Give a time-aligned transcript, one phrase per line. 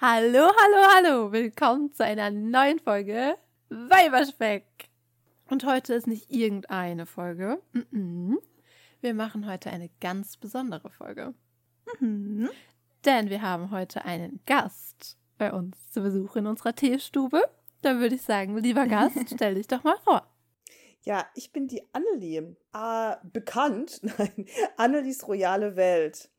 [0.00, 1.32] Hallo, hallo, hallo.
[1.32, 3.34] Willkommen zu einer neuen Folge
[3.68, 4.90] Weiberspeck.
[5.50, 7.60] Und heute ist nicht irgendeine Folge.
[9.00, 11.34] Wir machen heute eine ganz besondere Folge.
[11.98, 12.48] Mhm.
[13.04, 17.42] Denn wir haben heute einen Gast bei uns zu Besuch in unserer Teestube.
[17.82, 20.32] Dann würde ich sagen, lieber Gast, stell dich doch mal vor.
[21.02, 22.54] Ja, ich bin die Annelie.
[22.72, 26.30] Äh, bekannt, nein, Annelies royale Welt.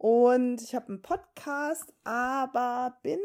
[0.00, 3.20] Und ich habe einen Podcast, aber bin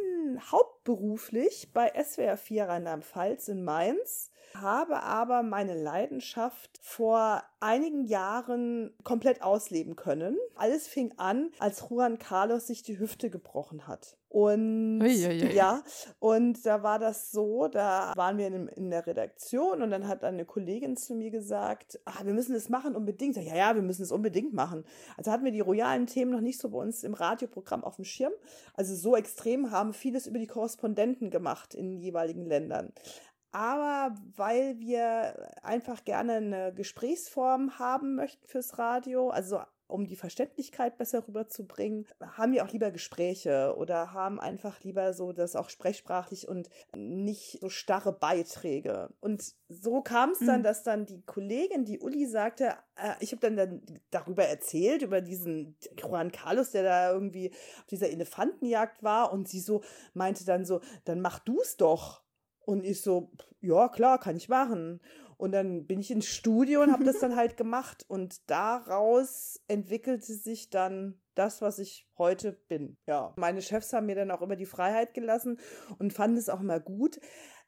[0.52, 9.42] hauptberuflich bei SWR 4 Rheinland-Pfalz in Mainz habe aber meine Leidenschaft vor einigen Jahren komplett
[9.42, 10.38] ausleben können.
[10.56, 14.18] Alles fing an, als Juan Carlos sich die Hüfte gebrochen hat.
[14.36, 15.54] Und Uiuiui.
[15.56, 15.82] ja,
[16.20, 20.26] und da war das so, da waren wir in, in, der Redaktion und dann hat
[20.26, 23.38] eine Kollegin zu mir gesagt, ah, wir müssen es machen unbedingt.
[23.38, 24.84] Ja, ja, wir müssen es unbedingt machen.
[25.16, 28.04] Also hatten wir die royalen Themen noch nicht so bei uns im Radioprogramm auf dem
[28.04, 28.34] Schirm.
[28.74, 32.92] Also so extrem haben vieles über die Korrespondenten gemacht in den jeweiligen Ländern
[33.56, 40.98] aber weil wir einfach gerne eine Gesprächsform haben möchten fürs Radio, also um die Verständlichkeit
[40.98, 46.48] besser rüberzubringen, haben wir auch lieber Gespräche oder haben einfach lieber so das auch sprechsprachlich
[46.48, 49.10] und nicht so starre Beiträge.
[49.20, 50.64] Und so kam es dann, mhm.
[50.64, 55.22] dass dann die Kollegin, die Uli, sagte, äh, ich habe dann, dann darüber erzählt, über
[55.22, 60.66] diesen Juan Carlos, der da irgendwie auf dieser Elefantenjagd war und sie so meinte dann
[60.66, 62.24] so, dann mach du's doch.
[62.60, 65.00] Und ich so, ja, klar, kann ich machen.
[65.38, 68.06] Und dann bin ich ins Studio und habe das dann halt gemacht.
[68.08, 72.98] Und daraus entwickelte sich dann das, was ich heute bin.
[73.08, 75.60] Ja, meine Chefs haben mir dann auch immer die Freiheit gelassen
[76.00, 77.20] und fanden es auch immer gut.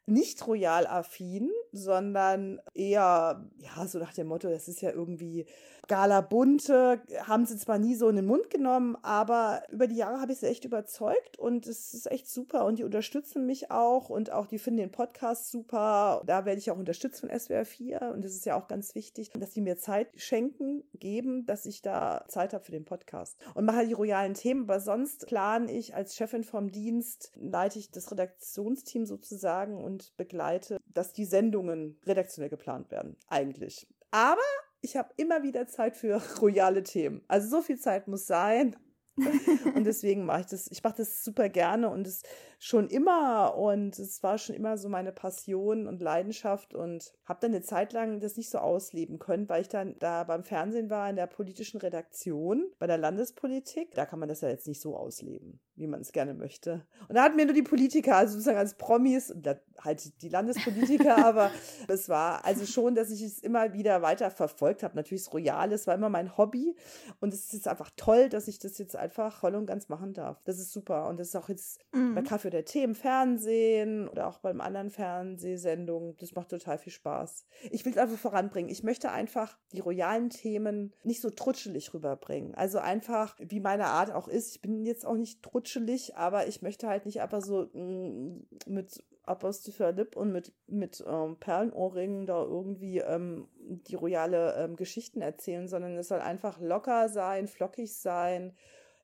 [0.06, 5.46] Nicht royal affin, sondern eher, ja, so nach dem Motto, das ist ja irgendwie
[5.88, 10.20] Gala Bunte haben sie zwar nie so in den Mund genommen, aber über die Jahre
[10.20, 14.10] habe ich sie echt überzeugt und es ist echt super und die unterstützen mich auch
[14.10, 16.22] und auch die finden den Podcast super.
[16.26, 19.30] Da werde ich auch unterstützt von SWR 4 und es ist ja auch ganz wichtig,
[19.30, 23.64] dass sie mir Zeit schenken, geben, dass ich da Zeit habe für den Podcast und
[23.64, 28.12] mache die royalen Themen, aber sonst plane ich als Chefin vom Dienst, leite ich das
[28.12, 33.86] Redaktionsteam sozusagen und begleite, dass die Sendungen redaktionell geplant werden, eigentlich.
[34.10, 34.42] Aber
[34.80, 37.22] ich habe immer wieder Zeit für royale Themen.
[37.28, 38.76] Also so viel Zeit muss sein.
[39.74, 42.22] und deswegen mache ich das, ich mache das super gerne und es
[42.58, 47.52] schon immer und es war schon immer so meine Passion und Leidenschaft und habe dann
[47.52, 51.08] eine Zeit lang das nicht so ausleben können, weil ich dann da beim Fernsehen war
[51.08, 53.94] in der politischen Redaktion bei der Landespolitik.
[53.94, 56.84] Da kann man das ja jetzt nicht so ausleben, wie man es gerne möchte.
[57.08, 59.46] Und da hatten wir nur die Politiker, also sozusagen als Promis und
[59.78, 61.52] halt die Landespolitiker, aber
[61.86, 64.96] es war also schon, dass ich es immer wieder weiter verfolgt habe.
[64.96, 66.74] Natürlich das Royale, es war immer mein Hobby
[67.20, 70.42] und es ist einfach toll, dass ich das jetzt einfach voll und ganz machen darf.
[70.42, 72.16] Das ist super und das ist auch jetzt mhm.
[72.16, 76.16] bei Kaffee für der im Fernsehen oder auch beim anderen Fernsehsendungen.
[76.18, 77.44] Das macht total viel Spaß.
[77.70, 78.70] Ich will es einfach voranbringen.
[78.70, 82.54] Ich möchte einfach die royalen Themen nicht so trutschelig rüberbringen.
[82.54, 84.54] Also einfach, wie meine Art auch ist.
[84.54, 89.04] Ich bin jetzt auch nicht trutschelig, aber ich möchte halt nicht einfach so mm, mit
[89.24, 95.68] Apostel Lip und mit, mit ähm, Perlenohrringen da irgendwie ähm, die royale ähm, Geschichten erzählen,
[95.68, 98.56] sondern es soll einfach locker sein, flockig sein,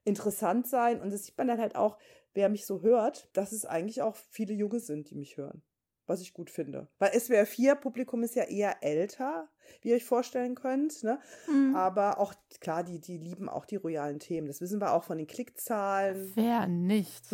[0.05, 1.03] interessant sein.
[1.03, 1.99] Und das sieht man dann halt auch,
[2.35, 5.63] wer mich so hört, dass es eigentlich auch viele Junge sind, die mich hören.
[6.07, 6.89] Was ich gut finde.
[6.99, 9.49] Weil SWR 4 Publikum ist ja eher älter,
[9.81, 11.03] wie ihr euch vorstellen könnt.
[11.03, 11.19] Ne?
[11.49, 11.75] Mhm.
[11.75, 14.47] Aber auch, klar, die, die lieben auch die royalen Themen.
[14.47, 16.33] Das wissen wir auch von den Klickzahlen.
[16.35, 17.25] Wer nicht?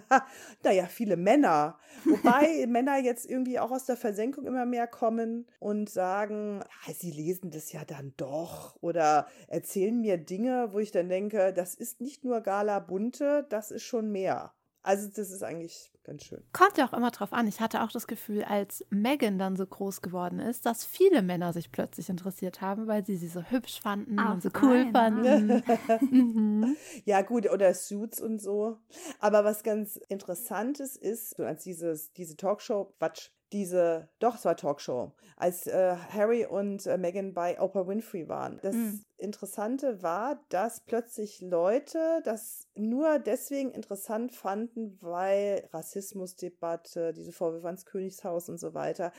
[0.64, 1.78] naja, viele Männer.
[2.04, 7.12] Wobei Männer jetzt irgendwie auch aus der Versenkung immer mehr kommen und sagen, ja, sie
[7.12, 8.76] lesen das ja dann doch.
[8.80, 13.70] Oder erzählen mir Dinge, wo ich dann denke, das ist nicht nur Gala Bunte, das
[13.70, 14.52] ist schon mehr.
[14.82, 16.42] Also das ist eigentlich ganz schön.
[16.52, 17.46] Kommt ja auch immer drauf an.
[17.46, 21.52] Ich hatte auch das Gefühl, als Megan dann so groß geworden ist, dass viele Männer
[21.52, 25.62] sich plötzlich interessiert haben, weil sie sie so hübsch fanden Auf und so cool fanden.
[26.10, 26.76] mhm.
[27.04, 28.78] Ja gut, oder Suits und so.
[29.18, 35.12] Aber was ganz Interessantes ist, als dieses, diese Talkshow, Quatsch, diese, doch, es war Talkshow,
[35.36, 38.58] als äh, Harry und äh, Meghan bei Oprah Winfrey waren.
[38.62, 39.04] Das mhm.
[39.16, 47.86] Interessante war, dass plötzlich Leute das nur deswegen interessant fanden, weil Rassismusdebatte, diese Vorwürfe ans
[47.86, 49.12] Königshaus und so weiter.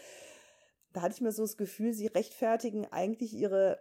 [0.94, 3.80] Da hatte ich mir so das Gefühl, sie rechtfertigen eigentlich ihre,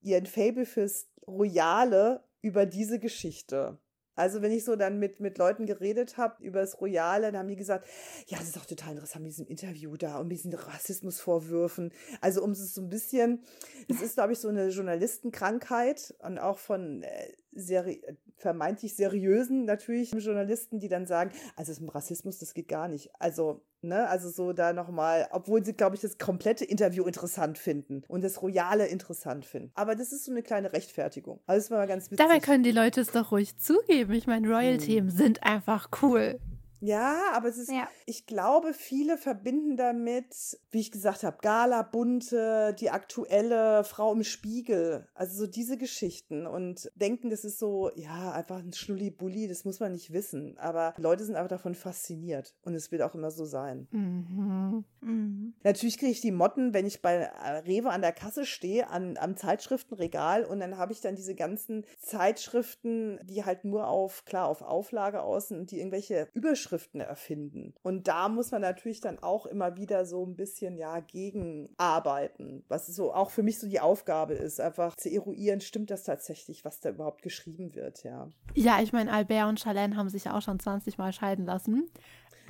[0.00, 3.78] ihren Fable fürs Royale über diese Geschichte.
[4.16, 7.48] Also wenn ich so dann mit, mit Leuten geredet habe über das Royale, dann haben
[7.48, 7.86] die gesagt,
[8.26, 11.92] ja, das ist auch total interessant mit diesem Interview da und mit diesen Rassismusvorwürfen.
[12.20, 13.44] Also um es so ein bisschen,
[13.88, 18.02] es ist, glaube ich, so eine Journalistenkrankheit und auch von äh, seri
[18.36, 23.10] vermeintlich seriösen natürlich Journalisten, die dann sagen, also das mit Rassismus, das geht gar nicht.
[23.18, 28.02] Also, ne, also so da nochmal, obwohl sie, glaube ich, das komplette Interview interessant finden
[28.08, 29.72] und das Royale interessant finden.
[29.74, 31.40] Aber das ist so eine kleine Rechtfertigung.
[31.46, 32.18] Also das war mal ganz witzig.
[32.18, 34.12] Dabei können die Leute es doch ruhig zugeben.
[34.12, 35.16] Ich meine, Royal-Themen hm.
[35.16, 36.38] sind einfach cool.
[36.86, 37.88] Ja, aber es ist, ja.
[38.04, 44.22] ich glaube, viele verbinden damit, wie ich gesagt habe, Gala, Bunte, die aktuelle Frau im
[44.22, 49.64] Spiegel, also so diese Geschichten und denken, das ist so, ja, einfach ein Schnulli-Bulli, das
[49.64, 50.56] muss man nicht wissen.
[50.58, 53.88] Aber Leute sind einfach davon fasziniert und es wird auch immer so sein.
[53.90, 54.84] Mhm.
[55.00, 55.54] Mhm.
[55.64, 57.24] Natürlich kriege ich die Motten, wenn ich bei
[57.66, 61.84] Rewe an der Kasse stehe, an, am Zeitschriftenregal und dann habe ich dann diese ganzen
[61.98, 67.74] Zeitschriften, die halt nur auf, klar, auf Auflage aus und die irgendwelche Überschriften Überschriften erfinden.
[67.82, 72.86] Und da muss man natürlich dann auch immer wieder so ein bisschen ja gegenarbeiten, was
[72.86, 76.80] so auch für mich so die Aufgabe ist, einfach zu eruieren, stimmt das tatsächlich, was
[76.80, 78.28] da überhaupt geschrieben wird, ja.
[78.54, 81.90] Ja, ich meine, Albert und Charlene haben sich auch schon 20 Mal scheiden lassen.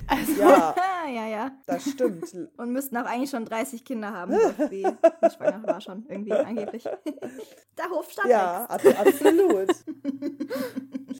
[0.05, 0.75] Also, ja,
[1.07, 1.51] ja, ja.
[1.65, 2.33] Das stimmt.
[2.57, 4.31] Und müssten auch eigentlich schon 30 Kinder haben,
[4.69, 4.85] wie
[5.35, 6.83] schwanger war schon irgendwie angeblich.
[6.83, 9.69] Der Hof stand Ja, absolut.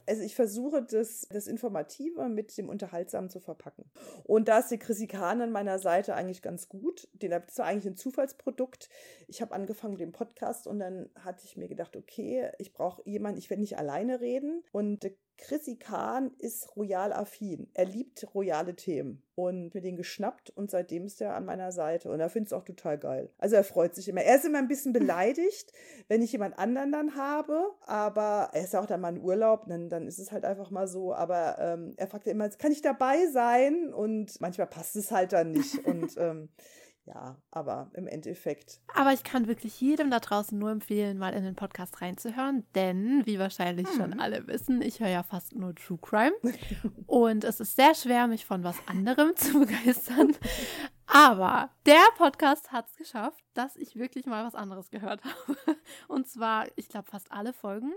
[0.06, 3.84] also ich versuche das, das Informative mit dem Unterhaltsamen zu verpacken.
[4.24, 7.08] Und da ist die Chrissy Kahn an meiner Seite eigentlich ganz gut.
[7.14, 8.88] Das war eigentlich ein Zufallsprodukt.
[9.26, 13.02] Ich habe angefangen mit dem Podcast und dann hatte ich mir gedacht, okay, ich brauche
[13.04, 14.62] jemanden, ich werde nicht alleine reden.
[14.72, 15.04] Und
[15.38, 17.68] Chrissy Kahn ist royal affin.
[17.72, 22.10] Er liebt royale Themen und mir den geschnappt und seitdem ist er an meiner Seite
[22.10, 23.30] und er findet es auch total geil.
[23.38, 24.22] Also er freut sich immer.
[24.22, 25.72] Er ist immer ein bisschen beleidigt,
[26.08, 29.88] wenn ich jemand anderen dann habe, aber er ist auch dann mal in Urlaub, dann,
[29.88, 32.82] dann ist es halt einfach mal so, aber ähm, er fragt ja immer, kann ich
[32.82, 33.94] dabei sein?
[33.94, 36.48] Und manchmal passt es halt dann nicht und ähm,
[37.08, 38.80] ja, aber im Endeffekt.
[38.94, 43.24] Aber ich kann wirklich jedem da draußen nur empfehlen, mal in den Podcast reinzuhören, denn,
[43.24, 43.96] wie wahrscheinlich hm.
[43.96, 46.34] schon alle wissen, ich höre ja fast nur True Crime.
[47.06, 50.36] und es ist sehr schwer, mich von was anderem zu begeistern.
[51.06, 55.78] Aber der Podcast hat es geschafft, dass ich wirklich mal was anderes gehört habe.
[56.08, 57.94] Und zwar, ich glaube, fast alle Folgen.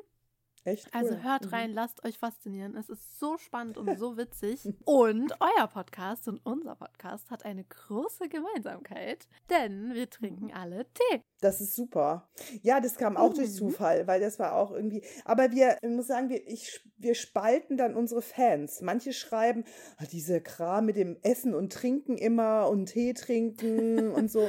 [0.63, 1.15] Echt also cool.
[1.15, 1.53] Also hört mhm.
[1.53, 2.75] rein, lasst euch faszinieren.
[2.75, 4.61] Es ist so spannend und so witzig.
[4.85, 10.53] und euer Podcast und unser Podcast hat eine große Gemeinsamkeit, denn wir trinken mhm.
[10.53, 11.23] alle Tee.
[11.41, 12.29] Das ist super.
[12.61, 13.35] Ja, das kam auch mhm.
[13.37, 15.03] durch Zufall, weil das war auch irgendwie.
[15.25, 18.81] Aber wir, ich muss sagen, wir, ich, wir spalten dann unsere Fans.
[18.81, 19.63] Manche schreiben,
[19.99, 24.47] oh, diese Kram mit dem Essen und Trinken immer und Tee trinken und so.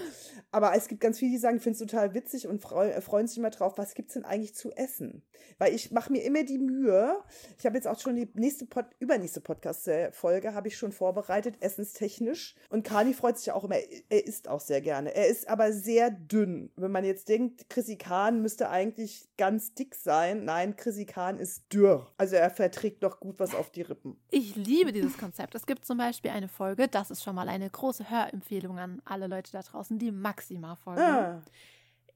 [0.50, 3.26] Aber es gibt ganz viele, die sagen, ich finde es total witzig und freu, freuen
[3.26, 5.23] sich immer drauf, was gibt es denn eigentlich zu essen?
[5.56, 7.16] Weil ich mache mir immer die Mühe.
[7.58, 12.54] Ich habe jetzt auch schon die nächste Pod, übernächste Podcast-Folge habe ich schon vorbereitet, essenstechnisch.
[12.70, 13.76] Und Kani freut sich auch immer.
[14.08, 15.14] Er isst auch sehr gerne.
[15.14, 16.70] Er ist aber sehr dünn.
[16.76, 20.44] Wenn man jetzt denkt, Chrissy Kahn müsste eigentlich ganz dick sein.
[20.44, 22.06] Nein, Chrissy Kahn ist dürr.
[22.16, 24.16] Also er verträgt doch gut was auf die Rippen.
[24.31, 25.54] Ich liebe dieses Konzept.
[25.54, 29.26] Es gibt zum Beispiel eine Folge, das ist schon mal eine große Hörempfehlung an alle
[29.26, 31.00] Leute da draußen, die Maxima folgen.
[31.00, 31.43] Ah.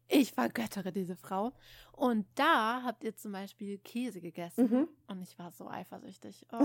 [0.08, 1.52] Ich vergöttere diese Frau.
[1.92, 4.70] Und da habt ihr zum Beispiel Käse gegessen.
[4.70, 4.88] Mhm.
[5.08, 6.46] Und ich war so eifersüchtig.
[6.56, 6.64] Oh.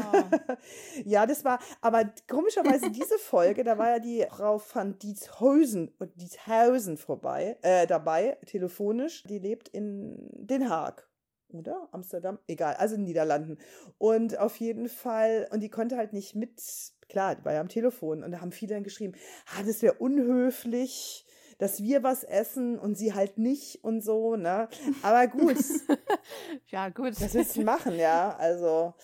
[1.06, 6.98] ja, das war, aber komischerweise diese Folge, da war ja die Frau von Diethausen, Diethausen
[6.98, 9.24] vorbei, äh, dabei, telefonisch.
[9.24, 11.08] Die lebt in Den Haag
[11.54, 11.90] oder?
[11.92, 12.40] Amsterdam?
[12.48, 13.58] Egal, also in den Niederlanden.
[13.98, 16.62] Und auf jeden Fall, und die konnte halt nicht mit,
[17.10, 18.24] klar, die war ja am Telefon.
[18.24, 19.14] Und da haben viele dann geschrieben,
[19.58, 21.26] ah, das wäre unhöflich
[21.62, 24.68] dass wir was essen und sie halt nicht und so, ne?
[25.04, 25.58] Aber gut.
[26.70, 27.22] ja, gut.
[27.22, 28.36] Das ist machen, ja.
[28.36, 28.96] Also.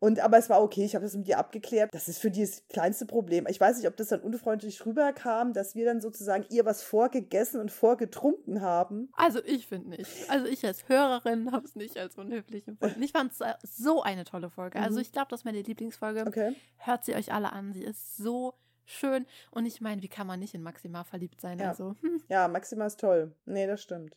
[0.00, 1.94] Und aber es war okay, ich habe das mit ihr abgeklärt.
[1.94, 3.46] Das ist für die das kleinste Problem.
[3.48, 7.60] Ich weiß nicht, ob das dann unfreundlich rüberkam, dass wir dann sozusagen ihr was vorgegessen
[7.60, 9.10] und vorgetrunken haben.
[9.12, 10.10] Also ich finde nicht.
[10.28, 13.00] Also ich als Hörerin habe es nicht als unhöflich empfunden.
[13.02, 14.80] Ich fand es so eine tolle Folge.
[14.80, 15.02] Also mhm.
[15.02, 16.24] ich glaube, das ist meine Lieblingsfolge.
[16.26, 16.56] Okay.
[16.78, 17.72] Hört sie euch alle an.
[17.72, 18.54] Sie ist so
[18.90, 19.26] schön.
[19.50, 21.58] Und ich meine, wie kann man nicht in Maxima verliebt sein?
[21.58, 22.22] Ja, also, hm.
[22.28, 23.34] ja Maxima ist toll.
[23.46, 24.16] Nee, das stimmt.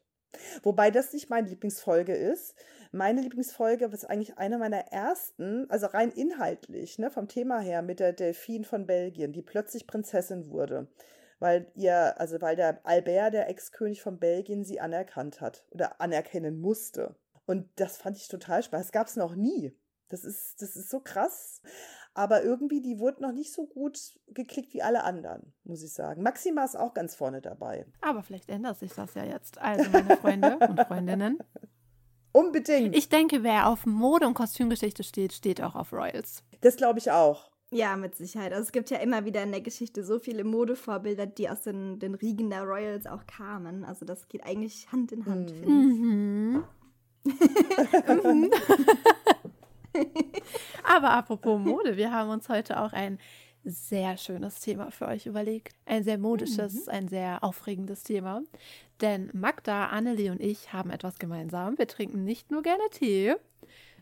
[0.63, 2.55] Wobei das nicht meine Lieblingsfolge ist.
[2.91, 7.99] Meine Lieblingsfolge was eigentlich eine meiner ersten, also rein inhaltlich, ne, vom Thema her, mit
[7.99, 10.87] der Delphine von Belgien, die plötzlich Prinzessin wurde.
[11.39, 16.59] Weil ihr, also weil der Albert, der Ex-König von Belgien, sie anerkannt hat oder anerkennen
[16.59, 17.15] musste.
[17.45, 18.85] Und das fand ich total spannend.
[18.85, 19.77] Das gab es noch nie.
[20.09, 21.61] Das ist, das ist so krass
[22.13, 26.21] aber irgendwie, die wurde noch nicht so gut geklickt wie alle anderen, muss ich sagen.
[26.21, 27.85] Maxima ist auch ganz vorne dabei.
[28.01, 29.59] Aber vielleicht ändert sich das ja jetzt.
[29.59, 31.39] Also, meine Freunde und Freundinnen.
[32.31, 32.95] Unbedingt.
[32.95, 36.43] Ich denke, wer auf Mode- und Kostümgeschichte steht, steht auch auf Royals.
[36.61, 37.51] Das glaube ich auch.
[37.69, 38.53] Ja, mit Sicherheit.
[38.53, 41.99] Also es gibt ja immer wieder in der Geschichte so viele Modevorbilder, die aus den,
[41.99, 43.83] den Riegen der Royals auch kamen.
[43.83, 45.55] Also das geht eigentlich Hand in Hand, mhm.
[45.55, 45.97] finde ich.
[45.97, 46.63] Mhm.
[49.93, 50.05] Mhm.
[50.83, 53.19] Aber apropos Mode, wir haben uns heute auch ein
[53.63, 55.73] sehr schönes Thema für euch überlegt.
[55.85, 58.41] Ein sehr modisches, ein sehr aufregendes Thema.
[59.01, 61.77] Denn Magda, Annelie und ich haben etwas gemeinsam.
[61.77, 63.35] Wir trinken nicht nur gerne Tee,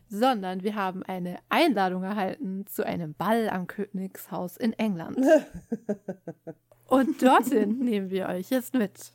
[0.08, 5.18] sondern wir haben eine Einladung erhalten zu einem Ball am Königshaus in England.
[6.86, 9.14] Und dorthin nehmen wir euch jetzt mit.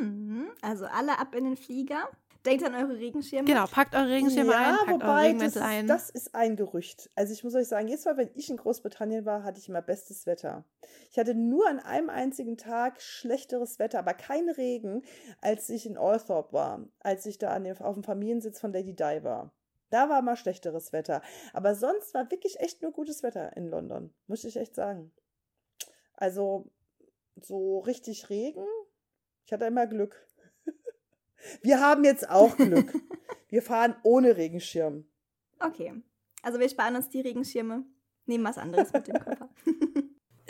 [0.00, 0.46] Mhm.
[0.62, 2.08] Also alle ab in den Flieger.
[2.48, 3.46] Denkt an eure Regenschirme.
[3.46, 5.86] Genau, packt eure Regenschirme ja, ein, packt eure wobei, das Regenmäntel ist, ein.
[5.86, 7.10] das ist ein Gerücht.
[7.14, 9.82] Also ich muss euch sagen, jedes Mal, wenn ich in Großbritannien war, hatte ich immer
[9.82, 10.64] bestes Wetter.
[11.10, 15.02] Ich hatte nur an einem einzigen Tag schlechteres Wetter, aber kein Regen,
[15.40, 18.94] als ich in Althorpe war, als ich da an dem, auf dem Familiensitz von Lady
[18.94, 19.52] Di war.
[19.90, 21.22] Da war mal schlechteres Wetter.
[21.52, 25.12] Aber sonst war wirklich echt nur gutes Wetter in London, muss ich echt sagen.
[26.14, 26.70] Also
[27.40, 28.66] so richtig Regen,
[29.46, 30.26] ich hatte immer Glück.
[31.62, 32.92] Wir haben jetzt auch Glück.
[33.48, 35.06] Wir fahren ohne Regenschirm.
[35.58, 35.94] Okay.
[36.42, 37.84] Also wir sparen uns die Regenschirme.
[38.26, 39.48] Nehmen was anderes mit dem Koffer.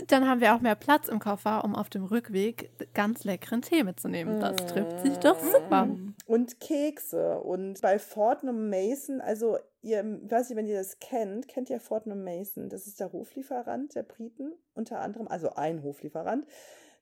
[0.09, 3.83] Dann haben wir auch mehr Platz im Koffer, um auf dem Rückweg ganz leckeren Tee
[3.83, 4.41] mitzunehmen.
[4.41, 5.89] Das trifft sich doch super.
[6.25, 7.41] Und Kekse.
[7.41, 11.81] Und bei Fortnum Mason, also ihr, ich weiß nicht, wenn ihr das kennt, kennt ihr
[11.81, 12.69] Fortnum Mason?
[12.69, 16.47] Das ist der Hoflieferant der Briten, unter anderem, also ein Hoflieferant.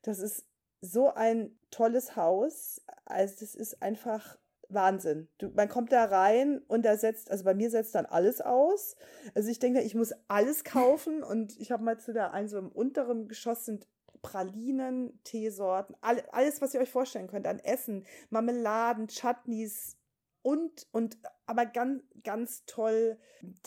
[0.01, 0.45] Das ist
[0.81, 2.81] so ein tolles Haus.
[3.05, 4.37] Also das ist einfach
[4.69, 5.29] Wahnsinn.
[5.37, 8.95] Du, man kommt da rein und da setzt, also bei mir setzt dann alles aus.
[9.33, 12.57] Also ich denke, ich muss alles kaufen und ich habe mal zu der einen so
[12.57, 13.87] im unteren Geschoss sind
[14.21, 19.95] Pralinen, Teesorten, all, alles, was ihr euch vorstellen könnt an Essen, Marmeladen, Chutneys
[20.41, 23.17] und, und aber ganz, ganz toll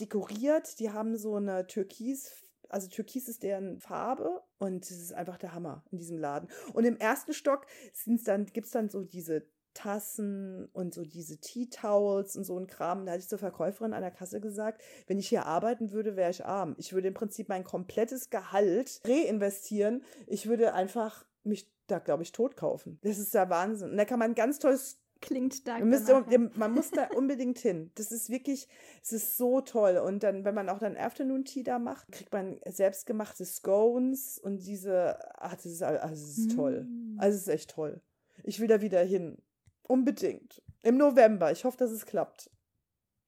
[0.00, 0.78] dekoriert.
[0.80, 5.54] Die haben so eine Türkis, also Türkis ist deren Farbe und es ist einfach der
[5.54, 6.48] Hammer in diesem Laden.
[6.72, 11.68] Und im ersten Stock sind's dann, gibt's dann so diese Tassen und so diese Tea
[11.68, 13.06] Towels und so ein Kram.
[13.06, 16.30] Da hatte ich zur Verkäuferin an der Kasse gesagt, wenn ich hier arbeiten würde, wäre
[16.30, 16.74] ich arm.
[16.78, 20.02] Ich würde im Prinzip mein komplettes Gehalt reinvestieren.
[20.26, 22.98] Ich würde einfach mich da, glaube ich, tot kaufen.
[23.02, 23.90] Das ist der Wahnsinn.
[23.90, 25.80] Und da kann man ganz tolles Klingt stark.
[25.80, 26.38] man, müsste, danach, ja.
[26.54, 27.90] man muss da unbedingt hin.
[27.96, 28.68] Das ist wirklich,
[29.02, 29.98] es ist so toll.
[29.98, 34.66] Und dann, wenn man auch dann Afternoon Tea da macht, kriegt man selbstgemachte Scones und
[34.66, 36.84] diese, ach, das ist, also das ist toll.
[36.84, 37.16] Mm.
[37.18, 38.00] Also es ist echt toll.
[38.44, 39.36] Ich will da wieder hin.
[39.82, 40.62] Unbedingt.
[40.82, 41.52] Im November.
[41.52, 42.50] Ich hoffe, dass es klappt.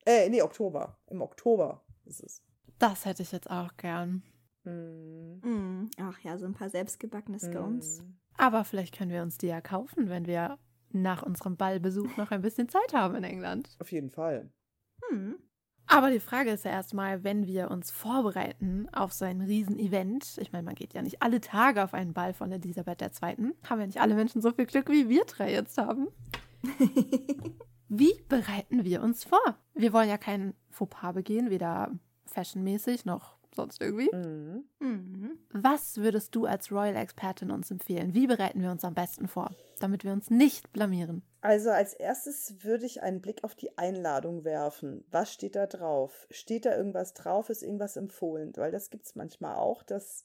[0.06, 0.98] Äh, nee, Oktober.
[1.08, 2.42] Im Oktober ist es.
[2.78, 4.22] Das hätte ich jetzt auch gern.
[4.64, 5.40] Mm.
[5.42, 5.90] Mm.
[5.98, 8.00] Ach ja, so ein paar selbstgebackene Scones.
[8.00, 8.14] Mm.
[8.36, 10.58] Aber vielleicht können wir uns die ja kaufen, wenn wir
[10.94, 13.68] nach unserem Ballbesuch noch ein bisschen Zeit haben in England.
[13.78, 14.50] Auf jeden Fall.
[15.08, 15.36] Hm.
[15.86, 20.52] Aber die Frage ist ja erstmal, wenn wir uns vorbereiten auf so ein Riesen-Event, ich
[20.52, 23.86] meine, man geht ja nicht alle Tage auf einen Ball von Elisabeth II., haben ja
[23.86, 26.08] nicht alle Menschen so viel Glück, wie wir drei jetzt haben.
[27.94, 29.58] Wie bereiten wir uns vor?
[29.74, 31.90] Wir wollen ja keinen Fauxpas begehen, weder
[32.24, 34.10] fashionmäßig noch sonst irgendwie.
[34.14, 34.64] Mm.
[34.80, 35.38] Mhm.
[35.52, 38.14] Was würdest du als Royal-Expertin uns empfehlen?
[38.14, 41.22] Wie bereiten wir uns am besten vor, damit wir uns nicht blamieren?
[41.40, 45.04] Also als erstes würde ich einen Blick auf die Einladung werfen.
[45.10, 46.26] Was steht da drauf?
[46.30, 47.50] Steht da irgendwas drauf?
[47.50, 48.52] Ist irgendwas empfohlen?
[48.56, 50.24] Weil das gibt es manchmal auch, dass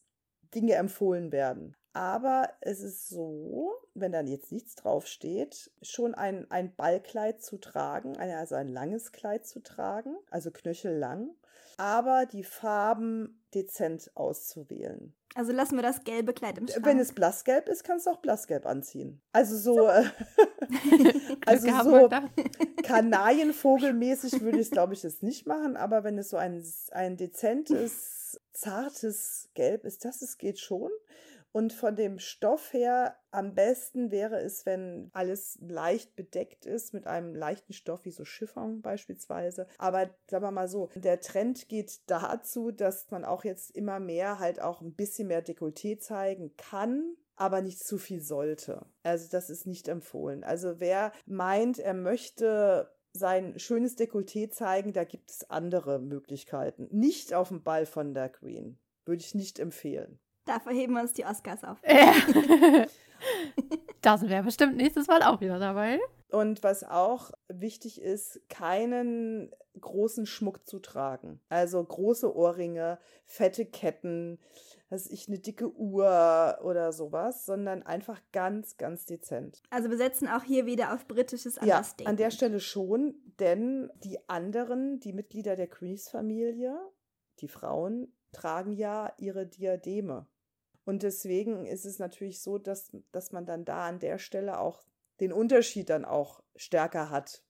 [0.53, 1.75] Dinge empfohlen werden.
[1.93, 8.15] Aber es ist so, wenn dann jetzt nichts draufsteht, schon ein, ein Ballkleid zu tragen,
[8.17, 11.31] also ein langes Kleid zu tragen, also knöchellang,
[11.77, 15.13] aber die Farben dezent auszuwählen.
[15.35, 16.85] Also lassen wir das gelbe Kleid im Schrank.
[16.85, 19.21] Wenn es blassgelb ist, kannst du auch blassgelb anziehen.
[19.31, 20.05] Also so, äh,
[21.45, 22.09] also so.
[22.83, 27.17] Kanarienvogelmäßig würde ich es, glaube ich, jetzt nicht machen, aber wenn es so ein, ein
[27.17, 30.91] dezentes, zartes Gelb ist, das es geht schon.
[31.51, 37.07] Und von dem Stoff her, am besten wäre es, wenn alles leicht bedeckt ist mit
[37.07, 39.67] einem leichten Stoff wie so Chiffon beispielsweise.
[39.77, 44.39] Aber sagen wir mal so, der Trend geht dazu, dass man auch jetzt immer mehr
[44.39, 48.85] halt auch ein bisschen mehr Dekolleté zeigen kann, aber nicht zu viel sollte.
[49.03, 50.43] Also das ist nicht empfohlen.
[50.43, 56.87] Also wer meint, er möchte sein schönes Dekolleté zeigen, da gibt es andere Möglichkeiten.
[56.91, 58.79] Nicht auf dem Ball von der Queen.
[59.05, 60.19] Würde ich nicht empfehlen.
[60.47, 61.77] Dafür heben wir uns die Oscars auf.
[61.85, 62.13] Ja.
[64.01, 65.99] da sind wir bestimmt nächstes Mal auch wieder dabei.
[66.29, 71.39] Und was auch wichtig ist, keinen großen Schmuck zu tragen.
[71.49, 74.39] Also große Ohrringe, fette Ketten,
[74.89, 79.61] dass ich eine dicke Uhr oder sowas, sondern einfach ganz, ganz dezent.
[79.69, 82.09] Also wir setzen auch hier wieder auf britisches Ja, Understatement.
[82.09, 86.77] an der Stelle schon, denn die anderen, die Mitglieder der Queens-Familie,
[87.39, 90.27] die Frauen, tragen ja ihre Diademe.
[90.87, 94.85] Und deswegen ist es natürlich so, dass, dass man dann da an der Stelle auch
[95.19, 97.43] den Unterschied dann auch stärker hat.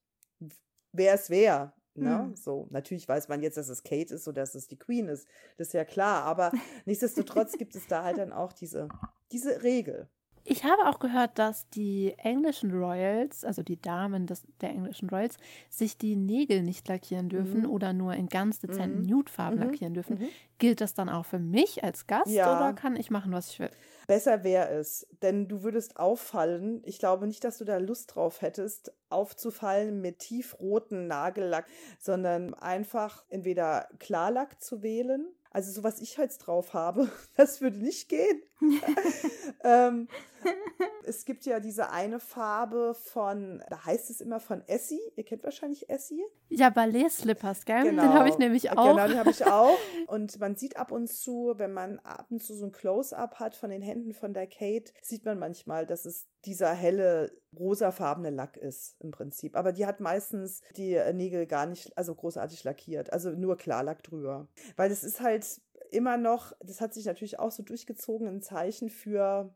[0.92, 1.72] wer es wäre.
[1.94, 2.18] Ne?
[2.18, 2.36] Hm.
[2.36, 5.28] So, natürlich weiß man jetzt, dass es Kate ist oder dass es die Queen ist.
[5.58, 6.24] Das ist ja klar.
[6.24, 6.52] Aber
[6.86, 8.88] nichtsdestotrotz gibt es da halt dann auch diese,
[9.32, 10.10] diese Regel.
[10.50, 15.36] Ich habe auch gehört, dass die englischen Royals, also die Damen des, der englischen Royals,
[15.70, 17.70] sich die Nägel nicht lackieren dürfen Mhm.
[17.70, 19.08] oder nur in ganz dezenten Mhm.
[19.10, 19.66] Nudefarben Mhm.
[19.66, 20.20] lackieren dürfen.
[20.20, 20.30] Mhm.
[20.58, 22.56] Gilt das dann auch für mich als Gast Ja.
[22.56, 23.70] oder kann ich machen, was ich will?
[24.08, 26.82] Besser wäre es, denn du würdest auffallen.
[26.86, 31.66] Ich glaube nicht, dass du da Lust drauf hättest, aufzufallen mit tiefroten Nagellack,
[32.00, 35.28] sondern einfach entweder Klarlack zu wählen.
[35.52, 38.42] Also so was ich jetzt drauf habe, das würde nicht gehen.
[39.64, 40.08] ähm,
[41.06, 45.00] es gibt ja diese eine Farbe von, da heißt es immer von Essie.
[45.16, 46.24] Ihr kennt wahrscheinlich Essie.
[46.50, 47.84] Ja, Ballet-Slippers, gell?
[47.84, 48.92] Den habe ich nämlich auch.
[48.92, 49.78] Genau, den habe ich auch.
[50.08, 53.56] Und man sieht ab und zu, wenn man ab und zu so ein Close-up hat
[53.56, 58.58] von den Händen von der Kate, sieht man manchmal, dass es dieser helle rosafarbene Lack
[58.58, 59.56] ist im Prinzip.
[59.56, 64.04] Aber die hat meistens die äh, Nägel gar nicht, also großartig lackiert, also nur Klarlack
[64.04, 64.48] drüber.
[64.76, 68.90] Weil es ist halt immer noch, das hat sich natürlich auch so durchgezogen, ein Zeichen
[68.90, 69.54] für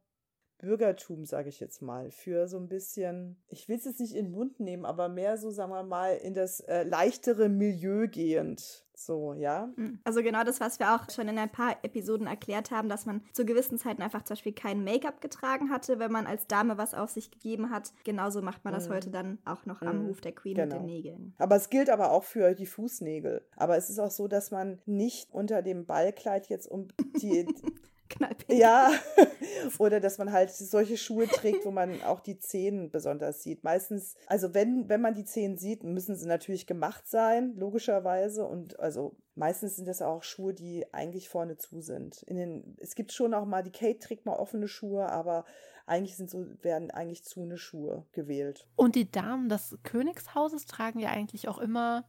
[0.61, 4.25] Bürgertum, sage ich jetzt mal, für so ein bisschen, ich will es jetzt nicht in
[4.27, 8.85] den Mund nehmen, aber mehr so, sagen wir mal, in das äh, leichtere Milieu gehend.
[8.93, 9.73] So, ja.
[9.77, 9.99] Hm.
[10.03, 13.23] Also genau das, was wir auch schon in ein paar Episoden erklärt haben, dass man
[13.33, 16.93] zu gewissen Zeiten einfach zum Beispiel kein Make-up getragen hatte, wenn man als Dame was
[16.93, 17.93] auf sich gegeben hat.
[18.03, 18.93] Genauso macht man das Mhm.
[18.93, 20.09] heute dann auch noch am Mhm.
[20.09, 20.83] Hof der Queen mit Genau.
[20.83, 21.33] den Nägeln.
[21.39, 23.41] Aber es gilt aber auch für die Fußnägel.
[23.55, 26.89] Aber es ist auch so, dass man nicht unter dem Ballkleid jetzt um
[27.19, 27.47] die,
[28.11, 28.57] Knallpin.
[28.57, 28.91] Ja,
[29.79, 33.63] oder dass man halt solche Schuhe trägt, wo man auch die Zehen besonders sieht.
[33.63, 38.45] Meistens, also wenn, wenn man die Zehen sieht, müssen sie natürlich gemacht sein, logischerweise.
[38.45, 42.23] Und also meistens sind das auch Schuhe, die eigentlich vorne zu sind.
[42.23, 45.45] In den, es gibt schon auch mal, die Kate trägt mal offene Schuhe, aber
[45.85, 48.67] eigentlich sind so, werden eigentlich zu eine Schuhe gewählt.
[48.75, 52.05] Und die Damen des Königshauses tragen ja eigentlich auch immer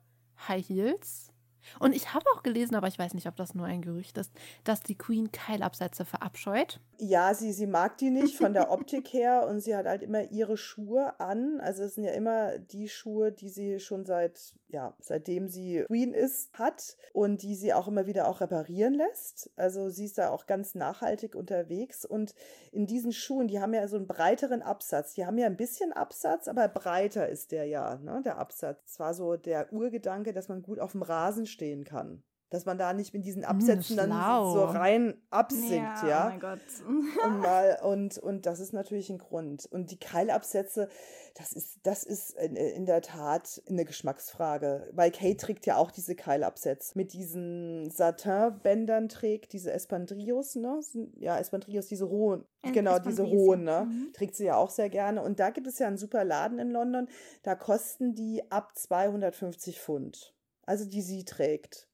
[0.49, 1.32] High Heels.
[1.79, 4.33] Und ich habe auch gelesen, aber ich weiß nicht, ob das nur ein Gerücht ist,
[4.65, 6.81] dass die Queen Keilabsätze verabscheut.
[7.05, 10.31] Ja, sie, sie mag die nicht von der Optik her und sie hat halt immer
[10.31, 11.59] ihre Schuhe an.
[11.59, 16.15] Also es sind ja immer die Schuhe, die sie schon seit, ja, seitdem sie Queen
[16.15, 19.51] ist, hat und die sie auch immer wieder auch reparieren lässt.
[19.57, 22.37] Also sie ist da auch ganz nachhaltig unterwegs und
[22.71, 25.15] in diesen Schuhen, die haben ja so einen breiteren Absatz.
[25.15, 28.79] Die haben ja ein bisschen Absatz, aber breiter ist der ja, ne, der Absatz.
[28.87, 32.23] Es war so der Urgedanke, dass man gut auf dem Rasen stehen kann.
[32.53, 36.27] Dass man da nicht mit diesen Absätzen dann so rein absinkt, ja.
[36.27, 36.61] Oh mein Gott.
[37.25, 39.67] Und, mal, und, und das ist natürlich ein Grund.
[39.71, 40.89] Und die Keilabsätze,
[41.35, 44.91] das ist, das ist in, in der Tat eine Geschmacksfrage.
[44.93, 46.93] Weil Kate trägt ja auch diese Keilabsätze.
[46.95, 50.81] Mit diesen Satin-Bändern trägt, diese Espandrillos, ne?
[51.17, 52.45] Ja, Espandrillos, diese hohen.
[52.63, 53.85] Äh, genau, diese hohen, ja.
[53.85, 53.87] ne?
[53.87, 54.13] Mhm.
[54.13, 55.23] Trägt sie ja auch sehr gerne.
[55.23, 57.09] Und da gibt es ja einen super Laden in London.
[57.43, 60.35] Da kosten die ab 250 Pfund.
[60.67, 61.89] Also die sie trägt.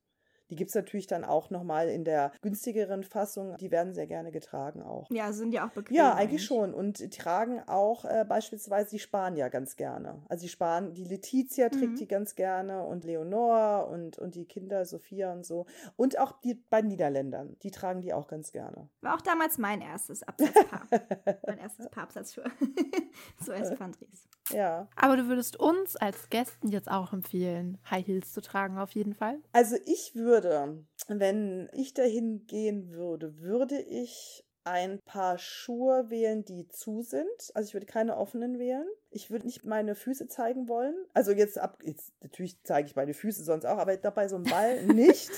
[0.50, 3.56] Die gibt es natürlich dann auch nochmal in der günstigeren Fassung.
[3.58, 5.08] Die werden sehr gerne getragen auch.
[5.10, 5.96] Ja, sind ja auch bequem.
[5.96, 6.74] Ja, eigentlich schon.
[6.74, 10.22] Und tragen auch äh, beispielsweise die Spanier ganz gerne.
[10.28, 11.96] Also die Span die Letizia trägt Mhm.
[11.96, 15.66] die ganz gerne und Leonor und, und die Kinder Sophia und so.
[15.96, 18.88] Und auch die beiden Niederländern, die tragen die auch ganz gerne.
[19.00, 20.86] War auch damals mein erstes Absatzpaar.
[21.46, 22.44] mein erstes Paarabsatz für
[23.44, 24.28] so Espandries.
[24.50, 24.88] Ja.
[24.96, 29.14] Aber du würdest uns als Gästen jetzt auch empfehlen, High Heels zu tragen, auf jeden
[29.14, 29.38] Fall.
[29.52, 36.68] Also ich würde, wenn ich dahin gehen würde, würde ich ein paar Schuhe wählen, die
[36.68, 37.26] zu sind.
[37.54, 38.86] Also ich würde keine offenen wählen.
[39.10, 40.94] Ich würde nicht meine Füße zeigen wollen.
[41.14, 44.44] Also jetzt ab, jetzt natürlich zeige ich meine Füße sonst auch, aber bei so einem
[44.44, 45.30] Ball nicht.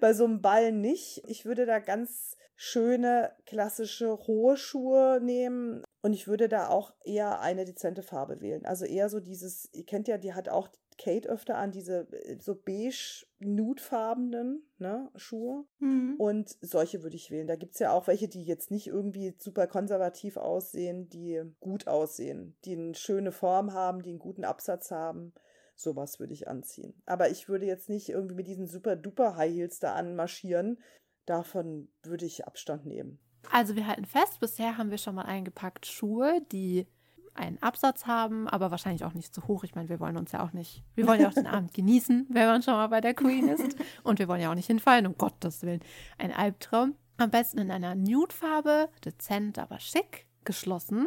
[0.00, 1.22] bei so einem Ball nicht.
[1.28, 7.40] Ich würde da ganz schöne klassische hohe Schuhe nehmen und ich würde da auch eher
[7.40, 8.66] eine dezente Farbe wählen.
[8.66, 12.38] Also eher so dieses, ihr kennt ja, die hat auch Kate öfter an diese äh,
[12.40, 15.64] so beige nudefarbenen ne, Schuhe.
[15.78, 16.16] Mhm.
[16.18, 17.46] Und solche würde ich wählen.
[17.46, 21.86] Da gibt es ja auch welche, die jetzt nicht irgendwie super konservativ aussehen, die gut
[21.86, 25.32] aussehen, die eine schöne Form haben, die einen guten Absatz haben.
[25.74, 27.00] Sowas würde ich anziehen.
[27.06, 30.78] Aber ich würde jetzt nicht irgendwie mit diesen super duper High Heels da anmarschieren.
[31.26, 33.18] Davon würde ich Abstand nehmen.
[33.50, 36.86] Also wir halten fest, bisher haben wir schon mal eingepackt Schuhe, die
[37.34, 39.64] einen Absatz haben, aber wahrscheinlich auch nicht zu hoch.
[39.64, 42.26] Ich meine, wir wollen uns ja auch nicht, wir wollen ja auch den Abend genießen,
[42.30, 43.76] wenn man schon mal bei der Queen ist.
[44.04, 45.80] Und wir wollen ja auch nicht hinfallen, um Gottes Willen.
[46.18, 46.94] Ein Albtraum.
[47.18, 51.06] Am besten in einer Nude-Farbe, dezent, aber schick, geschlossen.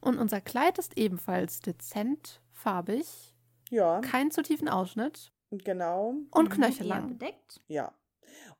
[0.00, 3.34] Und unser Kleid ist ebenfalls dezent farbig,
[3.70, 6.14] Ja, keinen zu tiefen Ausschnitt genau.
[6.30, 7.18] und Mhm, knöchellang.
[7.68, 7.92] Ja.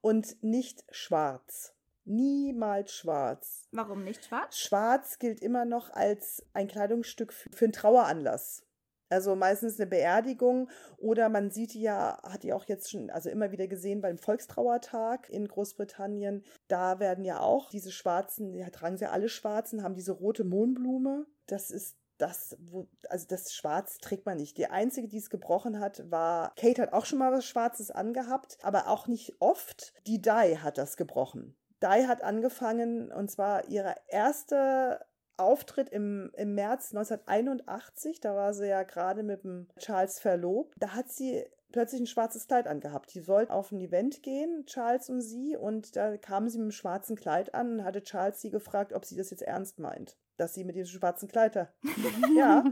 [0.00, 1.74] Und nicht schwarz.
[2.04, 3.68] Niemals schwarz.
[3.72, 4.58] Warum nicht schwarz?
[4.58, 8.64] Schwarz gilt immer noch als ein Kleidungsstück für für einen Traueranlass.
[9.10, 13.28] Also meistens eine Beerdigung oder man sieht die ja, hat die auch jetzt schon, also
[13.28, 16.44] immer wieder gesehen beim Volkstrauertag in Großbritannien.
[16.68, 20.44] Da werden ja auch diese schwarzen, die tragen sie ja alle schwarzen, haben diese rote
[20.44, 21.26] Mohnblume.
[21.46, 24.56] Das ist das, wo, also das Schwarz trägt man nicht.
[24.58, 28.58] Die einzige, die es gebrochen hat, war, Kate hat auch schon mal was Schwarzes angehabt,
[28.62, 29.92] aber auch nicht oft.
[30.06, 31.56] Die Di hat das gebrochen.
[31.82, 35.04] Di hat angefangen, und zwar ihre erste
[35.36, 40.94] Auftritt im, im März 1981, da war sie ja gerade mit dem Charles verlobt, da
[40.94, 43.14] hat sie plötzlich ein schwarzes Kleid angehabt.
[43.14, 46.72] Die sollten auf ein Event gehen, Charles und sie, und da kamen sie mit einem
[46.72, 50.54] schwarzen Kleid an und hatte Charles sie gefragt, ob sie das jetzt ernst meint dass
[50.54, 51.68] sie mit diesem schwarzen Kleid da.
[52.36, 52.64] ja.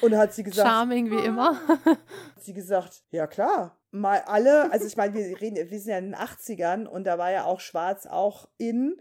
[0.00, 0.68] Und hat sie gesagt.
[0.68, 1.56] Charming wie immer.
[1.68, 1.98] hat
[2.40, 3.78] sie gesagt, ja klar.
[3.92, 7.18] Mal alle, also ich meine, wir reden, wir sind ja in den 80ern und da
[7.18, 8.96] war ja auch schwarz auch in.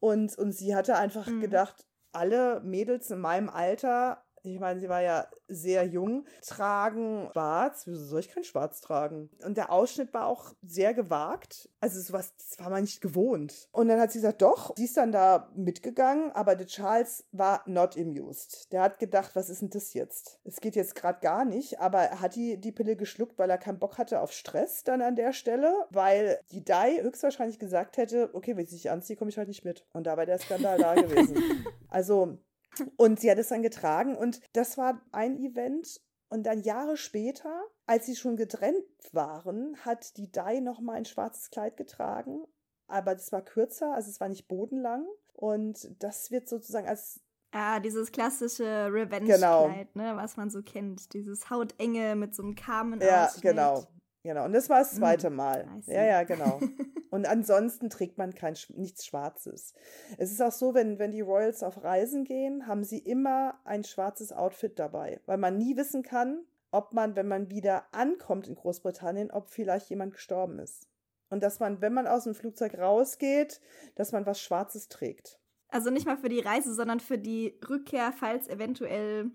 [0.00, 1.40] Und, und sie hatte einfach mhm.
[1.40, 7.86] gedacht, alle Mädels in meinem Alter ich meine, sie war ja sehr jung, tragen schwarz.
[7.86, 9.30] Wieso soll ich kein Schwarz tragen?
[9.44, 11.68] Und der Ausschnitt war auch sehr gewagt.
[11.80, 13.68] Also sowas, das war man nicht gewohnt.
[13.72, 17.62] Und dann hat sie gesagt, doch, sie ist dann da mitgegangen, aber der Charles war
[17.66, 18.72] not amused.
[18.72, 20.40] Der hat gedacht, was ist denn das jetzt?
[20.44, 23.58] Es geht jetzt gerade gar nicht, aber er hat die, die Pille geschluckt, weil er
[23.58, 28.30] keinen Bock hatte auf Stress dann an der Stelle, weil die Dai höchstwahrscheinlich gesagt hätte,
[28.34, 29.86] okay, wenn ich sich anziehe, komme ich halt nicht mit.
[29.92, 31.36] Und da war der Skandal da gewesen.
[31.88, 32.38] Also
[32.96, 36.00] und sie hat es dann getragen und das war ein Event.
[36.28, 41.50] Und dann Jahre später, als sie schon getrennt waren, hat die Dai nochmal ein schwarzes
[41.50, 42.44] Kleid getragen.
[42.88, 45.06] Aber das war kürzer, also es war nicht bodenlang.
[45.34, 47.20] Und das wird sozusagen als
[47.52, 50.12] Ah, dieses klassische Revenge-Kleid, genau.
[50.12, 51.14] ne, was man so kennt.
[51.14, 53.86] Dieses Hautenge mit so einem Carmen Ja, genau.
[54.26, 55.68] Genau, und das war das zweite mm, Mal.
[55.86, 56.58] Ja, ja, genau.
[57.10, 59.72] und ansonsten trägt man kein, nichts Schwarzes.
[60.18, 63.84] Es ist auch so, wenn, wenn die Royals auf Reisen gehen, haben sie immer ein
[63.84, 68.56] schwarzes Outfit dabei, weil man nie wissen kann, ob man, wenn man wieder ankommt in
[68.56, 70.88] Großbritannien, ob vielleicht jemand gestorben ist.
[71.30, 73.60] Und dass man, wenn man aus dem Flugzeug rausgeht,
[73.94, 75.38] dass man was Schwarzes trägt.
[75.68, 79.30] Also nicht mal für die Reise, sondern für die Rückkehr, falls eventuell.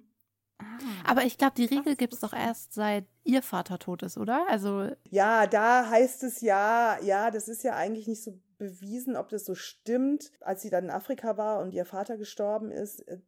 [1.05, 4.45] Aber ich glaube, die Regel gibt es doch erst seit ihr Vater tot ist, oder?
[4.49, 9.29] Also ja, da heißt es ja, ja, das ist ja eigentlich nicht so bewiesen, ob
[9.29, 10.31] das so stimmt.
[10.39, 13.19] Als sie dann in Afrika war und ihr Vater gestorben ist, äh,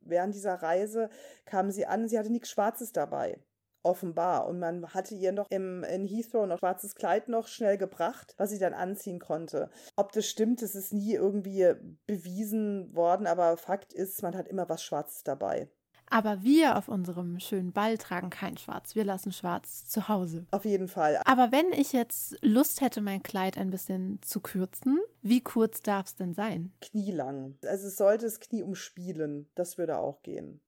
[0.00, 1.10] während dieser Reise
[1.44, 3.38] kam sie an, sie hatte nichts Schwarzes dabei.
[3.82, 4.46] Offenbar.
[4.48, 8.50] Und man hatte ihr noch im, in Heathrow noch schwarzes Kleid noch schnell gebracht, was
[8.50, 9.70] sie dann anziehen konnte.
[9.94, 11.74] Ob das stimmt, das ist nie irgendwie
[12.06, 15.68] bewiesen worden, aber Fakt ist, man hat immer was Schwarzes dabei.
[16.14, 18.94] Aber wir auf unserem schönen Ball tragen kein Schwarz.
[18.94, 20.46] Wir lassen Schwarz zu Hause.
[20.52, 21.20] Auf jeden Fall.
[21.24, 26.06] Aber wenn ich jetzt Lust hätte, mein Kleid ein bisschen zu kürzen, wie kurz darf
[26.06, 26.72] es denn sein?
[26.80, 27.58] Knielang.
[27.66, 29.48] Also es sollte das Knie umspielen.
[29.56, 30.60] Das würde auch gehen.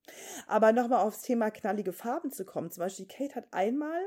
[0.49, 2.73] Aber nochmal aufs Thema knallige Farben zu kommen.
[2.73, 4.01] Zum Beispiel Kate hat einmal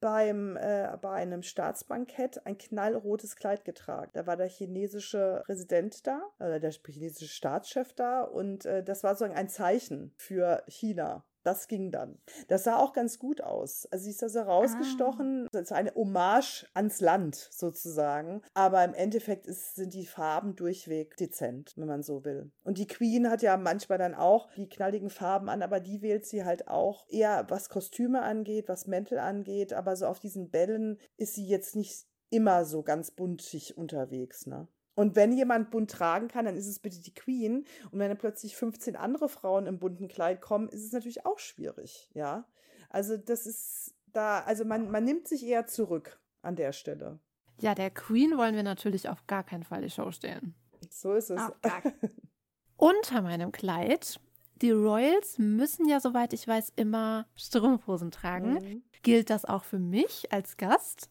[0.00, 4.10] beim, äh, bei einem Staatsbankett ein knallrotes Kleid getragen.
[4.14, 9.14] Da war der chinesische Präsident da, oder der chinesische Staatschef da und äh, das war
[9.14, 11.24] so ein Zeichen für China.
[11.42, 12.18] Das ging dann.
[12.48, 13.86] Das sah auch ganz gut aus.
[13.90, 15.46] Also sie ist da so rausgestochen.
[15.46, 15.48] Ah.
[15.52, 18.42] Das ist eine Hommage ans Land sozusagen.
[18.54, 22.50] Aber im Endeffekt ist, sind die Farben durchweg dezent, wenn man so will.
[22.62, 26.26] Und die Queen hat ja manchmal dann auch die knalligen Farben an, aber die wählt
[26.26, 29.72] sie halt auch eher, was Kostüme angeht, was Mäntel angeht.
[29.72, 34.68] Aber so auf diesen Bällen ist sie jetzt nicht immer so ganz buntig unterwegs, ne?
[35.00, 37.64] Und wenn jemand bunt tragen kann, dann ist es bitte die Queen.
[37.90, 41.38] Und wenn dann plötzlich 15 andere Frauen im bunten Kleid kommen, ist es natürlich auch
[41.38, 42.44] schwierig, ja.
[42.90, 47.18] Also das ist da, also man, man nimmt sich eher zurück an der Stelle.
[47.62, 50.54] Ja, der Queen wollen wir natürlich auf gar keinen Fall die Show stellen.
[50.90, 51.40] So ist es.
[52.76, 54.20] Unter meinem Kleid
[54.60, 58.52] die Royals müssen ja, soweit ich weiß, immer Strumpfhosen tragen.
[58.52, 58.82] Mhm.
[59.02, 61.08] Gilt das auch für mich als Gast?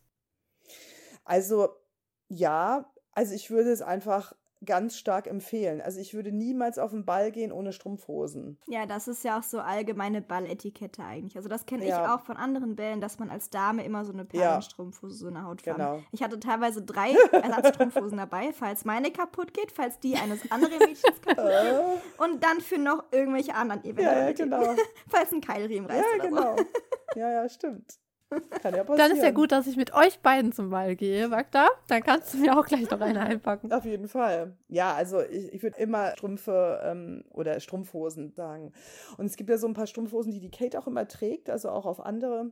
[1.26, 1.70] Also
[2.28, 4.34] ja, also ich würde es einfach
[4.66, 5.82] ganz stark empfehlen.
[5.82, 8.58] Also ich würde niemals auf den Ball gehen ohne Strumpfhosen.
[8.68, 11.38] Ja, das ist ja auch so allgemeine Balletikette eigentlich.
[11.38, 12.04] Also das kenne ja.
[12.04, 15.44] ich auch von anderen Bällen, dass man als Dame immer so eine Perlenstrumpfhose, so eine
[15.44, 15.80] Hautfarbe.
[15.80, 16.04] Genau.
[16.12, 21.22] Ich hatte teilweise drei Ersatzstrumpfhosen dabei, falls meine kaputt geht, falls die eines anderen Mädchens
[21.22, 24.52] kaputt geht und dann für noch irgendwelche anderen Eventualitäten.
[24.52, 24.82] Ja, ja, genau.
[25.08, 26.58] falls ein Keilriemen reißt ja, genau.
[26.58, 26.66] So.
[27.16, 27.98] Ja, ja, stimmt.
[28.30, 28.98] Kann ja passieren.
[28.98, 31.68] Dann ist ja gut, dass ich mit euch beiden zum Ball gehe, Magda.
[31.88, 33.72] Dann kannst du mir auch gleich noch eine einpacken.
[33.72, 34.56] Auf jeden Fall.
[34.68, 38.74] Ja, also ich, ich würde immer Strümpfe ähm, oder Strumpfhosen sagen.
[39.18, 41.70] Und es gibt ja so ein paar Strumpfhosen, die die Kate auch immer trägt, also
[41.70, 42.52] auch auf andere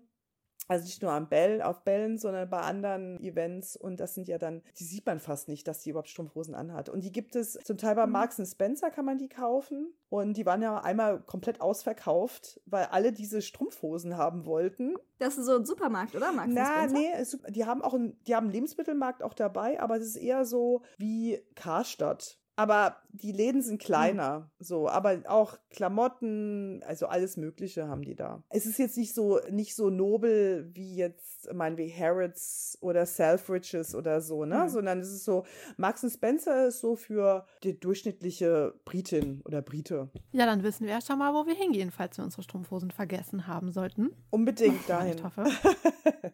[0.68, 3.78] Also nicht nur am Bell, auf Bällen, sondern bei anderen Events.
[3.78, 6.90] Und das sind ja dann, die sieht man fast nicht, dass die überhaupt Strumpfhosen anhat.
[6.90, 8.12] Und die gibt es zum Teil bei mhm.
[8.12, 9.94] Marks Spencer kann man die kaufen.
[10.10, 14.96] Und die waren ja einmal komplett ausverkauft, weil alle diese Strumpfhosen haben wollten.
[15.20, 16.32] Das ist so ein Supermarkt, oder?
[16.32, 17.12] Marks Na, nee,
[17.50, 20.82] die haben auch einen, die haben einen Lebensmittelmarkt auch dabei, aber es ist eher so
[20.98, 22.40] wie Karstadt.
[22.58, 23.86] Aber die Läden sind hm.
[23.86, 28.44] kleiner, so, aber auch Klamotten, also alles Mögliche haben die da.
[28.50, 33.94] Es ist jetzt nicht so, nicht so nobel wie jetzt, meinen wir Harrods oder Selfridges
[33.94, 34.70] oder so, ne, mhm.
[34.70, 35.46] sondern es ist so,
[35.78, 40.10] Max Spencer ist so für die durchschnittliche Britin oder Brite.
[40.32, 43.46] Ja, dann wissen wir ja schon mal, wo wir hingehen, falls wir unsere Strumpfhosen vergessen
[43.46, 44.10] haben sollten.
[44.32, 45.18] Unbedingt dahin.
[45.18, 45.46] Ich hoffe.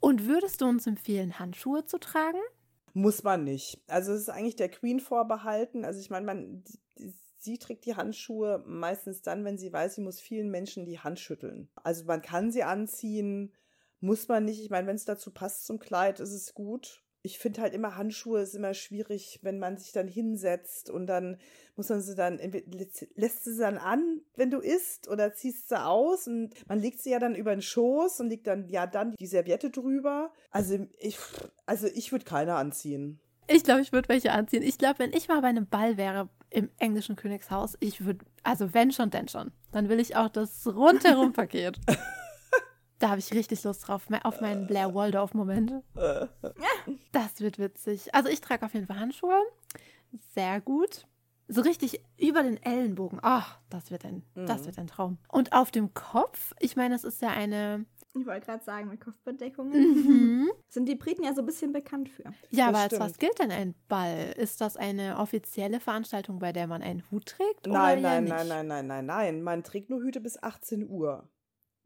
[0.00, 2.40] Und würdest du uns empfehlen, Handschuhe zu tragen?
[3.00, 3.82] Muss man nicht.
[3.86, 5.86] Also es ist eigentlich der Queen vorbehalten.
[5.86, 6.62] Also ich meine, man,
[7.38, 11.18] sie trägt die Handschuhe meistens dann, wenn sie weiß, sie muss vielen Menschen die Hand
[11.18, 11.70] schütteln.
[11.82, 13.54] Also man kann sie anziehen,
[14.00, 14.60] muss man nicht.
[14.60, 17.96] Ich meine, wenn es dazu passt zum Kleid, ist es gut ich finde halt immer
[17.96, 21.38] Handschuhe ist immer schwierig, wenn man sich dann hinsetzt und dann
[21.76, 22.38] muss man sie dann,
[23.14, 27.10] lässt sie dann an, wenn du isst oder ziehst sie aus und man legt sie
[27.10, 30.32] ja dann über den Schoß und legt dann ja dann die Serviette drüber.
[30.50, 31.18] Also ich,
[31.66, 33.20] also ich würde keine anziehen.
[33.48, 34.62] Ich glaube, ich würde welche anziehen.
[34.62, 38.74] Ich glaube, wenn ich mal bei einem Ball wäre im englischen Königshaus, ich würde, also
[38.74, 41.78] wenn schon, denn schon, dann will ich auch das rundherum Paket.
[43.00, 45.82] Da habe ich richtig Lust drauf, auf meinen Blair Waldorf-Moment.
[47.12, 48.14] Das wird witzig.
[48.14, 49.40] Also ich trage auf jeden Fall Handschuhe.
[50.34, 51.06] Sehr gut.
[51.48, 53.18] So richtig über den Ellenbogen.
[53.22, 54.46] Ach, oh, das wird ein, mhm.
[54.46, 55.18] das wird ein Traum.
[55.28, 57.84] Und auf dem Kopf, ich meine, das ist ja eine.
[58.14, 59.72] Ich wollte gerade sagen, mit Kopfbedeckungen.
[59.72, 60.50] Mhm.
[60.68, 62.24] Sind die Briten ja so ein bisschen bekannt für.
[62.50, 64.32] Ja, das aber als was gilt denn ein Ball?
[64.36, 67.66] Ist das eine offizielle Veranstaltung, bei der man einen Hut trägt?
[67.66, 69.42] Nein, nein, nein, nein, nein, nein, nein.
[69.42, 71.28] Man trägt nur Hüte bis 18 Uhr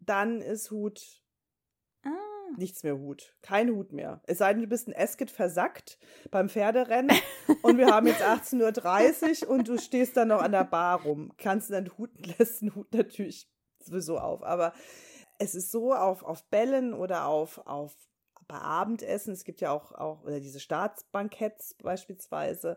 [0.09, 1.23] dann ist Hut
[2.05, 2.11] ah.
[2.57, 3.37] nichts mehr Hut.
[3.43, 4.23] Kein Hut mehr.
[4.27, 5.99] Es sei denn, du bist ein Esket versackt
[6.31, 7.17] beim Pferderennen
[7.63, 11.33] und wir haben jetzt 18.30 Uhr und du stehst dann noch an der Bar rum.
[11.37, 13.49] Kannst du dann Hut, lässt den Hut natürlich
[13.81, 14.43] sowieso auf.
[14.43, 14.73] Aber
[15.39, 17.95] es ist so auf, auf Bällen oder auf, auf
[18.47, 22.77] bei Abendessen, es gibt ja auch, auch oder diese Staatsbanketts beispielsweise,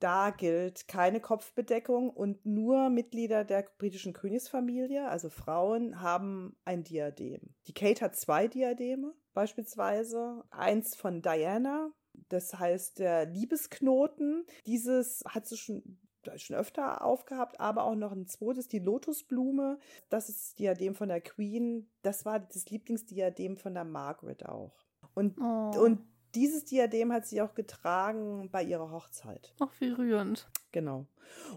[0.00, 7.54] da gilt keine Kopfbedeckung und nur Mitglieder der britischen Königsfamilie, also Frauen, haben ein Diadem.
[7.66, 10.42] Die Kate hat zwei Diademe beispielsweise.
[10.50, 11.92] Eins von Diana,
[12.28, 14.46] das heißt der Liebesknoten.
[14.66, 15.98] Dieses hat sie schon
[16.36, 19.78] schon öfter aufgehabt, aber auch noch ein zweites, die Lotusblume.
[20.10, 21.88] Das ist das Diadem von der Queen.
[22.02, 24.74] Das war das Lieblingsdiadem von der Margaret auch.
[25.14, 25.82] Und, oh.
[25.82, 26.00] und
[26.34, 29.54] dieses Diadem hat sie auch getragen bei ihrer Hochzeit.
[29.60, 30.48] Ach, wie rührend.
[30.72, 31.06] Genau.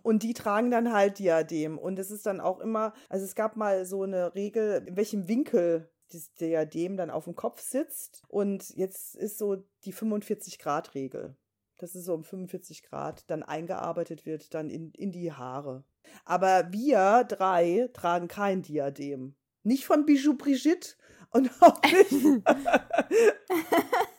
[0.02, 1.78] Und die tragen dann halt Diadem.
[1.78, 5.28] Und es ist dann auch immer, also es gab mal so eine Regel, in welchem
[5.28, 8.24] Winkel das Diadem dann auf dem Kopf sitzt.
[8.28, 11.36] Und jetzt ist so die 45-Grad-Regel.
[11.78, 15.84] Das ist so um 45 Grad dann eingearbeitet wird, dann in, in die Haare.
[16.26, 19.36] Aber wir drei tragen kein Diadem.
[19.64, 20.96] Nicht von Bijou Brigitte
[21.32, 22.44] und auch nicht.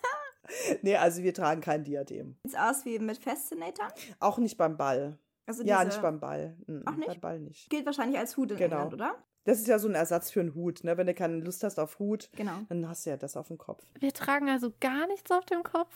[0.83, 2.37] nee, also wir tragen kein Diadem.
[2.45, 3.89] Sieht aus wie mit Fascinator?
[4.21, 5.19] Auch nicht beim Ball.
[5.47, 6.57] Also ja, nicht beim Ball.
[6.67, 7.09] Mhm, auch nicht?
[7.09, 7.69] Beim Ball nicht.
[7.71, 8.85] Gilt wahrscheinlich als Hut in genau.
[8.85, 9.25] England, oder?
[9.45, 10.97] Das ist ja so ein Ersatz für einen Hut, ne?
[10.97, 12.61] Wenn du keine Lust hast auf Hut, genau.
[12.71, 13.85] dann hast du ja das auf dem Kopf.
[13.99, 15.95] Wir tragen also gar nichts auf dem Kopf.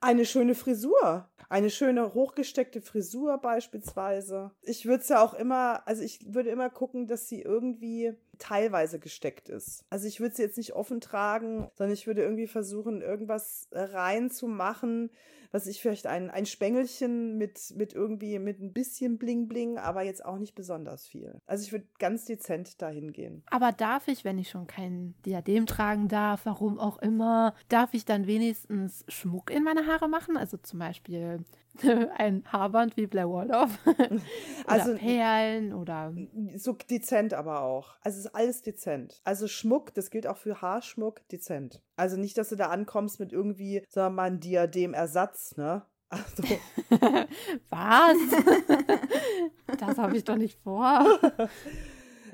[0.00, 1.28] Eine schöne Frisur.
[1.48, 4.52] Eine schöne hochgesteckte Frisur beispielsweise.
[4.62, 8.98] Ich würde es ja auch immer, also ich würde immer gucken, dass sie irgendwie teilweise
[8.98, 9.84] gesteckt ist.
[9.90, 15.10] Also ich würde sie jetzt nicht offen tragen, sondern ich würde irgendwie versuchen, irgendwas reinzumachen,
[15.52, 20.02] was ich vielleicht ein, ein Spengelchen mit, mit irgendwie, mit ein bisschen Bling Bling, aber
[20.02, 21.40] jetzt auch nicht besonders viel.
[21.46, 23.42] Also ich würde ganz dezent dahin gehen.
[23.50, 28.04] Aber darf ich, wenn ich schon kein Diadem tragen darf, warum auch immer, darf ich
[28.04, 30.36] dann wenigstens Schmuck in meine Haare machen?
[30.36, 31.44] Also zum Beispiel
[32.16, 33.78] ein Haarband wie Blair Waldorf.
[34.66, 36.12] also Perlen oder.
[36.56, 37.96] So dezent aber auch.
[38.02, 39.20] Also es ist alles dezent.
[39.24, 41.82] Also Schmuck, das gilt auch für Haarschmuck, dezent.
[41.96, 45.84] Also nicht, dass du da ankommst mit irgendwie, sagen wir mal, ein Diademersatz, ne?
[46.08, 46.42] Also.
[47.70, 48.16] Was?
[49.78, 51.06] das habe ich doch nicht vor.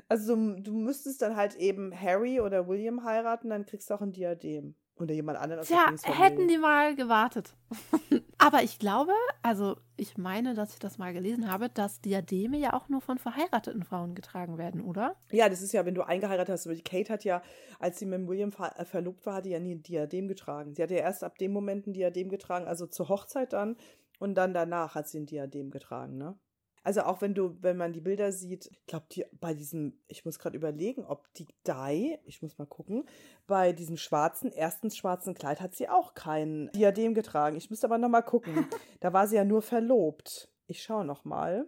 [0.09, 4.13] Also du müsstest dann halt eben Harry oder William heiraten, dann kriegst du auch ein
[4.13, 4.75] Diadem.
[4.99, 7.55] Oder jemand anderen aus Tja, hätten die mal gewartet.
[8.39, 9.11] Aber ich glaube,
[9.43, 13.17] also ich meine, dass ich das mal gelesen habe, dass Diademe ja auch nur von
[13.17, 15.15] verheirateten Frauen getragen werden, oder?
[15.31, 16.85] Ja, das ist ja, wenn du eingeheiratet hast.
[16.85, 17.41] Kate hat ja,
[17.79, 20.73] als sie mit William ver äh, verlobt war, hat die ja nie ein Diadem getragen.
[20.73, 23.77] Sie hat ja erst ab dem Moment ein Diadem getragen, also zur Hochzeit dann.
[24.19, 26.39] Und dann danach hat sie ein Diadem getragen, ne?
[26.87, 30.23] Also auch wenn du, wenn man die Bilder sieht, ich glaube, die bei diesem, ich
[30.23, 33.03] muss gerade überlegen, ob die Dai, ich muss mal gucken,
[33.45, 37.57] bei diesem schwarzen, erstens schwarzen Kleid hat sie auch kein Diadem getragen.
[37.57, 38.67] Ich müsste aber noch mal gucken.
[39.01, 40.47] da war sie ja nur verlobt.
[40.67, 41.67] Ich schaue noch mal.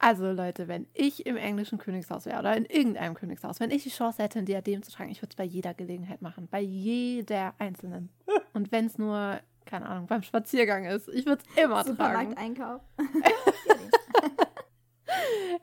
[0.00, 3.88] Also Leute, wenn ich im englischen Königshaus wäre oder in irgendeinem Königshaus, wenn ich die
[3.88, 7.54] Chance hätte, ein Diadem zu tragen, ich würde es bei jeder Gelegenheit machen, bei jeder
[7.56, 8.10] einzelnen.
[8.52, 12.36] Und wenn es nur, keine Ahnung, beim Spaziergang ist, ich würde es immer Supermarkt tragen.
[12.36, 12.82] Einkauf.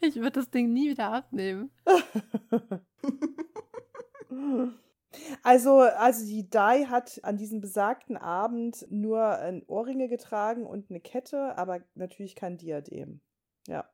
[0.02, 1.72] ich würde das Ding nie wieder abnehmen.
[5.44, 11.58] Also, also die Dai hat an diesem besagten Abend nur Ohrringe getragen und eine Kette,
[11.58, 13.22] aber natürlich kein Diadem.
[13.68, 13.90] Ja.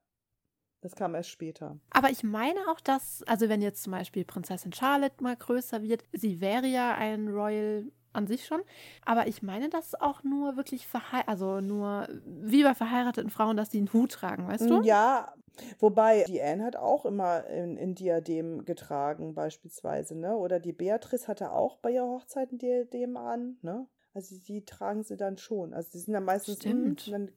[0.82, 1.80] Das kam erst später.
[1.92, 6.04] Aber ich meine auch, dass, also wenn jetzt zum Beispiel Prinzessin Charlotte mal größer wird,
[6.12, 8.62] sie wäre ja ein Royal an sich schon.
[9.06, 13.70] Aber ich meine das auch nur wirklich verheiratet, also nur wie bei verheirateten Frauen, dass
[13.70, 14.82] die einen Hut tragen, weißt du?
[14.82, 15.34] Ja,
[15.80, 20.36] wobei die Anne hat auch immer in, in Diadem getragen, beispielsweise, ne?
[20.36, 23.88] Oder die Beatrice hatte auch bei ihrer Hochzeit ein Diadem an, ne?
[24.14, 25.74] Also die tragen sie dann schon.
[25.74, 27.32] Also die sind dann meistens dann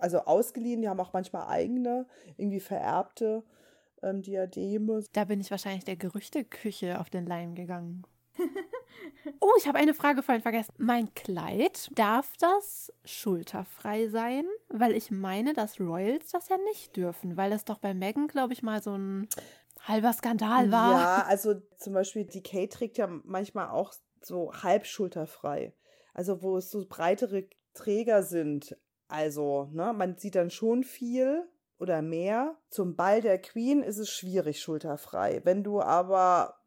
[0.00, 3.42] also ausgeliehen, die haben auch manchmal eigene, irgendwie vererbte
[4.02, 5.02] ähm, Diademe.
[5.12, 8.02] Da bin ich wahrscheinlich der Gerüchteküche auf den Leim gegangen.
[9.40, 10.72] oh, ich habe eine Frage vorhin vergessen.
[10.78, 14.44] Mein Kleid, darf das schulterfrei sein?
[14.68, 18.52] Weil ich meine, dass Royals das ja nicht dürfen, weil das doch bei Megan, glaube
[18.52, 19.28] ich, mal so ein
[19.86, 20.92] halber Skandal war.
[21.00, 25.72] Ja, also zum Beispiel die Kate trägt ja manchmal auch so halb schulterfrei
[26.14, 28.76] also wo es so breitere Träger sind.
[29.08, 32.56] Also, ne, man sieht dann schon viel oder mehr.
[32.68, 35.40] Zum Ball der Queen ist es schwierig, schulterfrei.
[35.44, 36.59] Wenn du aber,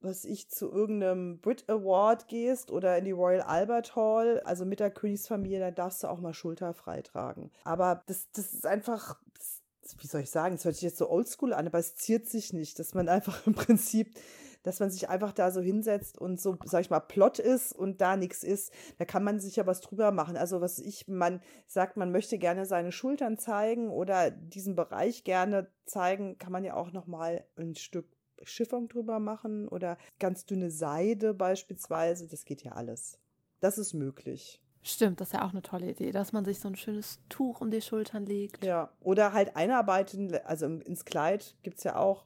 [0.00, 4.80] was ich, zu irgendeinem Brit Award gehst oder in die Royal Albert Hall, also mit
[4.80, 7.50] der Königsfamilie, da darfst du auch mal schulterfrei tragen.
[7.64, 11.10] Aber das, das ist einfach, das, wie soll ich sagen, es hört sich jetzt so
[11.10, 14.14] oldschool an, aber es ziert sich nicht, dass man einfach im Prinzip
[14.62, 18.00] dass man sich einfach da so hinsetzt und so, sag ich mal, Plot ist und
[18.00, 18.72] da nichts ist.
[18.98, 20.36] Da kann man sich ja was drüber machen.
[20.36, 25.70] Also was ich, man sagt, man möchte gerne seine Schultern zeigen oder diesen Bereich gerne
[25.86, 31.34] zeigen, kann man ja auch nochmal ein Stück Schiffung drüber machen oder ganz dünne Seide
[31.34, 32.28] beispielsweise.
[32.28, 33.18] Das geht ja alles.
[33.60, 34.62] Das ist möglich.
[34.82, 37.60] Stimmt, das ist ja auch eine tolle Idee, dass man sich so ein schönes Tuch
[37.60, 38.64] um die Schultern legt.
[38.64, 42.24] Ja, oder halt einarbeiten, also ins Kleid gibt es ja auch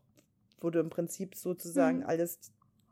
[0.63, 2.07] wo du im Prinzip sozusagen mhm.
[2.07, 2.39] alles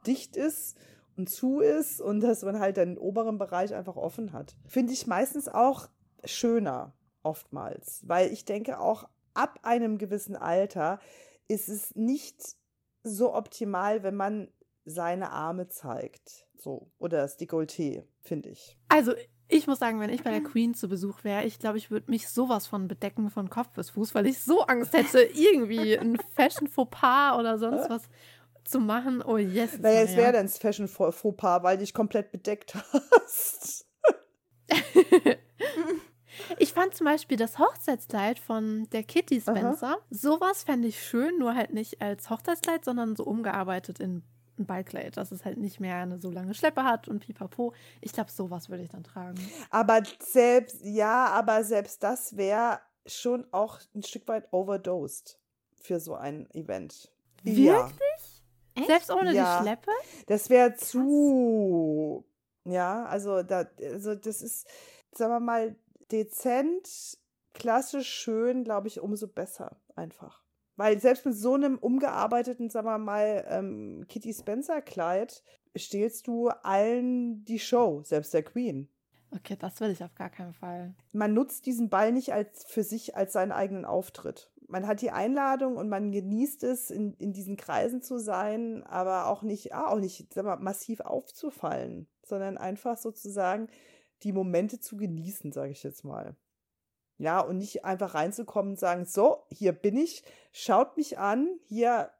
[0.06, 0.76] dicht ist
[1.16, 4.56] und zu ist und dass man halt den oberen Bereich einfach offen hat.
[4.66, 5.88] Finde ich meistens auch
[6.24, 11.00] schöner, oftmals, weil ich denke auch ab einem gewissen Alter
[11.48, 12.56] ist es nicht
[13.02, 14.48] so optimal, wenn man
[14.84, 16.46] seine Arme zeigt.
[16.56, 16.90] So.
[16.98, 18.78] Oder das Dekolleté, finde ich.
[18.88, 19.14] Also,
[19.48, 22.10] ich muss sagen, wenn ich bei der Queen zu Besuch wäre, ich glaube, ich würde
[22.10, 26.18] mich sowas von bedecken von Kopf bis Fuß, weil ich so Angst hätte, irgendwie ein
[26.34, 28.08] Fashion-Fauxpas oder sonst was
[28.64, 29.22] zu machen.
[29.22, 29.78] Oh yes.
[29.78, 33.86] Naja, es wäre dann das Fashion-Fauxpas, weil du dich komplett bedeckt hast.
[36.58, 39.86] ich fand zum Beispiel das Hochzeitskleid von der Kitty Spencer.
[39.86, 39.98] Aha.
[40.10, 44.22] Sowas fände ich schön, nur halt nicht als Hochzeitskleid, sondern so umgearbeitet in
[44.58, 47.72] ein Ballkleid, dass es halt nicht mehr eine so lange Schleppe hat und pipapo.
[48.00, 49.40] Ich glaube, sowas würde ich dann tragen.
[49.70, 55.38] Aber selbst, ja, aber selbst das wäre schon auch ein Stück weit overdosed
[55.74, 57.10] für so ein Event.
[57.42, 58.44] Wirklich?
[58.76, 58.84] Ja.
[58.86, 59.58] Selbst ohne ja.
[59.58, 59.90] die Schleppe?
[60.26, 62.24] Das wäre zu.
[62.64, 64.66] Ja, also, da, also das ist,
[65.14, 65.76] sagen wir mal,
[66.12, 67.18] dezent,
[67.52, 70.42] klassisch schön, glaube ich, umso besser einfach.
[70.76, 75.42] Weil selbst mit so einem umgearbeiteten, sagen wir mal, ähm, Kitty Spencer-Kleid
[75.76, 78.88] stehlst du allen die Show, selbst der Queen.
[79.32, 80.94] Okay, das will ich auf gar keinen Fall.
[81.12, 84.50] Man nutzt diesen Ball nicht als für sich als seinen eigenen Auftritt.
[84.66, 89.26] Man hat die Einladung und man genießt es, in, in diesen Kreisen zu sein, aber
[89.26, 93.68] auch nicht, ah, auch nicht sag mal, massiv aufzufallen, sondern einfach sozusagen
[94.22, 96.36] die Momente zu genießen, sage ich jetzt mal.
[97.18, 102.10] Ja, und nicht einfach reinzukommen und sagen, so, hier bin ich, schaut mich an, hier,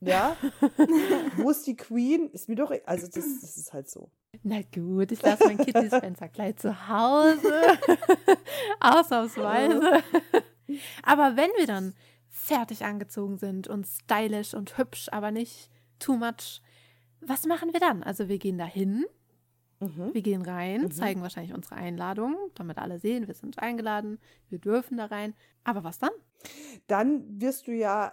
[0.00, 0.36] ja,
[1.36, 2.30] wo ist die Queen?
[2.30, 4.12] Ist mir doch, e-, also das, das ist halt so.
[4.42, 7.78] Na gut, ich lasse mein Kitty Spencer gleich zu Hause.
[8.80, 10.04] Ausnahmsweise.
[11.02, 11.94] aber wenn wir dann
[12.28, 16.62] fertig angezogen sind und stylisch und hübsch, aber nicht too much,
[17.20, 18.02] was machen wir dann?
[18.04, 19.04] Also wir gehen dahin
[19.80, 20.12] Mhm.
[20.12, 20.90] Wir gehen rein, mhm.
[20.90, 24.18] zeigen wahrscheinlich unsere Einladung, damit alle sehen, wir sind eingeladen,
[24.48, 25.34] wir dürfen da rein.
[25.64, 26.10] Aber was dann?
[26.86, 28.12] Dann wirst du ja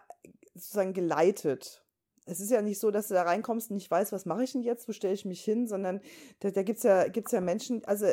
[0.54, 1.84] sozusagen geleitet.
[2.26, 4.52] Es ist ja nicht so, dass du da reinkommst und nicht weißt, was mache ich
[4.52, 6.02] denn jetzt, wo stelle ich mich hin, sondern
[6.40, 8.08] da, da gibt es ja, gibt's ja Menschen, also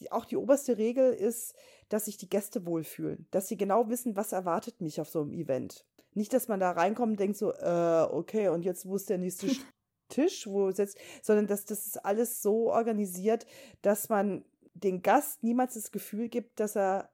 [0.00, 1.54] die, auch die oberste Regel ist,
[1.88, 5.32] dass sich die Gäste wohlfühlen, dass sie genau wissen, was erwartet mich auf so einem
[5.32, 5.84] Event.
[6.14, 9.18] Nicht, dass man da reinkommt und denkt so, äh, okay, und jetzt wo ist der
[9.18, 9.48] nächste
[10.08, 13.46] Tisch, wo setzt, sondern dass das ist alles so organisiert,
[13.82, 14.44] dass man
[14.74, 17.10] den Gast niemals das Gefühl gibt, dass er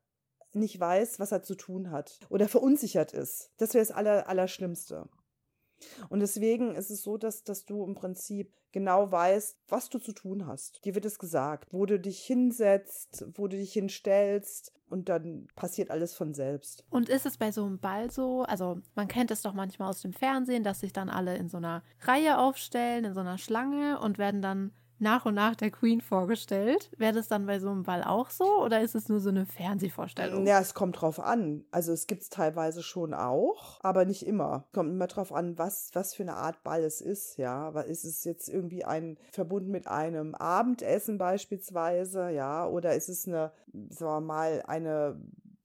[0.53, 3.51] nicht weiß, was er zu tun hat oder verunsichert ist.
[3.59, 5.09] Das wäre das Aller, Allerschlimmste.
[6.09, 10.13] Und deswegen ist es so, dass, dass du im Prinzip genau weißt, was du zu
[10.13, 10.85] tun hast.
[10.85, 15.91] Dir wird es gesagt, wo du dich hinsetzt, wo du dich hinstellst und dann passiert
[15.91, 16.85] alles von selbst.
[16.91, 20.03] Und ist es bei so einem Ball so, also man kennt es doch manchmal aus
[20.03, 24.01] dem Fernsehen, dass sich dann alle in so einer Reihe aufstellen, in so einer Schlange
[24.01, 26.91] und werden dann nach und nach der Queen vorgestellt.
[26.97, 29.47] Wäre das dann bei so einem Ball auch so oder ist es nur so eine
[29.47, 30.47] Fernsehvorstellung?
[30.47, 31.65] Ja, es kommt drauf an.
[31.71, 34.65] Also es gibt es teilweise schon auch, aber nicht immer.
[34.73, 37.71] Kommt immer drauf an, was, was für eine Art Ball es ist, ja.
[37.81, 43.53] Ist es jetzt irgendwie ein verbunden mit einem Abendessen beispielsweise, ja, oder ist es eine,
[43.89, 45.21] sagen wir mal, eine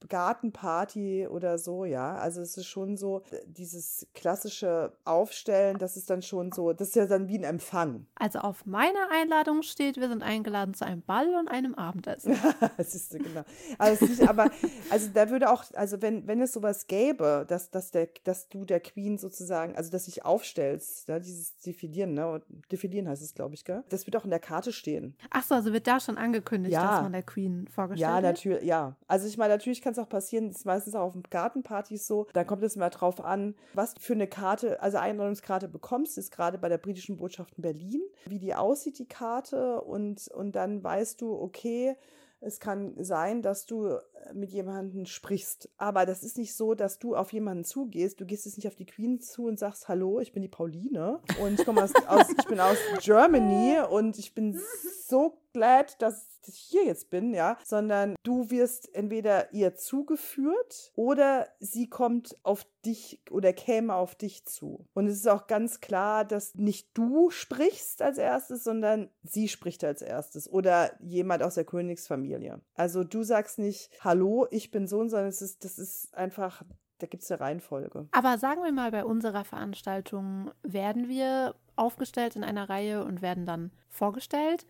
[0.07, 2.15] Gartenparty oder so, ja.
[2.15, 6.95] Also es ist schon so, dieses klassische Aufstellen, das ist dann schon so, das ist
[6.95, 8.05] ja dann wie ein Empfang.
[8.15, 12.37] Also auf meiner Einladung steht, wir sind eingeladen zu einem Ball und einem Abendessen.
[12.77, 13.43] das ist genau.
[13.77, 14.49] Also nicht, aber
[14.89, 18.65] also da würde auch, also wenn, wenn es sowas gäbe, dass, dass, der, dass du
[18.65, 22.41] der Queen sozusagen, also dass dich aufstellst, ne, dieses Defilieren, ne?
[22.71, 23.83] Defilieren heißt es, glaube ich, gell?
[23.89, 25.15] Das wird auch in der Karte stehen.
[25.29, 26.91] Ach so, also wird da schon angekündigt, ja.
[26.91, 28.23] dass man der Queen vorgestellt ja, wird?
[28.23, 28.95] Ja, natürlich, ja.
[29.07, 32.27] Also ich meine, natürlich kann es auch passieren, das ist meistens auch auf Gartenpartys so,
[32.33, 36.57] da kommt es immer drauf an, was für eine Karte, also Einladungskarte bekommst, ist gerade
[36.57, 41.21] bei der britischen Botschaft in Berlin, wie die aussieht, die Karte und, und dann weißt
[41.21, 41.95] du, okay,
[42.41, 43.99] es kann sein, dass du äh,
[44.33, 45.69] mit jemandem sprichst.
[45.77, 48.19] Aber das ist nicht so, dass du auf jemanden zugehst.
[48.19, 51.21] Du gehst jetzt nicht auf die Queen zu und sagst, hallo, ich bin die Pauline
[51.41, 54.59] und ich komme aus, aus, ich bin aus Germany und ich bin
[55.07, 61.47] so glad, dass ich hier jetzt bin, ja, sondern du wirst entweder ihr zugeführt oder
[61.59, 64.85] sie kommt auf dich oder käme auf dich zu.
[64.93, 69.85] Und es ist auch ganz klar, dass nicht du sprichst als erstes, sondern sie spricht
[69.85, 72.59] als erstes oder jemand aus der Königsfamilie.
[72.73, 76.63] Also du sagst nicht, hallo, ich bin Sohn, sondern es ist, das ist einfach
[76.99, 78.07] da gibt es eine Reihenfolge.
[78.11, 83.45] Aber sagen wir mal, bei unserer Veranstaltung werden wir aufgestellt in einer Reihe und werden
[83.45, 84.65] dann vorgestellt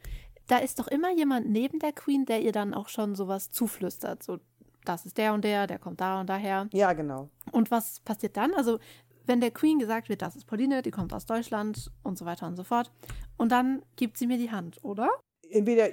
[0.47, 4.23] da ist doch immer jemand neben der Queen, der ihr dann auch schon sowas zuflüstert.
[4.23, 4.39] So,
[4.83, 6.67] das ist der und der, der kommt da und daher.
[6.73, 7.29] Ja, genau.
[7.51, 8.53] Und was passiert dann?
[8.53, 8.79] Also,
[9.25, 12.47] wenn der Queen gesagt wird, das ist Pauline, die kommt aus Deutschland und so weiter
[12.47, 12.91] und so fort.
[13.37, 15.09] Und dann gibt sie mir die Hand, oder?
[15.49, 15.89] Entweder,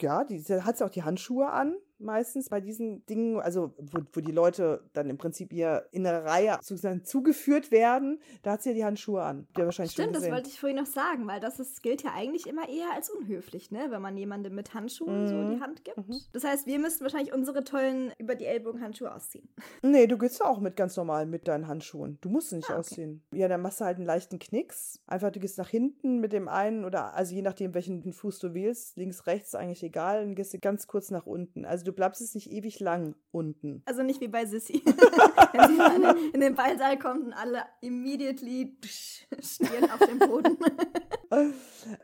[0.00, 4.20] ja, die hat sie auch die Handschuhe an, meistens bei diesen Dingen, also wo, wo
[4.20, 8.70] die Leute dann im Prinzip ihr in einer Reihe sozusagen zugeführt werden, da hat sie
[8.70, 9.46] ja die Handschuhe an.
[9.56, 12.46] Der wahrscheinlich Stimmt, das wollte ich vorhin noch sagen, weil das ist, gilt ja eigentlich
[12.46, 13.86] immer eher als unhöflich, ne?
[13.90, 15.28] wenn man jemandem mit Handschuhen mhm.
[15.28, 15.96] so die Hand gibt.
[15.98, 16.20] Mhm.
[16.32, 19.48] Das heißt, wir müssten wahrscheinlich unsere tollen über die Ellbogen Handschuhe ausziehen.
[19.82, 22.18] Nee, du gehst auch mit ganz normal mit deinen Handschuhen.
[22.20, 22.80] Du musst sie nicht ah, okay.
[22.80, 23.22] ausziehen.
[23.32, 25.00] Ja, dann machst du halt einen leichten Knicks.
[25.06, 28.54] Einfach, du gehst nach hinten mit dem einen oder, also je nachdem, welchen Fuß du
[28.54, 31.64] wählst, links, rechts, eigentlich egal, dann gehst du ganz kurz nach unten.
[31.64, 33.82] Also du bleibst es nicht ewig lang unten.
[33.84, 34.82] Also nicht wie bei Sissy.
[34.84, 38.76] Wenn sie in den Ballsaal kommt und alle immediately
[39.42, 40.56] stehen auf dem Boden.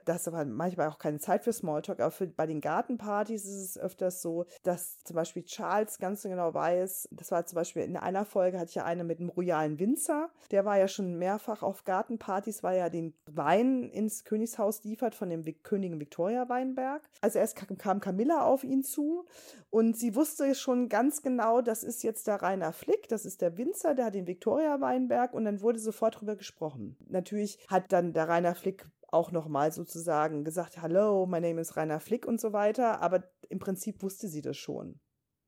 [0.05, 2.01] Das ist aber manchmal auch keine Zeit für Smalltalk.
[2.01, 6.55] Aber für, bei den Gartenpartys ist es öfters so, dass zum Beispiel Charles ganz genau
[6.55, 9.79] weiß, das war zum Beispiel in einer Folge, hatte ich ja eine mit einem royalen
[9.79, 10.31] Winzer.
[10.51, 15.29] Der war ja schon mehrfach auf Gartenpartys, weil er den Wein ins Königshaus liefert von
[15.29, 17.03] dem Königin Victoria Weinberg.
[17.20, 19.27] Also erst kam Camilla auf ihn zu
[19.70, 23.59] und sie wusste schon ganz genau, das ist jetzt der Rainer Flick, das ist der
[23.59, 26.97] Winzer, der hat den Victoria Weinberg und dann wurde sofort drüber gesprochen.
[27.09, 32.00] Natürlich hat dann der Rainer Flick auch nochmal sozusagen gesagt, hallo, mein Name ist Rainer
[32.00, 35.00] Flick und so weiter, aber im Prinzip wusste sie das schon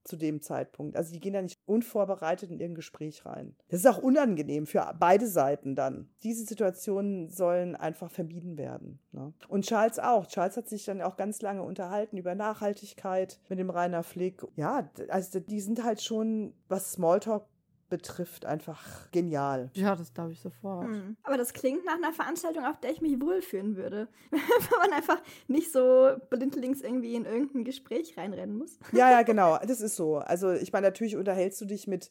[0.04, 0.96] zu dem Zeitpunkt.
[0.96, 3.54] Also die gehen da nicht unvorbereitet in irgendein Gespräch rein.
[3.68, 6.08] Das ist auch unangenehm für beide Seiten dann.
[6.22, 9.00] Diese Situationen sollen einfach vermieden werden.
[9.12, 9.34] Ne?
[9.48, 10.26] Und Charles auch.
[10.26, 14.42] Charles hat sich dann auch ganz lange unterhalten über Nachhaltigkeit mit dem Rainer Flick.
[14.56, 17.46] Ja, also die sind halt schon, was Smalltalk
[17.88, 19.70] betrifft, einfach genial.
[19.74, 20.86] Ja, das glaube ich sofort.
[20.88, 21.16] Mhm.
[21.22, 24.08] Aber das klingt nach einer Veranstaltung, auf der ich mich wohlfühlen würde.
[24.30, 28.78] Wenn man einfach nicht so blindlings irgendwie in irgendein Gespräch reinrennen muss.
[28.92, 29.58] Ja, ja, genau.
[29.58, 30.18] Das ist so.
[30.18, 32.10] Also, ich meine, natürlich unterhältst du dich mit,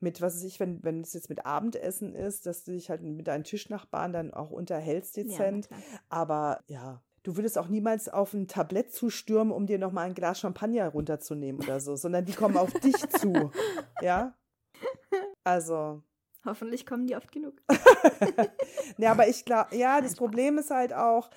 [0.00, 3.02] mit was weiß ich, wenn, wenn es jetzt mit Abendessen ist, dass du dich halt
[3.02, 5.68] mit deinen Tischnachbarn dann auch unterhältst dezent.
[5.70, 5.76] Ja,
[6.08, 10.40] Aber ja, du würdest auch niemals auf ein Tablett zustürmen, um dir nochmal ein Glas
[10.40, 13.50] Champagner runterzunehmen oder so, sondern die kommen auf dich zu.
[14.00, 14.34] Ja?
[15.48, 16.02] Also.
[16.44, 17.54] Hoffentlich kommen die oft genug.
[18.98, 21.30] ja, aber ich glaube, ja, das Problem ist halt auch,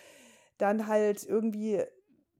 [0.57, 1.81] dann halt irgendwie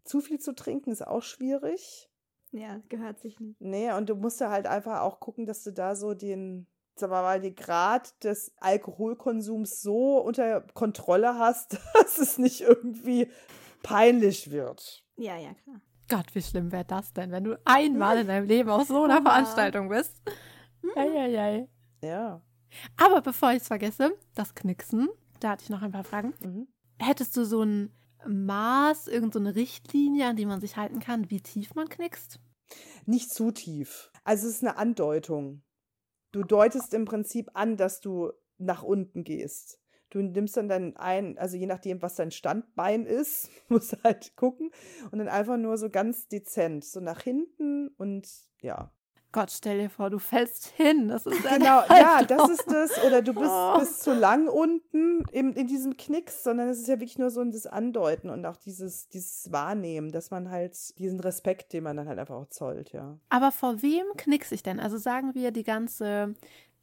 [0.03, 2.09] zu viel zu trinken, ist auch schwierig.
[2.51, 3.61] Ja, gehört sich nicht.
[3.61, 7.13] Nee, und du musst ja halt einfach auch gucken, dass du da so den, sagen
[7.13, 13.31] wir mal, den Grad des Alkoholkonsums so unter Kontrolle hast, dass es nicht irgendwie
[13.81, 15.05] peinlich wird.
[15.15, 15.79] Ja, ja, klar.
[16.09, 19.21] Gott, wie schlimm wäre das denn, wenn du einmal in deinem Leben auf so einer
[19.21, 20.21] Veranstaltung bist?
[20.95, 21.67] Eieiei.
[22.03, 22.41] Ja.
[22.97, 25.09] Aber bevor ich es vergesse, das Knicksen,
[25.39, 26.33] da hatte ich noch ein paar Fragen.
[26.43, 26.67] Mhm.
[26.99, 27.91] Hättest du so ein
[28.27, 32.39] Maß, irgendeine so Richtlinie, an die man sich halten kann, wie tief man knickst?
[33.05, 34.11] Nicht zu tief.
[34.23, 35.63] Also es ist eine Andeutung.
[36.31, 39.79] Du deutest im Prinzip an, dass du nach unten gehst.
[40.11, 44.35] Du nimmst dann dein ein, also je nachdem, was dein Standbein ist, musst du halt
[44.35, 44.71] gucken
[45.11, 48.27] und dann einfach nur so ganz dezent, so nach hinten und
[48.61, 48.93] ja.
[49.33, 51.07] Gott, stell dir vor, du fällst hin.
[51.07, 53.03] Das ist genau, ja, das ist das.
[53.05, 53.79] Oder du bist, oh.
[53.79, 57.39] bist zu lang unten in, in diesem Knicks, sondern es ist ja wirklich nur so
[57.39, 61.95] ein das Andeuten und auch dieses, dieses Wahrnehmen, dass man halt diesen Respekt, den man
[61.95, 63.17] dann halt einfach auch zollt, ja.
[63.29, 64.79] Aber vor wem knicks ich denn?
[64.79, 66.33] Also sagen wir, die ganze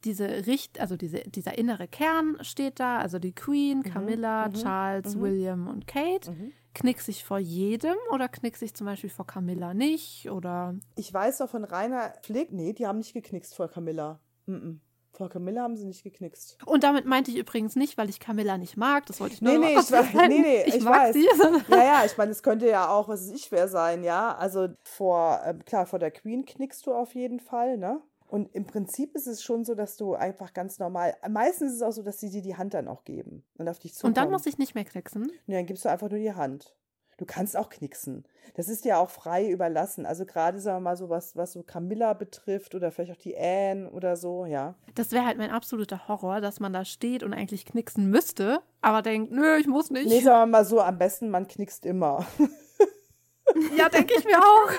[0.05, 4.53] diese Richt, also diese, dieser innere Kern steht da, also die Queen, mhm, Camilla, mhm,
[4.53, 5.21] Charles, mhm.
[5.21, 6.31] William und Kate.
[6.31, 6.53] Mhm.
[6.73, 10.29] Knicks ich vor jedem oder knicks ich zum Beispiel vor Camilla nicht?
[10.29, 10.75] Oder?
[10.95, 14.19] Ich weiß doch von Rainer Flick, nee, die haben nicht geknickst vor Camilla.
[14.45, 14.79] Mhm.
[15.11, 16.57] Vor Camilla haben sie nicht geknickst.
[16.65, 19.05] Und damit meinte ich übrigens nicht, weil ich Camilla nicht mag.
[19.07, 21.13] Das wollte ich nur nee, nee, ich, weiß, nee, nee, ich, ich mag weiß.
[21.13, 21.27] sie.
[21.69, 24.35] Ja, ja, ich meine, es könnte ja auch, was weiß ich, wer sein, ja.
[24.35, 28.01] Also vor, äh, klar, vor der Queen knickst du auf jeden Fall, ne?
[28.29, 31.81] Und im Prinzip ist es schon so, dass du einfach ganz normal, meistens ist es
[31.81, 34.11] auch so, dass sie dir die Hand dann auch geben und auf dich zukommen.
[34.11, 35.31] Und dann muss ich nicht mehr knicksen?
[35.47, 36.75] Nee, dann gibst du einfach nur die Hand.
[37.17, 38.25] Du kannst auch knicksen.
[38.53, 40.05] Das ist dir auch frei überlassen.
[40.05, 43.35] Also gerade, sagen wir mal, so was, was so Camilla betrifft oder vielleicht auch die
[43.35, 44.75] Anne oder so, ja.
[44.93, 49.01] Das wäre halt mein absoluter Horror, dass man da steht und eigentlich knicksen müsste, aber
[49.01, 50.07] denkt, nö, ich muss nicht.
[50.07, 52.27] Nee, sagen wir mal so, am besten man knickst immer.
[53.75, 54.71] ja, denke ich mir auch.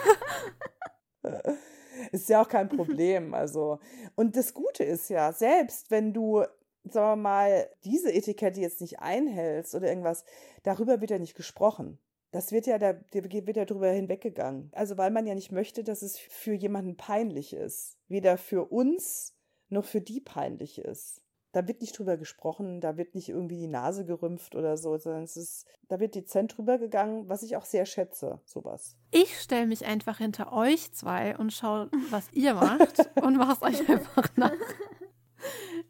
[2.13, 3.35] Ist ja auch kein Problem.
[3.41, 3.79] Also,
[4.17, 6.45] und das Gute ist ja, selbst wenn du,
[6.85, 10.25] sagen wir mal, diese Etikette jetzt nicht einhältst oder irgendwas,
[10.63, 11.99] darüber wird ja nicht gesprochen.
[12.33, 14.71] Das wird ja, da wird ja drüber hinweggegangen.
[14.73, 17.97] Also, weil man ja nicht möchte, dass es für jemanden peinlich ist.
[18.09, 19.35] Weder für uns
[19.69, 21.23] noch für die peinlich ist.
[21.53, 25.25] Da wird nicht drüber gesprochen, da wird nicht irgendwie die Nase gerümpft oder so, sondern
[25.25, 28.97] es ist, da wird dezent drüber gegangen, was ich auch sehr schätze, sowas.
[29.11, 33.63] Ich stelle mich einfach hinter euch zwei und schaue, was ihr macht und mache es
[33.63, 34.53] euch einfach nach.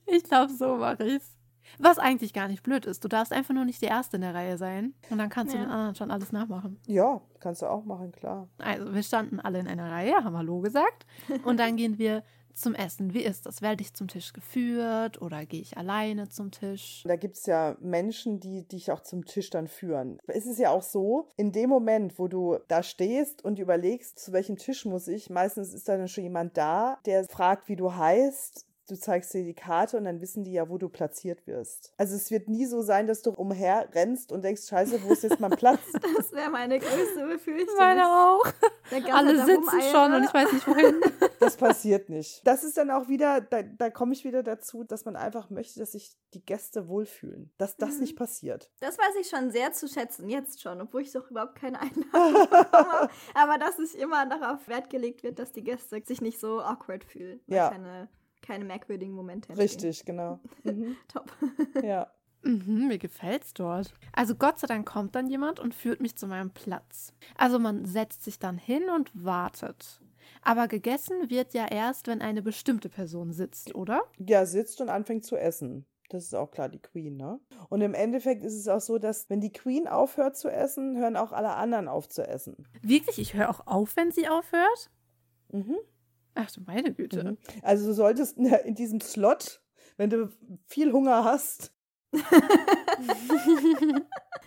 [0.07, 1.37] Ich glaube, so mache ich es.
[1.79, 3.05] Was eigentlich gar nicht blöd ist.
[3.05, 4.95] Du darfst einfach nur nicht die Erste in der Reihe sein.
[5.09, 5.61] Und dann kannst ja.
[5.61, 6.81] du den anderen schon alles nachmachen.
[6.87, 8.49] Ja, kannst du auch machen, klar.
[8.59, 11.07] Also, wir standen alle in einer Reihe, haben Hallo gesagt.
[11.45, 12.25] Und dann gehen wir
[12.55, 13.15] zum Essen.
[13.15, 13.63] Wie ist das?
[13.63, 17.03] Werde ich zum Tisch geführt oder gehe ich alleine zum Tisch?
[17.07, 20.19] Da gibt es ja Menschen, die dich auch zum Tisch dann führen.
[20.27, 24.33] Es ist ja auch so, in dem Moment, wo du da stehst und überlegst, zu
[24.33, 28.67] welchem Tisch muss ich, meistens ist dann schon jemand da, der fragt, wie du heißt,
[28.91, 31.93] du zeigst dir die Karte und dann wissen die ja, wo du platziert wirst.
[31.97, 35.23] Also es wird nie so sein, dass du umher rennst und denkst, scheiße, wo ist
[35.23, 35.81] jetzt mein Platz?
[36.17, 37.77] Das wäre meine größte Befürchtung.
[37.79, 38.45] Meine auch.
[39.13, 41.01] Alle sitzen schon und ich weiß nicht wohin.
[41.41, 42.47] Das passiert nicht.
[42.47, 45.81] Das ist dann auch wieder, da, da komme ich wieder dazu, dass man einfach möchte,
[45.81, 47.51] dass sich die Gäste wohlfühlen.
[47.57, 48.01] Dass das mhm.
[48.01, 48.71] nicht passiert.
[48.81, 52.51] Das weiß ich schon sehr zu schätzen, jetzt schon, obwohl ich doch überhaupt keine Einladung
[52.51, 53.09] bekomme.
[53.35, 57.05] Aber dass es immer darauf Wert gelegt wird, dass die Gäste sich nicht so awkward
[57.05, 57.41] fühlen.
[57.47, 57.71] Ja.
[57.71, 58.09] Keine
[58.51, 59.69] keine merkwürdigen Momente entstehen.
[59.69, 60.41] Richtig, genau.
[60.65, 60.97] Mhm.
[61.09, 61.33] Top.
[61.85, 62.11] ja.
[62.43, 63.95] Mhm, mir gefällt's dort.
[64.13, 67.13] Also Gott sei Dank kommt dann jemand und führt mich zu meinem Platz.
[67.37, 70.01] Also man setzt sich dann hin und wartet.
[70.43, 74.03] Aber gegessen wird ja erst, wenn eine bestimmte Person sitzt, oder?
[74.19, 75.87] Ja, sitzt und anfängt zu essen.
[76.09, 77.39] Das ist auch klar die Queen, ne?
[77.69, 81.17] Und im Endeffekt ist es auch so, dass wenn die Queen aufhört zu essen, hören
[81.17, 82.67] auch alle anderen auf zu essen.
[82.83, 83.19] Wirklich?
[83.21, 84.91] Ich höre auch auf, wenn sie aufhört?
[85.53, 85.77] Mhm.
[86.35, 87.25] Ach du meine Güte.
[87.25, 87.39] Mhm.
[87.63, 89.63] Also du solltest in diesem Slot,
[89.97, 90.31] wenn du
[90.67, 91.73] viel Hunger hast.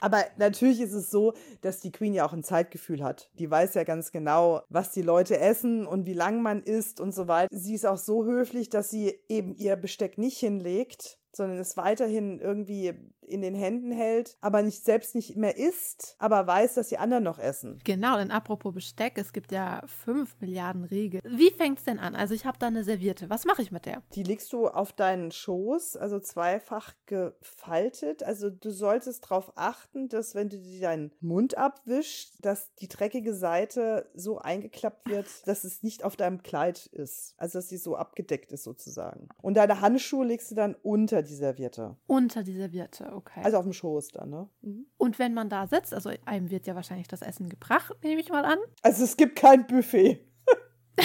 [0.02, 3.30] Aber natürlich ist es so, dass die Queen ja auch ein Zeitgefühl hat.
[3.40, 7.14] Die weiß ja ganz genau, was die Leute essen und wie lang man isst und
[7.14, 7.48] so weiter.
[7.56, 12.40] Sie ist auch so höflich, dass sie eben ihr Besteck nicht hinlegt, sondern es weiterhin
[12.40, 12.94] irgendwie
[13.28, 17.24] in den Händen hält, aber nicht selbst nicht mehr isst, aber weiß, dass die anderen
[17.24, 17.80] noch essen.
[17.84, 21.21] Genau, denn apropos Besteck, es gibt ja fünf Milliarden Regeln.
[21.26, 22.15] Wie fängt es denn an?
[22.15, 23.30] Also ich habe da eine Serviette.
[23.30, 24.01] Was mache ich mit der?
[24.13, 28.24] Die legst du auf deinen Schoß, also zweifach gefaltet.
[28.24, 33.34] Also du solltest darauf achten, dass wenn du dir deinen Mund abwischst, dass die dreckige
[33.34, 37.36] Seite so eingeklappt wird, dass es nicht auf deinem Kleid ist.
[37.38, 39.30] Also dass sie so abgedeckt ist sozusagen.
[39.41, 41.97] Und deine Handschuhe legst du dann unter die Serviette.
[42.07, 43.41] Unter die Serviette, okay.
[43.43, 44.49] Also auf dem Schoß dann, ne?
[44.61, 44.86] Mhm.
[44.97, 48.30] Und wenn man da sitzt, also einem wird ja wahrscheinlich das Essen gebracht, nehme ich
[48.30, 48.59] mal an.
[48.82, 50.20] Also es gibt kein Buffet.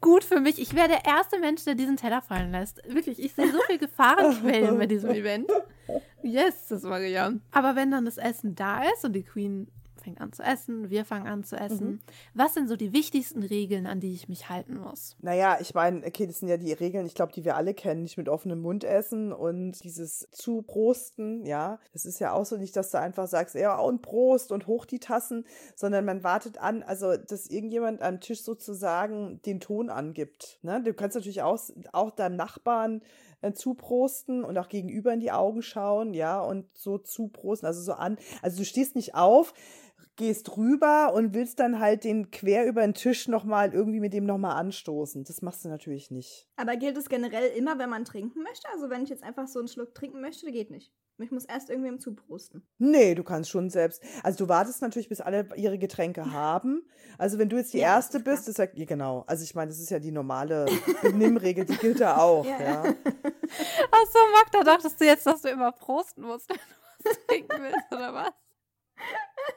[0.00, 0.60] Gut für mich.
[0.60, 2.80] Ich wäre der erste Mensch, der diesen Teller fallen lässt.
[2.86, 5.50] Wirklich, ich sehe so viele Gefahrenquellen bei diesem Event.
[6.22, 7.32] Yes, das war ja.
[7.50, 9.70] Aber wenn dann das Essen da ist und die Queen
[10.08, 11.86] fängt an zu essen, wir fangen an zu essen.
[11.86, 12.00] Mhm.
[12.32, 15.16] Was sind so die wichtigsten Regeln, an die ich mich halten muss?
[15.20, 18.04] Naja, ich meine, okay, das sind ja die Regeln, ich glaube, die wir alle kennen,
[18.04, 22.74] nicht mit offenem Mund essen und dieses Zuprosten, ja, das ist ja auch so nicht,
[22.74, 25.44] dass du einfach sagst, ja, und Prost und hoch die Tassen,
[25.76, 30.58] sondern man wartet an, also, dass irgendjemand am Tisch sozusagen den Ton angibt.
[30.62, 30.82] Ne?
[30.82, 31.58] Du kannst natürlich auch,
[31.92, 33.02] auch deinem Nachbarn
[33.40, 37.92] äh, zuprosten und auch gegenüber in die Augen schauen, ja, und so zuprosten, also so
[37.92, 38.18] an.
[38.42, 39.54] Also du stehst nicht auf,
[40.18, 44.26] gehst rüber und willst dann halt den quer über den Tisch nochmal irgendwie mit dem
[44.26, 45.24] nochmal anstoßen.
[45.24, 46.46] Das machst du natürlich nicht.
[46.56, 48.68] Aber gilt es generell immer, wenn man trinken möchte?
[48.74, 50.92] Also wenn ich jetzt einfach so einen Schluck trinken möchte, geht nicht.
[51.20, 52.64] Ich muss erst irgendwem zuprosten.
[52.78, 54.02] Nee, du kannst schon selbst.
[54.22, 56.88] Also du wartest natürlich, bis alle ihre Getränke haben.
[57.16, 59.24] Also wenn du jetzt die ja, Erste bist, ist ja, genau.
[59.26, 60.66] Also ich meine, das ist ja die normale
[61.02, 62.44] Benimmregel, die gilt da auch.
[62.44, 62.60] ja.
[62.60, 62.82] ja.
[62.82, 67.92] Achso, Magda, dachtest du jetzt, dass du immer prosten musst, wenn du was trinken willst,
[67.92, 68.32] oder was?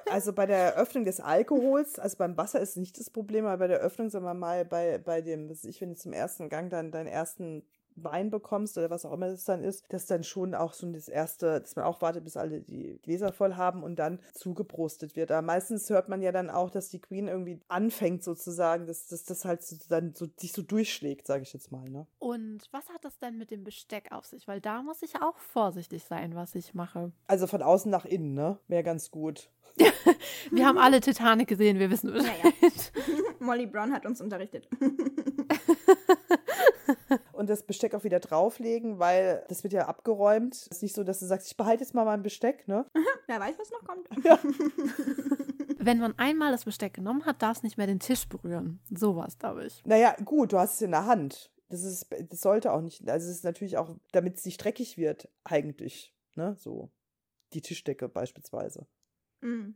[0.10, 3.68] Also bei der Eröffnung des Alkohols, also beim Wasser ist nicht das Problem, aber bei
[3.68, 6.92] der Eröffnung, sagen wir mal, bei, bei dem, was ich, du zum ersten Gang dann
[6.92, 7.64] deinen ersten
[7.96, 11.08] Wein bekommst oder was auch immer das dann ist, dass dann schon auch so das
[11.08, 15.32] erste, dass man auch wartet, bis alle die Gläser voll haben und dann zugeprostet wird.
[15.32, 19.24] Aber meistens hört man ja dann auch, dass die Queen irgendwie anfängt sozusagen, dass, dass
[19.24, 21.90] das halt so, dann so, sich so durchschlägt, sage ich jetzt mal.
[21.90, 22.08] Ne?
[22.20, 24.48] Und was hat das denn mit dem Besteck auf sich?
[24.48, 27.12] Weil da muss ich auch vorsichtig sein, was ich mache.
[27.28, 28.60] Also von außen nach innen, ne?
[28.68, 29.50] Wäre ganz gut.
[30.52, 32.36] wir haben alle Titanic gesehen, wir wissen Bescheid.
[32.44, 33.22] Ja, ja.
[33.40, 34.68] Molly Brown hat uns unterrichtet.
[37.34, 40.56] und das Besteck auch wieder drauflegen, weil das wird ja abgeräumt.
[40.56, 42.86] Es ist nicht so, dass du sagst, ich behalte jetzt mal mein Besteck, ne?
[43.28, 44.08] Wer weiß, was noch kommt.
[44.24, 44.40] Ja.
[45.84, 48.80] Wenn man einmal das Besteck genommen hat, darf es nicht mehr den Tisch berühren.
[48.92, 49.84] Sowas, glaube ich.
[49.84, 51.52] Naja, gut, du hast es in der Hand.
[51.70, 54.98] Das, ist, das sollte auch nicht, also es ist natürlich auch, damit es nicht dreckig
[54.98, 56.92] wird, eigentlich, ne, so.
[57.54, 58.86] Die Tischdecke beispielsweise.
[59.42, 59.76] Mhm.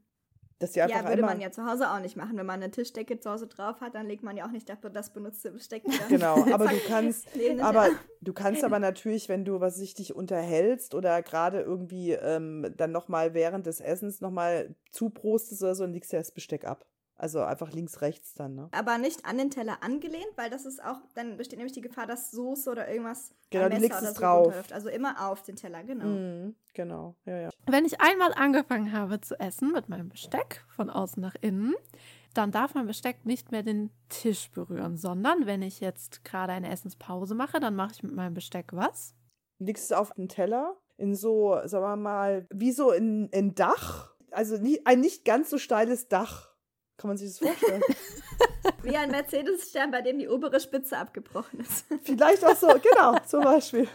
[0.60, 2.38] Dass die einfach ja, würde man ja zu Hause auch nicht machen.
[2.38, 4.90] Wenn man eine Tischdecke zu Hause drauf hat, dann legt man ja auch nicht dafür
[4.90, 5.84] das benutzte Besteck.
[6.10, 7.28] Genau, aber du kannst,
[7.62, 7.90] aber
[8.22, 12.92] du kannst aber natürlich, wenn du was sich dich unterhältst oder gerade irgendwie ähm, dann
[12.92, 16.86] nochmal während des Essens nochmal zuprostest oder so, dann legst du ja das Besteck ab.
[17.18, 18.70] Also einfach links, rechts dann, ne?
[18.74, 22.06] Aber nicht an den Teller angelehnt, weil das ist auch, dann besteht nämlich die Gefahr,
[22.06, 24.54] dass Soße oder irgendwas genau, du legst es so drauf.
[24.72, 26.06] Also immer auf den Teller, genau.
[26.06, 27.50] Mm, genau, ja, ja.
[27.68, 31.74] Wenn ich einmal angefangen habe zu essen mit meinem Besteck von außen nach innen,
[32.34, 36.70] dann darf mein Besteck nicht mehr den Tisch berühren, sondern wenn ich jetzt gerade eine
[36.70, 39.16] Essenspause mache, dann mache ich mit meinem Besteck was?
[39.60, 44.14] Legst es auf den Teller in so, sagen wir mal, wie so ein, ein Dach,
[44.32, 46.55] also ein nicht ganz so steiles Dach
[46.98, 47.82] kann man sich das vorstellen?
[48.84, 51.86] Wie ein Mercedes-Stern, bei dem die obere Spitze abgebrochen ist.
[52.04, 53.88] Vielleicht auch so, genau, zum Beispiel.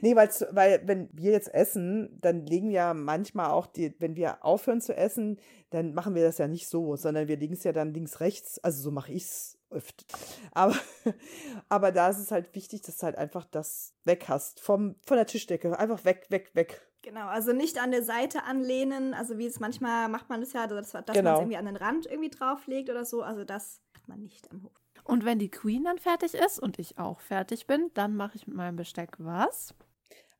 [0.00, 4.80] nee, weil, wenn wir jetzt essen, dann legen wir manchmal auch die, wenn wir aufhören
[4.80, 5.38] zu essen,
[5.70, 8.58] dann machen wir das ja nicht so, sondern wir legen es ja dann links, rechts.
[8.58, 10.04] Also so mache ich es öfter.
[10.52, 10.76] Aber,
[11.68, 14.60] aber da ist es halt wichtig, dass du halt einfach das weg hast.
[14.60, 15.78] Vom, von der Tischdecke.
[15.78, 16.86] Einfach weg, weg, weg.
[17.02, 20.68] Genau, also nicht an der Seite anlehnen, also wie es manchmal macht man das ja,
[20.68, 21.22] dass, dass genau.
[21.22, 23.22] man es irgendwie an den Rand irgendwie drauflegt oder so.
[23.22, 24.72] Also das macht man nicht am Hof.
[25.04, 28.46] Und wenn die Queen dann fertig ist und ich auch fertig bin, dann mache ich
[28.46, 29.74] mit meinem Besteck was?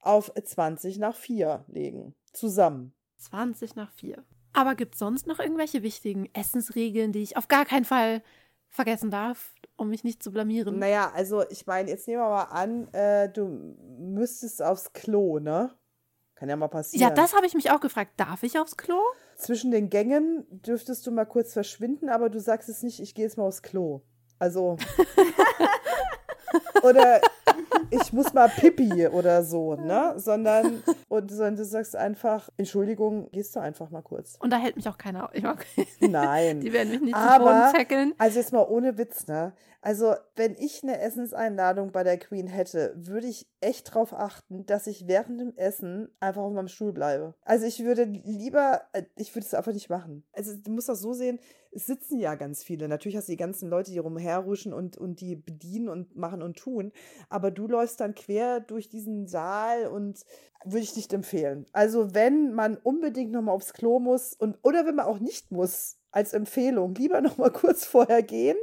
[0.00, 2.14] Auf 20 nach 4 legen.
[2.32, 2.92] Zusammen.
[3.18, 4.24] 20 nach 4.
[4.52, 8.22] Aber gibt es sonst noch irgendwelche wichtigen Essensregeln, die ich auf gar keinen Fall
[8.68, 10.78] vergessen darf, um mich nicht zu blamieren?
[10.78, 13.46] Naja, also ich meine, jetzt nehmen wir mal an, äh, du
[13.98, 15.74] müsstest aufs Klo, ne?
[16.42, 17.00] Kann ja mal passieren.
[17.00, 18.14] Ja, das habe ich mich auch gefragt.
[18.16, 18.98] Darf ich aufs Klo?
[19.36, 23.24] Zwischen den Gängen dürftest du mal kurz verschwinden, aber du sagst es nicht, ich gehe
[23.24, 24.00] jetzt mal aufs Klo.
[24.40, 24.76] Also.
[26.82, 27.20] oder
[27.90, 30.14] ich muss mal Pipi oder so, ne?
[30.16, 34.36] Sondern, und, sondern du sagst einfach, Entschuldigung, gehst du einfach mal kurz.
[34.40, 35.30] Und da hält mich auch keiner.
[35.32, 35.86] Okay.
[36.00, 36.60] Nein.
[36.62, 38.14] Die werden mich nicht Aber, zu Boden tackeln.
[38.18, 39.52] Also jetzt mal ohne Witz, ne?
[39.84, 44.86] Also, wenn ich eine Essenseinladung bei der Queen hätte, würde ich echt darauf achten, dass
[44.86, 47.34] ich während dem Essen einfach auf meinem Stuhl bleibe.
[47.42, 50.24] Also, ich würde lieber, äh, ich würde es einfach nicht machen.
[50.32, 51.40] Also, du musst das so sehen,
[51.72, 52.86] es sitzen ja ganz viele.
[52.86, 56.56] Natürlich hast du die ganzen Leute, die rumherruschen und, und die bedienen und machen und
[56.56, 56.92] tun.
[57.28, 60.24] Aber du läufst dann quer durch diesen Saal und
[60.64, 61.66] würde ich nicht empfehlen.
[61.72, 65.98] Also, wenn man unbedingt nochmal aufs Klo muss und oder wenn man auch nicht muss,
[66.12, 68.56] als Empfehlung, lieber nochmal kurz vorher gehen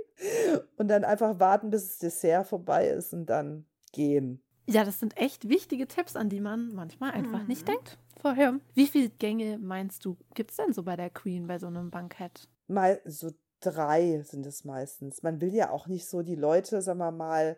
[0.77, 4.41] und dann einfach warten, bis das Dessert vorbei ist und dann gehen.
[4.67, 7.47] Ja, das sind echt wichtige Tipps, an die man manchmal einfach mhm.
[7.47, 8.59] nicht denkt vorher.
[8.75, 11.89] Wie viele Gänge meinst du, gibt es denn so bei der Queen bei so einem
[11.89, 12.47] Bankett?
[12.67, 15.23] Mal so drei sind es meistens.
[15.23, 17.57] Man will ja auch nicht so die Leute, sagen wir mal,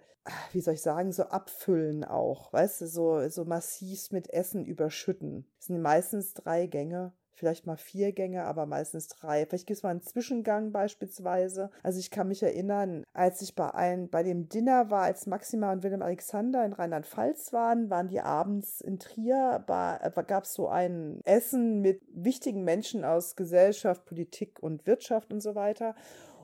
[0.52, 5.46] wie soll ich sagen, so abfüllen auch, weißt du, so, so massiv mit Essen überschütten.
[5.60, 9.46] Es sind meistens drei Gänge vielleicht mal vier Gänge, aber meistens drei.
[9.46, 11.70] Vielleicht gibt es mal einen Zwischengang beispielsweise.
[11.84, 15.72] Also ich kann mich erinnern, als ich bei, ein, bei dem Dinner war, als Maxima
[15.72, 20.68] und Willem Alexander in Rheinland-Pfalz waren, waren die abends in Trier, äh, gab es so
[20.68, 25.96] ein Essen mit wichtigen Menschen aus Gesellschaft, Politik und Wirtschaft und so weiter.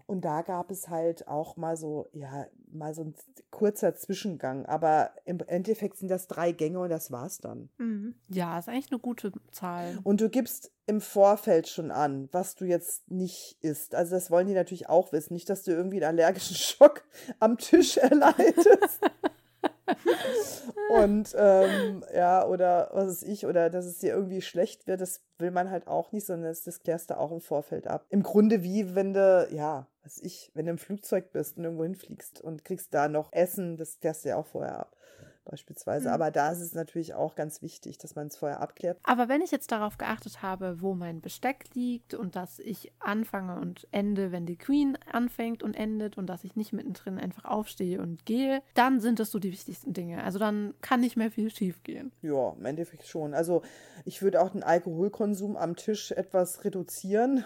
[0.07, 3.15] Und da gab es halt auch mal so, ja, mal so ein
[3.51, 4.65] kurzer Zwischengang.
[4.65, 7.69] Aber im Endeffekt sind das drei Gänge und das war's dann.
[7.77, 8.15] Mhm.
[8.29, 9.99] Ja, ist eigentlich eine gute Zahl.
[10.03, 13.95] Und du gibst im Vorfeld schon an, was du jetzt nicht isst.
[13.95, 15.33] Also das wollen die natürlich auch wissen.
[15.33, 17.03] Nicht, dass du irgendwie einen allergischen Schock
[17.39, 19.01] am Tisch erleidest.
[20.89, 25.21] und ähm, ja, oder was ist ich, oder dass es dir irgendwie schlecht wird, das
[25.37, 28.05] will man halt auch nicht, sondern das, das klärst du auch im Vorfeld ab.
[28.09, 31.83] Im Grunde wie wenn du, ja, was ich, wenn du im Flugzeug bist und irgendwo
[31.83, 34.97] hinfliegst und kriegst da noch Essen, das klärst du ja auch vorher ab
[35.49, 36.09] beispielsweise.
[36.09, 36.13] Mhm.
[36.13, 38.99] Aber da ist es natürlich auch ganz wichtig, dass man es vorher abklärt.
[39.03, 43.59] Aber wenn ich jetzt darauf geachtet habe, wo mein Besteck liegt und dass ich anfange
[43.59, 48.01] und ende, wenn die Queen anfängt und endet und dass ich nicht mittendrin einfach aufstehe
[48.01, 50.23] und gehe, dann sind das so die wichtigsten Dinge.
[50.23, 52.11] Also dann kann nicht mehr viel schief gehen.
[52.21, 53.33] Ja, im Endeffekt schon.
[53.33, 53.61] Also
[54.05, 57.43] ich würde auch den Alkoholkonsum am Tisch etwas reduzieren.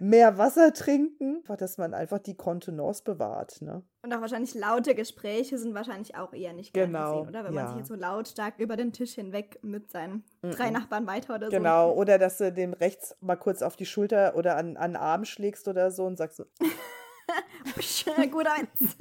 [0.00, 3.62] Mehr Wasser trinken, dass man einfach die Kontenance bewahrt.
[3.62, 3.82] Ne?
[4.02, 7.44] Und auch wahrscheinlich laute Gespräche sind wahrscheinlich auch eher nicht genau, gesehen, oder?
[7.44, 7.62] Wenn ja.
[7.62, 10.54] man sich jetzt so lautstark über den Tisch hinweg mit seinen -mm.
[10.54, 11.56] drei Nachbarn weiter oder so.
[11.56, 14.96] Genau, oder dass du dem rechts mal kurz auf die Schulter oder an, an den
[14.96, 16.44] Arm schlägst oder so und sagst so.
[18.30, 18.96] Gut eins.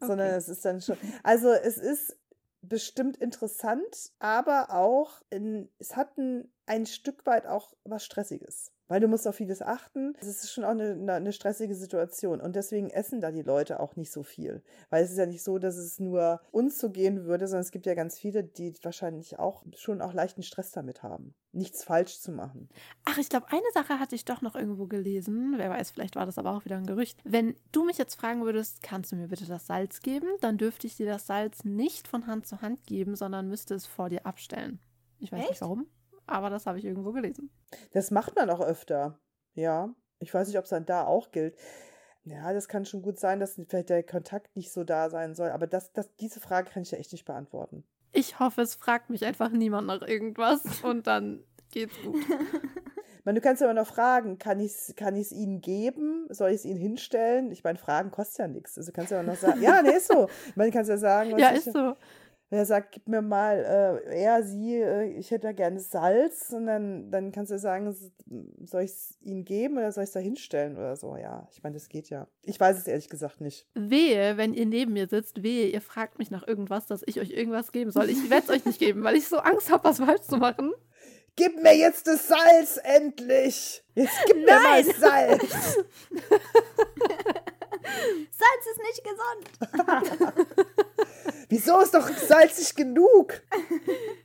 [0.00, 0.36] Sondern okay.
[0.36, 0.96] es ist dann schon.
[1.22, 2.16] Also es ist
[2.62, 9.00] bestimmt interessant, aber auch in, es hat ein, ein Stück weit auch was Stressiges weil
[9.00, 10.14] du musst auf vieles achten.
[10.20, 13.94] Es ist schon auch eine, eine, stressige Situation und deswegen essen da die Leute auch
[13.94, 17.24] nicht so viel, weil es ist ja nicht so, dass es nur uns so gehen
[17.24, 21.04] würde, sondern es gibt ja ganz viele, die wahrscheinlich auch schon auch leichten Stress damit
[21.04, 22.68] haben, nichts falsch zu machen.
[23.04, 26.26] Ach, ich glaube, eine Sache hatte ich doch noch irgendwo gelesen, wer weiß, vielleicht war
[26.26, 27.20] das aber auch wieder ein Gerücht.
[27.22, 30.88] Wenn du mich jetzt fragen würdest, kannst du mir bitte das Salz geben, dann dürfte
[30.88, 34.26] ich dir das Salz nicht von Hand zu Hand geben, sondern müsste es vor dir
[34.26, 34.80] abstellen.
[35.20, 35.50] Ich weiß Echt?
[35.50, 35.86] nicht warum
[36.30, 37.50] aber das habe ich irgendwo gelesen.
[37.92, 39.18] Das macht man auch öfter.
[39.54, 39.94] Ja.
[40.18, 41.56] Ich weiß nicht, ob es dann da auch gilt.
[42.24, 45.50] Ja, das kann schon gut sein, dass vielleicht der Kontakt nicht so da sein soll.
[45.50, 47.84] Aber das, das, diese Frage kann ich ja echt nicht beantworten.
[48.12, 52.16] Ich hoffe, es fragt mich einfach niemand nach irgendwas und dann geht's gut.
[53.24, 56.26] meine, du kannst ja immer noch fragen, kann ich es kann ihnen geben?
[56.30, 57.52] Soll ich es ihnen hinstellen?
[57.52, 58.76] Ich meine, Fragen kostet ja nichts.
[58.76, 60.28] Also kannst du ja noch sagen, ja, nee, ist so.
[60.56, 61.96] Du kannst ja sagen, ja, ist so
[62.50, 66.50] wenn er sagt, gib mir mal, äh, er, sie, äh, ich hätte da gerne Salz,
[66.50, 67.94] und dann, dann kannst du sagen,
[68.64, 71.16] soll ich es ihnen geben oder soll ich es da hinstellen oder so?
[71.16, 72.26] Ja, ich meine, das geht ja.
[72.42, 73.68] Ich weiß es ehrlich gesagt nicht.
[73.74, 77.30] Wehe, wenn ihr neben mir sitzt, wehe, ihr fragt mich nach irgendwas, dass ich euch
[77.30, 78.10] irgendwas geben soll.
[78.10, 80.72] Ich werde es euch nicht geben, weil ich so Angst habe, was falsch zu machen.
[81.36, 83.84] Gib mir jetzt das Salz endlich!
[83.94, 84.86] Jetzt gib mir Nein.
[84.86, 85.78] mal Salz!
[88.30, 90.86] Salz ist nicht gesund.
[91.50, 93.42] Wieso ist doch salzig genug?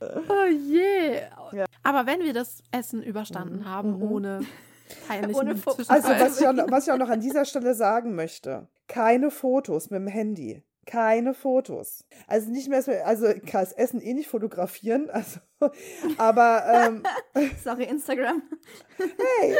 [0.00, 1.20] oh je.
[1.52, 1.66] Ja.
[1.82, 3.64] Aber wenn wir das Essen überstanden mhm.
[3.66, 4.02] haben, mhm.
[4.02, 4.40] ohne
[5.08, 8.68] peinlichen ohne Also, was ich, auch, was ich auch noch an dieser Stelle sagen möchte:
[8.86, 12.04] keine Fotos mit dem Handy keine Fotos.
[12.26, 15.40] Also nicht mehr, also kann das Essen eh nicht fotografieren, also,
[16.16, 17.02] aber ähm,
[17.62, 18.42] Sorry, Instagram.
[18.96, 19.56] Hey!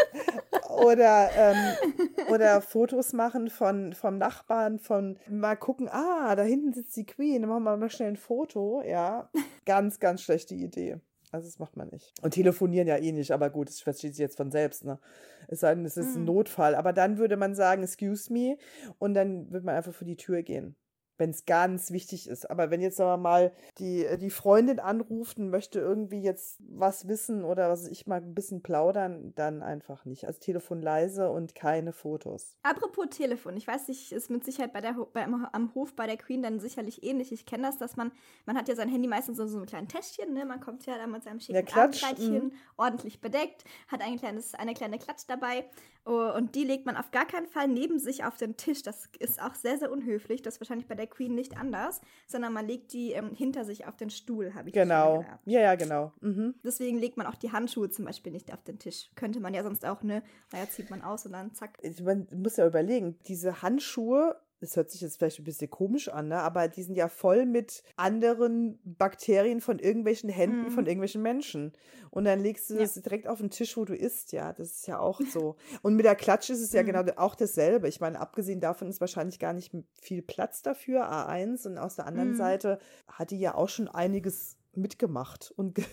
[0.68, 6.96] Oder, ähm, oder Fotos machen von, vom Nachbarn, von mal gucken, ah, da hinten sitzt
[6.96, 9.28] die Queen, dann machen wir mal schnell ein Foto, ja.
[9.64, 11.00] Ganz, ganz schlechte Idee.
[11.32, 12.12] Also das macht man nicht.
[12.22, 15.00] Und telefonieren ja eh nicht, aber gut, das versteht sich jetzt von selbst, ne?
[15.48, 16.26] Es sei denn, es ist ein mhm.
[16.26, 16.74] Notfall.
[16.74, 18.56] Aber dann würde man sagen, excuse me,
[18.98, 20.76] und dann würde man einfach vor die Tür gehen
[21.18, 22.50] wenn es ganz wichtig ist.
[22.50, 27.08] Aber wenn jetzt aber mal die, äh, die Freundin anruft und möchte irgendwie jetzt was
[27.08, 30.26] wissen oder was ich mal ein bisschen plaudern, dann einfach nicht.
[30.26, 32.56] Also Telefon leise und keine Fotos.
[32.62, 36.16] Apropos Telefon, ich weiß nicht, ist mit Sicherheit bei der bei, am Hof bei der
[36.16, 37.32] Queen dann sicherlich ähnlich.
[37.32, 38.12] Ich kenne das, dass man,
[38.44, 40.44] man hat ja sein Handy meistens so, so ein kleines Täschchen, ne?
[40.44, 42.52] Man kommt ja da mit seinem schicken ja, mhm.
[42.76, 45.64] ordentlich bedeckt, hat ein kleines, eine kleine Klatsch dabei
[46.12, 48.82] und die legt man auf gar keinen Fall neben sich auf den Tisch.
[48.82, 50.40] Das ist auch sehr, sehr unhöflich.
[50.40, 53.86] Das ist wahrscheinlich bei der Queen nicht anders, sondern man legt die ähm, hinter sich
[53.86, 55.24] auf den Stuhl, habe ich Genau.
[55.44, 56.12] Ja, ja, genau.
[56.20, 56.54] Mhm.
[56.64, 59.10] Deswegen legt man auch die Handschuhe zum Beispiel nicht auf den Tisch.
[59.16, 60.22] Könnte man ja sonst auch, ne?
[60.52, 61.78] Naja, zieht man aus und dann zack.
[62.02, 66.28] Man muss ja überlegen, diese Handschuhe das hört sich jetzt vielleicht ein bisschen komisch an,
[66.28, 66.38] ne?
[66.38, 70.70] aber die sind ja voll mit anderen Bakterien von irgendwelchen Händen mhm.
[70.70, 71.72] von irgendwelchen Menschen.
[72.10, 72.80] Und dann legst du ja.
[72.80, 74.52] das direkt auf den Tisch, wo du isst, ja.
[74.52, 75.56] Das ist ja auch so.
[75.82, 76.86] Und mit der Klatsch ist es ja mhm.
[76.86, 77.88] genau auch dasselbe.
[77.88, 81.66] Ich meine, abgesehen davon ist wahrscheinlich gar nicht viel Platz dafür, A1.
[81.66, 82.36] Und aus der anderen mhm.
[82.36, 82.78] Seite
[83.08, 85.78] hat die ja auch schon einiges mitgemacht und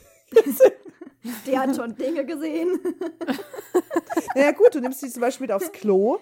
[1.45, 2.80] Die hat schon Dinge gesehen.
[4.36, 6.20] naja, gut, du nimmst die zum Beispiel mit aufs Klo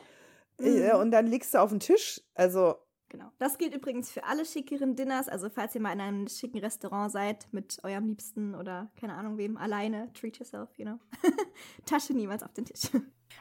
[0.61, 0.99] mhm.
[0.99, 2.21] und dann legst du auf den Tisch.
[2.33, 2.75] Also.
[3.09, 3.29] Genau.
[3.39, 5.27] Das gilt übrigens für alle schickeren Dinners.
[5.27, 9.37] Also, falls ihr mal in einem schicken Restaurant seid mit eurem Liebsten oder keine Ahnung
[9.37, 10.99] wem, alleine, treat yourself, you know.
[11.85, 12.89] Tasche niemals auf den Tisch.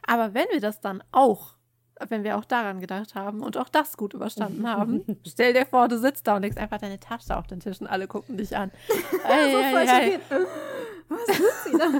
[0.06, 1.54] Aber wenn wir das dann auch
[2.08, 5.04] wenn wir auch daran gedacht haben und auch das gut überstanden haben.
[5.26, 7.86] Stell dir vor, du sitzt da und legst einfach deine Tasche auf den Tisch und
[7.86, 8.70] alle gucken dich an.
[9.24, 10.20] Ei, ei, ei.
[11.08, 11.90] Was tut sie da?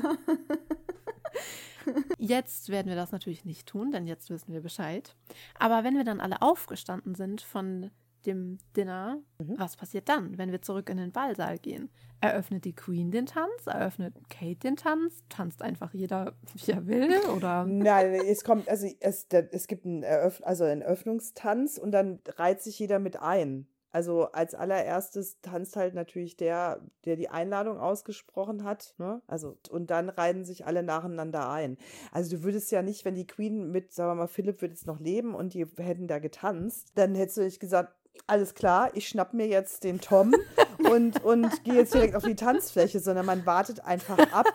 [2.18, 5.14] Jetzt werden wir das natürlich nicht tun, denn jetzt wissen wir Bescheid.
[5.59, 7.91] Aber wenn wir dann alle aufgestanden sind von
[8.26, 9.55] dem Dinner, mhm.
[9.59, 11.91] was passiert dann, wenn wir zurück in den Ballsaal gehen?
[12.20, 13.66] Eröffnet die Queen den Tanz?
[13.66, 15.24] Eröffnet Kate den Tanz?
[15.28, 17.18] Tanzt einfach jeder, wie er will?
[17.34, 17.64] Oder?
[17.68, 22.61] Nein, es kommt, also es, es gibt einen, Eröff also einen Öffnungstanz und dann reiht
[22.61, 23.66] sich jeder mit ein.
[23.93, 28.95] Also als allererstes tanzt halt natürlich der, der die Einladung ausgesprochen hat.
[28.99, 29.20] Ne?
[29.26, 31.76] Also, und dann reihen sich alle nacheinander ein.
[32.12, 34.86] Also du würdest ja nicht, wenn die Queen mit, sagen wir mal, Philipp würde jetzt
[34.86, 37.95] noch leben und die hätten da getanzt, dann hättest du nicht gesagt,
[38.26, 40.34] alles klar, ich schnapp mir jetzt den Tom
[40.91, 44.47] und, und gehe jetzt direkt auf die Tanzfläche, sondern man wartet einfach ab.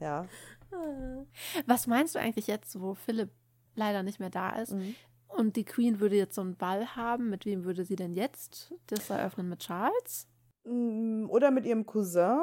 [0.00, 0.26] Ja.
[1.66, 3.30] Was meinst du eigentlich jetzt, wo Philipp
[3.74, 4.74] leider nicht mehr da ist?
[4.74, 4.94] Mhm.
[5.28, 7.30] Und die Queen würde jetzt so einen Ball haben.
[7.30, 9.48] Mit wem würde sie denn jetzt das eröffnen?
[9.48, 10.26] Mit Charles?
[10.64, 12.38] Mm, oder mit ihrem Cousin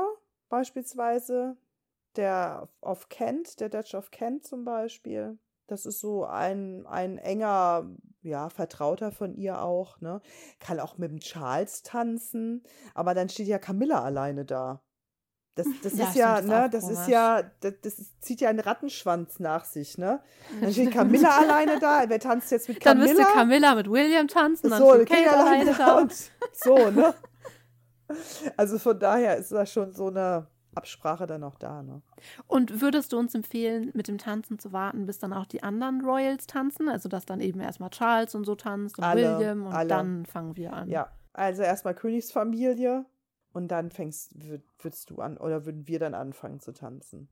[0.50, 1.58] beispielsweise.
[2.16, 5.38] Der of Kent, der Dutch of Kent zum Beispiel.
[5.68, 7.90] Das ist so ein, ein enger,
[8.22, 10.22] ja, Vertrauter von ihr auch, ne?
[10.60, 12.64] Kann auch mit dem Charles tanzen,
[12.94, 14.82] aber dann steht ja Camilla alleine da.
[15.56, 19.40] Das, das ja, ist ja, ne, das ist ja, das, das, zieht ja einen Rattenschwanz
[19.40, 20.22] nach sich, ne?
[20.60, 23.06] Dann steht Camilla alleine da, wer tanzt jetzt mit Camilla?
[23.08, 26.00] Dann müsste Camilla mit William tanzen, dann so, steht Kate alleine da.
[26.00, 26.14] Und
[26.52, 27.14] so, ne?
[28.58, 30.46] Also von daher ist da schon so eine
[30.76, 32.02] Absprache dann auch da, ne?
[32.48, 36.02] Und würdest du uns empfehlen, mit dem Tanzen zu warten, bis dann auch die anderen
[36.02, 36.90] Royals tanzen?
[36.90, 39.88] Also, dass dann eben erstmal Charles und so tanzt und alle, William und alle.
[39.88, 40.90] dann fangen wir an.
[40.90, 43.06] Ja, also erstmal Königsfamilie,
[43.56, 44.34] und dann fängst,
[44.80, 47.30] würdest du an, oder würden wir dann anfangen zu tanzen.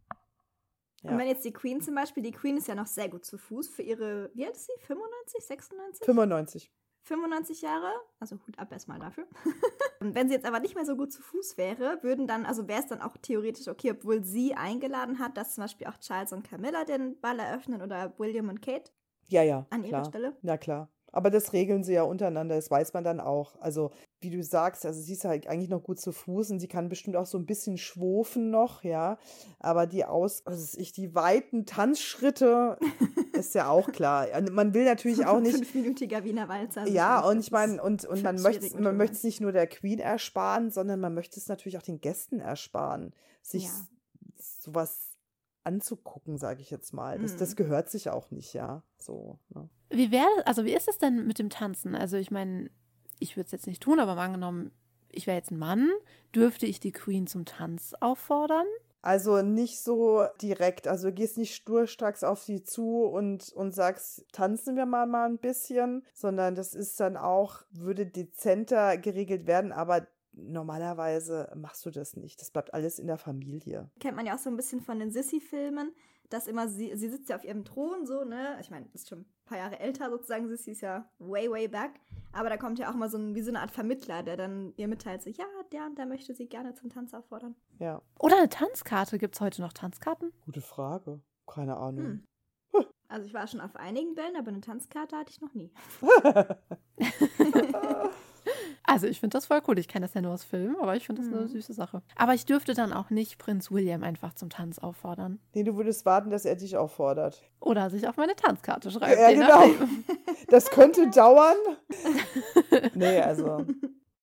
[1.02, 1.12] Ja.
[1.12, 3.38] Und wenn jetzt die Queen zum Beispiel, die Queen ist ja noch sehr gut zu
[3.38, 4.86] Fuß für ihre, wie alt ist sie?
[4.86, 6.06] 95, 96?
[6.06, 6.72] 95.
[7.02, 9.28] 95 Jahre, also Hut ab erstmal dafür.
[10.00, 12.70] und wenn sie jetzt aber nicht mehr so gut zu Fuß wäre, würden dann, also
[12.70, 16.32] wäre es dann auch theoretisch okay, obwohl sie eingeladen hat, dass zum Beispiel auch Charles
[16.32, 18.94] und Camilla den Ball eröffnen oder William und Kate?
[19.28, 19.66] Ja, ja.
[19.72, 19.92] An klar.
[19.92, 20.38] ihrer Stelle?
[20.42, 20.90] Na klar.
[21.12, 23.60] Aber das regeln sie ja untereinander, das weiß man dann auch.
[23.60, 23.92] Also,
[24.24, 26.90] wie du sagst, also sie ist halt eigentlich noch gut zu Fuß und sie kann
[26.90, 29.18] bestimmt auch so ein bisschen schwofen noch, ja.
[29.60, 32.78] Aber die Aus, also ich, die weiten Tanzschritte
[33.34, 34.28] ist ja auch klar.
[34.52, 35.56] Man will natürlich auch nicht.
[35.56, 36.88] Fünfminütiger Wiener Walzer.
[36.88, 40.00] Ja, und ich meine, und, und man möchte man möchte es nicht nur der Queen
[40.00, 43.88] ersparen, sondern man möchte es natürlich auch den Gästen ersparen, sich ja.
[44.38, 45.14] sowas
[45.64, 47.20] anzugucken, sage ich jetzt mal.
[47.20, 47.56] Das, das mhm.
[47.56, 48.84] gehört sich auch nicht, ja.
[48.98, 49.40] So.
[49.50, 49.70] Ne?
[49.90, 51.96] Wie wäre, also wie ist es denn mit dem Tanzen?
[51.96, 52.70] Also ich meine,
[53.20, 54.72] ich würde es jetzt nicht tun, aber mal angenommen,
[55.10, 55.90] ich wäre jetzt ein Mann,
[56.36, 58.66] dürfte ich die Queen zum Tanz auffordern?
[59.04, 60.88] Also nicht so direkt.
[60.88, 65.26] Also du gehst nicht sturstracks auf sie zu und, und sagst, tanzen wir mal, mal
[65.26, 71.92] ein bisschen, sondern das ist dann auch, würde dezenter geregelt werden, aber normalerweise machst du
[71.92, 72.40] das nicht.
[72.42, 73.90] Das bleibt alles in der Familie.
[74.00, 75.94] Kennt man ja auch so ein bisschen von den Sissy-Filmen,
[76.30, 78.58] dass immer sie, sie sitzt ja auf ihrem Thron so, ne?
[78.62, 81.92] Ich meine, ist schon paar Jahre älter sozusagen, Sissy ist ja way, way back.
[82.32, 84.74] Aber da kommt ja auch mal so ein, wie so eine Art Vermittler, der dann
[84.78, 87.56] ihr mitteilt, so, ja, der und der möchte sie gerne zum Tanz auffordern.
[87.78, 88.02] Ja.
[88.20, 89.20] Oder eine Tanzkarte.
[89.20, 90.34] Gibt es heute noch Tanzkarten?
[90.46, 91.22] Gute Frage.
[91.46, 92.06] Keine Ahnung.
[92.06, 92.24] Hm.
[93.08, 95.72] Also ich war schon auf einigen Bällen, aber eine Tanzkarte hatte ich noch nie.
[98.86, 99.80] Also ich finde das voll cool.
[99.80, 101.38] Ich kenne das ja nur aus Filmen, aber ich finde das mhm.
[101.38, 102.02] eine süße Sache.
[102.16, 105.40] Aber ich dürfte dann auch nicht Prinz William einfach zum Tanz auffordern.
[105.54, 107.42] Nee, du würdest warten, dass er dich auffordert.
[107.60, 109.20] Oder sich auf meine Tanzkarte schreibt.
[109.20, 109.86] Ja, genau.
[110.50, 111.58] Das könnte dauern.
[112.94, 113.66] nee, also.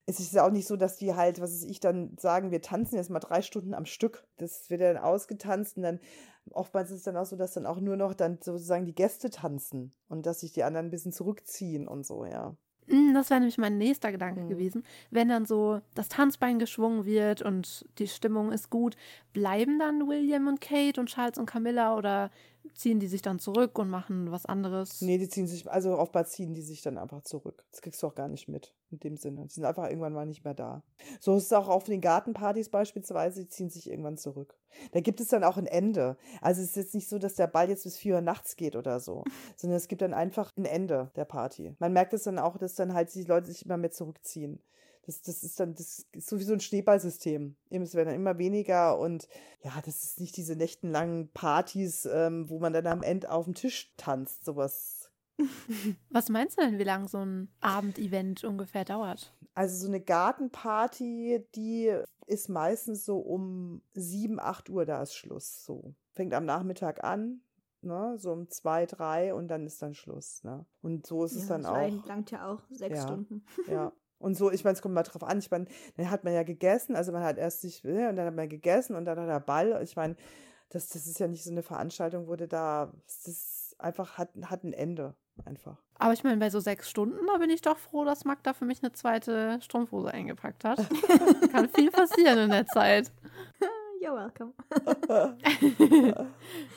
[0.06, 2.60] Es ist ja auch nicht so, dass die halt, was ist ich, dann sagen, wir
[2.60, 4.24] tanzen jetzt mal drei Stunden am Stück.
[4.36, 6.00] Das wird dann ausgetanzt und dann
[6.52, 9.30] oftmals ist es dann auch so, dass dann auch nur noch dann sozusagen die Gäste
[9.30, 12.56] tanzen und dass sich die anderen ein bisschen zurückziehen und so, ja.
[12.90, 14.48] Hm, das wäre nämlich mein nächster Gedanke mhm.
[14.48, 14.84] gewesen.
[15.10, 18.96] Wenn dann so das Tanzbein geschwungen wird und die Stimmung ist gut,
[19.32, 22.30] bleiben dann William und Kate und Charles und Camilla oder
[22.80, 25.00] ziehen die sich dann zurück und machen was anderes?
[25.02, 27.64] Nee, die ziehen sich, also oftmals ziehen die sich dann einfach zurück.
[27.70, 29.46] Das kriegst du auch gar nicht mit, in dem Sinne.
[29.46, 30.82] Die sind einfach irgendwann mal nicht mehr da.
[31.20, 34.58] So ist es auch auf den Gartenpartys beispielsweise, die ziehen sich irgendwann zurück.
[34.92, 36.16] Da gibt es dann auch ein Ende.
[36.40, 38.76] Also es ist jetzt nicht so, dass der Ball jetzt bis vier Uhr nachts geht
[38.76, 39.24] oder so,
[39.56, 41.74] sondern es gibt dann einfach ein Ende der Party.
[41.78, 44.62] Man merkt es dann auch, dass dann halt die Leute sich immer mehr zurückziehen.
[45.10, 47.56] Das, das ist dann, das ist sowieso ein Schneeballsystem.
[47.70, 49.26] Es werden dann immer weniger und
[49.60, 53.54] ja, das ist nicht diese nächtenlangen Partys, ähm, wo man dann am Ende auf dem
[53.54, 54.44] Tisch tanzt.
[54.44, 55.10] Sowas.
[56.10, 59.34] Was meinst du denn, wie lange so ein Abendevent ungefähr dauert?
[59.54, 61.92] Also so eine Gartenparty, die
[62.26, 65.64] ist meistens so um 7, 8 Uhr, da ist Schluss.
[65.64, 65.96] So.
[66.12, 67.40] Fängt am Nachmittag an,
[67.80, 70.66] ne, so um zwei, drei und dann ist dann Schluss, ne?
[70.82, 72.06] Und so ist ja, es dann das auch.
[72.06, 73.44] langt ja auch sechs ja, Stunden.
[73.66, 73.92] Ja.
[74.20, 75.38] Und so, ich meine, es kommt mal drauf an.
[75.38, 75.64] Ich meine,
[75.96, 78.48] dann hat man ja gegessen, also man hat erst sich, ne, und dann hat man
[78.48, 79.80] gegessen und dann hat der Ball.
[79.82, 80.14] Ich meine,
[80.68, 82.92] das, das ist ja nicht so eine Veranstaltung, wurde da,
[83.24, 85.14] das einfach hat, hat ein Ende
[85.46, 85.78] einfach.
[85.94, 88.66] Aber ich meine, bei so sechs Stunden, da bin ich doch froh, dass Magda für
[88.66, 90.78] mich eine zweite Strumpfhose eingepackt hat.
[91.52, 93.10] Kann viel passieren in der Zeit.
[94.02, 94.52] You're welcome.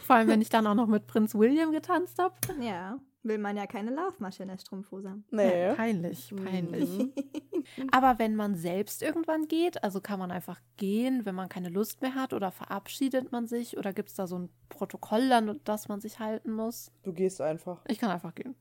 [0.06, 2.36] Vor allem, wenn ich dann auch noch mit Prinz William getanzt habe.
[2.62, 5.26] Ja will man ja keine Laufmasche in der Strumpfhose haben.
[5.32, 5.68] Nee.
[5.68, 6.90] Ja, peinlich, peinlich.
[6.98, 7.14] Mhm.
[7.92, 12.02] Aber wenn man selbst irgendwann geht, also kann man einfach gehen, wenn man keine Lust
[12.02, 15.88] mehr hat oder verabschiedet man sich oder gibt es da so ein Protokoll an das
[15.88, 16.92] man sich halten muss?
[17.04, 17.84] Du gehst einfach.
[17.88, 18.56] Ich kann einfach gehen.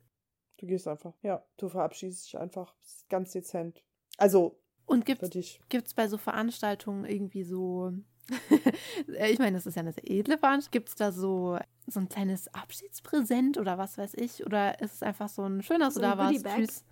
[0.59, 1.45] Du gehst einfach, ja.
[1.57, 2.75] Du verabschiedest dich einfach
[3.09, 3.83] ganz dezent.
[4.19, 4.59] Also.
[4.87, 7.93] Und gibt es bei so Veranstaltungen irgendwie so
[9.31, 10.73] ich meine, das ist ja eine sehr edle Veranstaltung.
[10.73, 14.47] Gibt es da so, so ein kleines Abschiedspräsent oder was weiß ich?
[14.47, 16.47] Oder ist es einfach so ein schöner, dass so du da warst?
[16.47, 16.85] Tschüss.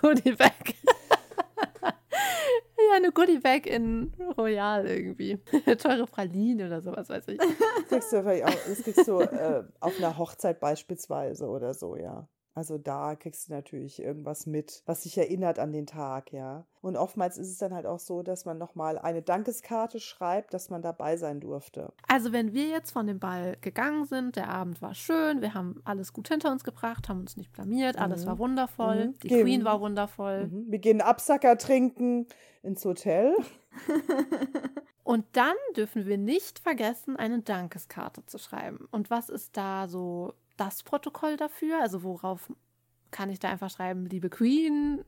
[0.00, 0.52] Goodiebag.
[2.90, 5.36] ja, eine Goodiebag in Royal irgendwie.
[5.78, 7.38] Teure Praline oder sowas, weiß ich.
[7.38, 12.28] Das kriegst du, auch, das kriegst du äh, auf einer Hochzeit beispielsweise oder so, ja.
[12.58, 16.66] Also da kriegst du natürlich irgendwas mit, was dich erinnert an den Tag, ja.
[16.80, 20.68] Und oftmals ist es dann halt auch so, dass man nochmal eine Dankeskarte schreibt, dass
[20.68, 21.92] man dabei sein durfte.
[22.08, 25.80] Also wenn wir jetzt von dem Ball gegangen sind, der Abend war schön, wir haben
[25.84, 28.02] alles gut hinter uns gebracht, haben uns nicht blamiert, mhm.
[28.02, 29.18] alles war wundervoll, mhm.
[29.20, 29.44] die gehen.
[29.44, 30.48] Queen war wundervoll.
[30.48, 30.64] Mhm.
[30.68, 32.26] Wir gehen Absacker trinken
[32.64, 33.36] ins Hotel.
[35.04, 38.88] Und dann dürfen wir nicht vergessen, eine Dankeskarte zu schreiben.
[38.90, 41.80] Und was ist da so das Protokoll dafür?
[41.80, 42.50] Also worauf
[43.10, 45.04] kann ich da einfach schreiben, liebe Queen,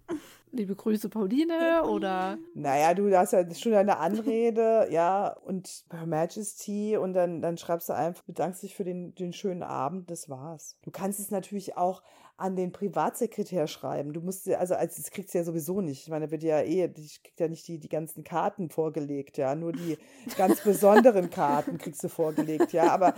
[0.53, 2.38] liebe Grüße Pauline oder?
[2.55, 7.88] Naja, du hast ja schon eine Anrede, ja, und Her Majesty und dann, dann schreibst
[7.88, 10.76] du einfach, bedankst dich für den, den schönen Abend, das war's.
[10.82, 12.03] Du kannst es natürlich auch
[12.36, 14.14] an den Privatsekretär schreiben.
[14.14, 16.05] Du musst, also, also das kriegst du ja sowieso nicht.
[16.05, 19.36] Ich meine, da wird ja eh, ich krieg ja nicht die, die ganzen Karten vorgelegt,
[19.36, 19.98] ja, nur die
[20.38, 23.14] ganz besonderen Karten kriegst du vorgelegt, ja, aber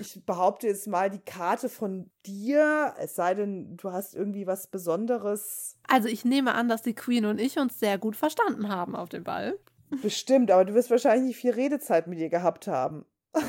[0.00, 4.68] ich behaupte jetzt mal die Karte von dir, es sei denn, du hast irgendwie was
[4.68, 5.76] Besonderes.
[5.88, 9.08] Also ich nehme an, dass die Queen und ich uns sehr gut verstanden haben auf
[9.08, 9.58] dem Ball.
[10.02, 13.04] Bestimmt, aber du wirst wahrscheinlich nicht viel Redezeit mit ihr gehabt haben.
[13.34, 13.40] ja,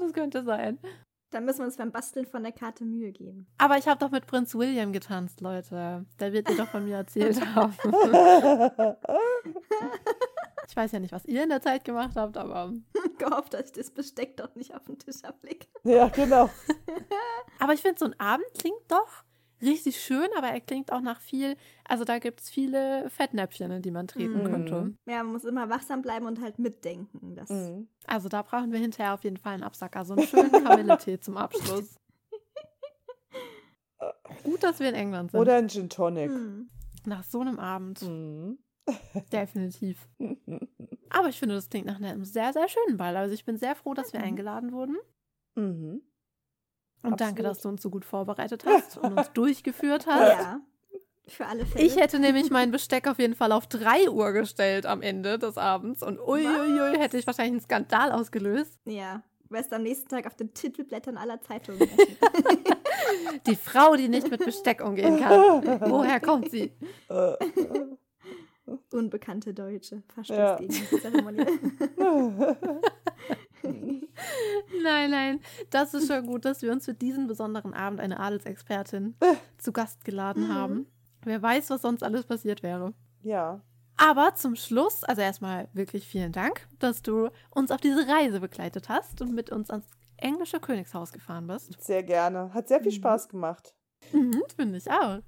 [0.00, 0.78] das könnte sein.
[1.30, 3.48] Dann müssen wir uns beim Basteln von der Karte Mühe geben.
[3.58, 6.06] Aber ich habe doch mit Prinz William getanzt, Leute.
[6.20, 7.74] Der wird dir doch von mir erzählt haben.
[10.68, 12.72] ich weiß ja nicht, was ihr in der Zeit gemacht habt, aber.
[13.18, 15.66] Gehofft, dass ich das Besteck doch nicht auf den Tisch ablege.
[15.84, 16.50] Ja, genau.
[17.58, 19.24] aber ich finde, so ein Abend klingt doch
[19.62, 21.56] richtig schön, aber er klingt auch nach viel.
[21.88, 24.50] Also da gibt es viele Fettnäpfchen, in die man treten mhm.
[24.50, 24.94] könnte.
[25.06, 27.34] Ja, man muss immer wachsam bleiben und halt mitdenken.
[27.34, 27.88] Das mhm.
[28.06, 30.04] Also da brauchen wir hinterher auf jeden Fall einen Absacker.
[30.04, 31.96] So einen schönen Kamilletee zum Abschluss.
[34.42, 35.40] Gut, dass wir in England sind.
[35.40, 36.30] Oder ein Gin Tonic.
[36.30, 36.68] Mhm.
[37.06, 38.02] Nach so einem Abend.
[39.32, 40.08] Definitiv.
[41.10, 43.16] Aber ich finde, das klingt nach einem sehr, sehr schönen Ball.
[43.16, 44.26] Also ich bin sehr froh, dass wir mhm.
[44.26, 44.96] eingeladen wurden.
[45.54, 46.02] Mhm.
[47.02, 47.20] Und Absolut.
[47.20, 50.38] danke, dass du uns so gut vorbereitet hast und uns durchgeführt hast.
[50.38, 50.60] Ja.
[51.26, 51.84] Für alle Fälle.
[51.84, 55.56] Ich hätte nämlich mein Besteck auf jeden Fall auf 3 Uhr gestellt am Ende des
[55.56, 56.02] Abends.
[56.02, 58.78] Und uiuiui, hätte ich wahrscheinlich einen Skandal ausgelöst.
[58.84, 61.88] Ja, wärst am nächsten Tag auf den Titelblättern aller Zeitungen.
[63.46, 65.62] die Frau, die nicht mit Besteck umgehen kann.
[65.88, 66.72] Woher kommt sie?
[68.92, 70.02] Unbekannte Deutsche.
[70.08, 70.56] Verstoß ja.
[70.56, 71.44] gegen die Zeremonie.
[74.82, 75.40] nein, nein,
[75.70, 79.14] das ist schon gut, dass wir uns für diesen besonderen Abend eine Adelsexpertin
[79.58, 80.54] zu Gast geladen mhm.
[80.54, 80.86] haben.
[81.24, 82.94] Wer weiß, was sonst alles passiert wäre.
[83.22, 83.60] Ja.
[83.96, 88.88] Aber zum Schluss, also erstmal wirklich vielen Dank, dass du uns auf diese Reise begleitet
[88.88, 89.86] hast und mit uns ans
[90.16, 91.80] englische Königshaus gefahren bist.
[91.82, 92.52] Sehr gerne.
[92.52, 92.96] Hat sehr viel mhm.
[92.96, 93.74] Spaß gemacht.
[94.12, 95.20] Mhm, Finde ich auch.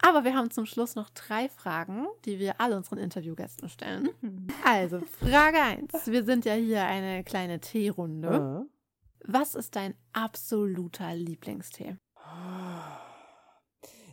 [0.00, 4.10] Aber wir haben zum Schluss noch drei Fragen, die wir all unseren Interviewgästen stellen.
[4.20, 4.46] Mhm.
[4.64, 6.06] Also, Frage 1.
[6.06, 8.66] Wir sind ja hier eine kleine Teerunde.
[9.24, 11.96] Was ist dein absoluter Lieblingstee?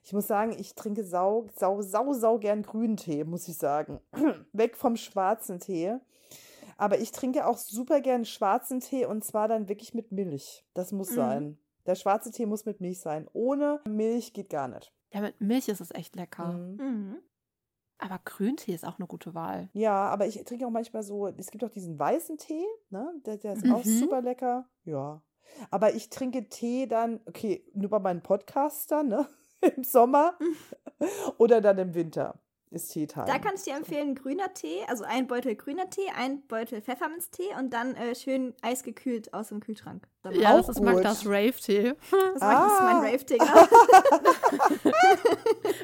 [0.03, 3.99] Ich muss sagen, ich trinke sau, sau, sau, sau gern grünen Tee, muss ich sagen.
[4.53, 5.97] Weg vom schwarzen Tee.
[6.77, 10.65] Aber ich trinke auch super gern schwarzen Tee und zwar dann wirklich mit Milch.
[10.73, 11.15] Das muss mhm.
[11.15, 11.57] sein.
[11.85, 13.27] Der schwarze Tee muss mit Milch sein.
[13.33, 14.93] Ohne Milch geht gar nicht.
[15.11, 16.53] Ja, mit Milch ist es echt lecker.
[16.53, 16.75] Mhm.
[16.77, 17.17] Mhm.
[17.97, 19.69] Aber Grüntee ist auch eine gute Wahl.
[19.73, 23.13] Ja, aber ich trinke auch manchmal so, es gibt auch diesen weißen Tee, ne?
[23.25, 23.73] Der, der ist mhm.
[23.73, 24.69] auch super lecker.
[24.85, 25.21] Ja.
[25.69, 29.27] Aber ich trinke Tee dann, okay, nur bei meinen Podcastern, ne?
[29.75, 30.37] Im Sommer
[31.37, 32.39] oder dann im Winter
[32.71, 33.25] ist Teetime.
[33.25, 37.55] Da kann ich dir empfehlen, grüner Tee, also ein Beutel grüner Tee, ein Beutel Pfefferminztee
[37.57, 40.07] und dann äh, schön eisgekühlt aus dem Kühlschrank.
[40.21, 41.93] Dann ja, das ist Magdas Rave-Tee.
[42.33, 42.67] Das ah.
[42.67, 43.37] ist mein Rave-Tee.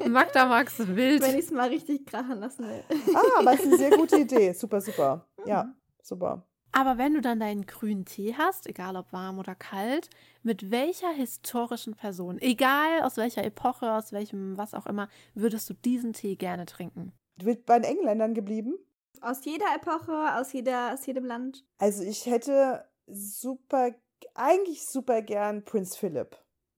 [0.10, 1.22] Magda magst du wild.
[1.22, 2.84] Wenn ich es mal richtig krachen lassen will.
[3.14, 4.54] ah, aber das ist eine sehr gute Idee.
[4.54, 5.28] Super, super.
[5.46, 5.76] Ja, mhm.
[6.02, 6.46] super.
[6.76, 10.10] Aber wenn du dann deinen grünen Tee hast, egal ob warm oder kalt,
[10.44, 15.74] mit welcher historischen Person, egal aus welcher Epoche, aus welchem was auch immer, würdest du
[15.74, 17.14] diesen Tee gerne trinken?
[17.38, 18.78] Du bist bei den Engländern geblieben?
[19.22, 21.64] Aus jeder Epoche, aus, jeder, aus jedem Land.
[21.78, 23.92] Also ich hätte super,
[24.34, 26.38] eigentlich super gern Prinz Philip.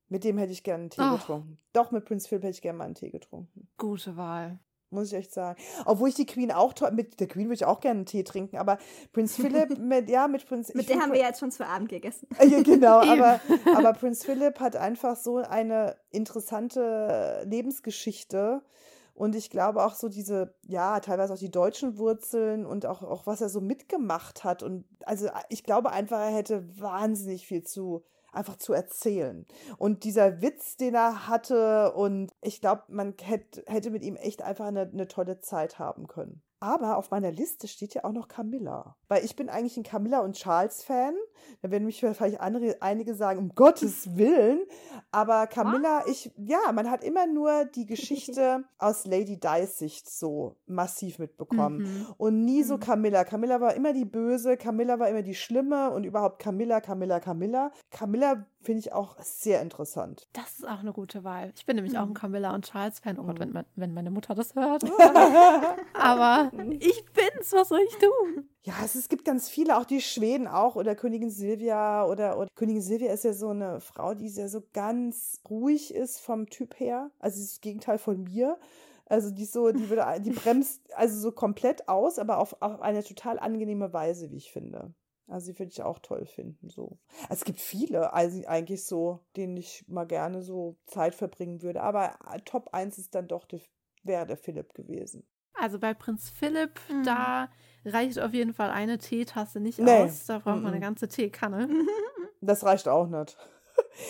[0.09, 1.17] Mit dem hätte ich gerne einen Tee oh.
[1.17, 1.57] getrunken.
[1.73, 3.67] Doch, mit Prinz Philip hätte ich gerne mal einen Tee getrunken.
[3.77, 4.59] Gute Wahl
[4.89, 5.59] muss ich echt sagen.
[5.85, 8.23] Obwohl ich die Queen auch toll, mit der Queen würde ich auch gerne einen Tee
[8.23, 8.77] trinken, aber
[9.11, 10.73] Prinz Philip, mit, ja, mit Prinz.
[10.73, 12.27] Mit der haben wir jetzt schon zu Abend gegessen.
[12.41, 13.39] Ja, genau, aber,
[13.75, 18.61] aber Prinz Philip hat einfach so eine interessante Lebensgeschichte.
[19.13, 23.25] Und ich glaube auch so diese, ja, teilweise auch die deutschen Wurzeln und auch, auch
[23.25, 24.61] was er so mitgemacht hat.
[24.61, 28.03] Und also ich glaube einfach, er hätte wahnsinnig viel zu
[28.37, 29.45] einfach zu erzählen.
[29.77, 34.65] Und dieser Witz, den er hatte, und ich glaube, man hätte, mit ihm echt einfach
[34.65, 36.41] eine, eine tolle Zeit haben können.
[36.59, 38.95] Aber auf meiner Liste steht ja auch noch Camilla.
[39.07, 41.13] Weil ich bin eigentlich ein Camilla und Charles-Fan.
[41.61, 44.61] Da werden mich vielleicht andere, einige sagen, um Gottes Willen.
[45.11, 50.55] Aber Camilla, ich, ja, man hat immer nur die Geschichte aus Lady Di's Sicht so
[50.65, 51.79] massiv mitbekommen.
[51.79, 52.07] Mhm.
[52.17, 52.81] Und nie so mhm.
[52.81, 53.23] Camilla.
[53.23, 57.71] Camilla war immer die Böse, Camilla war immer die Schlimme und überhaupt Camilla, Camilla, Camilla.
[57.91, 60.27] Camilla finde ich auch sehr interessant.
[60.33, 61.53] Das ist auch eine gute Wahl.
[61.55, 61.99] Ich bin nämlich mhm.
[61.99, 62.15] auch ein mhm.
[62.15, 63.19] Camilla und Charles-Fan.
[63.19, 64.83] Oh Gott, wenn, wenn meine Mutter das hört.
[65.93, 66.46] Aber
[66.79, 68.49] ich bin's, was soll ich tun?
[68.63, 72.49] Ja, es, es gibt ganz viele, auch die Schweden auch oder Königin Silvia oder, oder
[72.55, 76.79] Königin Silvia ist ja so eine Frau, die sehr so ganz ruhig ist vom Typ
[76.79, 77.11] her.
[77.19, 78.57] Also das Gegenteil von mir.
[79.05, 83.03] Also die so, die würde, die bremst also so komplett aus, aber auf, auf eine
[83.03, 84.93] total angenehme Weise, wie ich finde.
[85.27, 86.69] Also die würde ich auch toll finden.
[86.69, 86.97] So.
[87.29, 91.81] Es gibt viele, also eigentlich so, denen ich mal gerne so Zeit verbringen würde.
[91.81, 93.59] Aber äh, Top 1 ist dann doch, der,
[94.03, 95.27] wäre der Philipp gewesen.
[95.59, 97.03] Also bei Prinz Philipp, mhm.
[97.03, 97.49] da
[97.85, 100.03] reicht auf jeden Fall eine Teetasse nicht nee.
[100.03, 100.25] aus.
[100.25, 101.69] Da braucht man eine ganze Teekanne.
[102.41, 103.37] Das reicht auch nicht.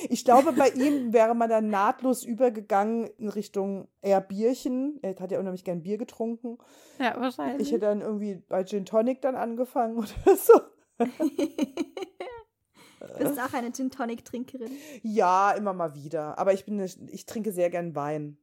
[0.09, 4.97] Ich glaube, bei ihm wäre man dann nahtlos übergegangen in Richtung eher Bierchen.
[5.01, 6.57] Er hat ja unheimlich gern Bier getrunken.
[6.99, 7.67] Ja, wahrscheinlich.
[7.67, 10.61] Ich hätte dann irgendwie bei Gin Tonic dann angefangen oder so.
[13.17, 14.71] Bist du auch eine Gin Tonic Trinkerin?
[15.03, 16.37] Ja, immer mal wieder.
[16.37, 18.37] Aber ich bin, eine, ich trinke sehr gern Wein.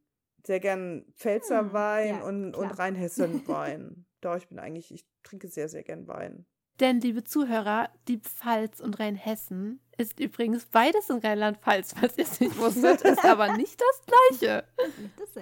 [0.45, 4.05] Sehr gern Pfälzer hm, Wein ja, und, und Rheinhessen Wein.
[4.21, 6.45] Doch, ich bin eigentlich, ich trinke sehr, sehr gern Wein.
[6.79, 12.39] Denn, liebe Zuhörer, die Pfalz und Rheinhessen ist übrigens beides in Rheinland-Pfalz, falls ihr es
[12.39, 14.65] nicht wusstet, ist aber nicht das Gleiche.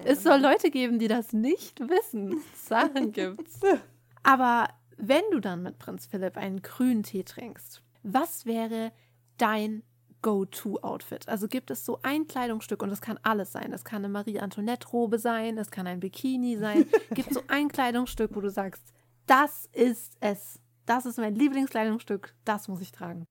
[0.04, 2.40] Es soll Leute geben, die das nicht wissen.
[2.54, 3.60] Sachen gibt's.
[4.22, 8.92] Aber wenn du dann mit Prinz Philipp einen grünen Tee trinkst, was wäre
[9.36, 9.82] dein
[10.24, 11.28] Go-To-Outfit?
[11.28, 13.74] Also gibt es so ein Kleidungsstück und es kann alles sein.
[13.74, 16.86] Es kann eine Marie-Antoinette-Robe sein, es kann ein Bikini sein.
[17.10, 18.82] gibt es so ein Kleidungsstück, wo du sagst,
[19.26, 20.60] das ist es.
[20.86, 23.26] Das ist mein Lieblingskleidungsstück, das muss ich tragen.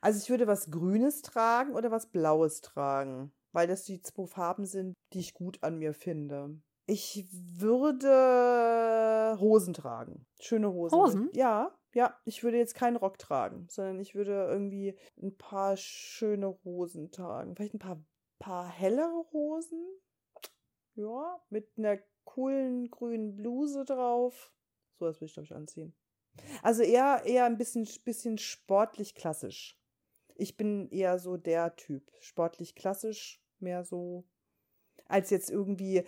[0.00, 4.64] Also ich würde was Grünes tragen oder was Blaues tragen, weil das die zwei Farben
[4.64, 6.58] sind, die ich gut an mir finde.
[6.86, 10.24] Ich würde Hosen tragen.
[10.40, 10.98] Schöne Hosen.
[10.98, 11.30] Hosen?
[11.34, 12.18] Ja, ja.
[12.24, 17.54] Ich würde jetzt keinen Rock tragen, sondern ich würde irgendwie ein paar schöne Hosen tragen.
[17.54, 18.04] Vielleicht ein paar,
[18.38, 19.82] paar hellere Hosen.
[20.94, 24.52] Ja, mit einer coolen grünen Bluse drauf.
[24.98, 25.94] So was würde ich, glaube ich, anziehen.
[26.62, 29.78] Also eher, eher ein bisschen, bisschen sportlich klassisch.
[30.34, 32.10] Ich bin eher so der Typ.
[32.20, 34.24] Sportlich klassisch, mehr so
[35.06, 36.04] als jetzt irgendwie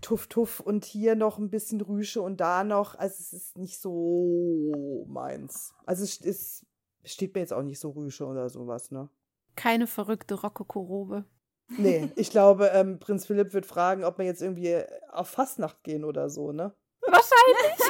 [0.00, 2.94] tuff, tuff und hier noch ein bisschen Rüsche und da noch.
[2.96, 5.74] Also es ist nicht so meins.
[5.86, 6.66] Also es, es
[7.04, 9.08] steht mir jetzt auch nicht so Rüsche oder sowas, ne?
[9.56, 11.24] Keine verrückte Rokoko-Robe.
[11.68, 16.04] Nee, ich glaube, ähm, Prinz Philipp wird fragen, ob wir jetzt irgendwie auf Fastnacht gehen
[16.04, 16.74] oder so, ne?
[17.02, 17.80] Wahrscheinlich.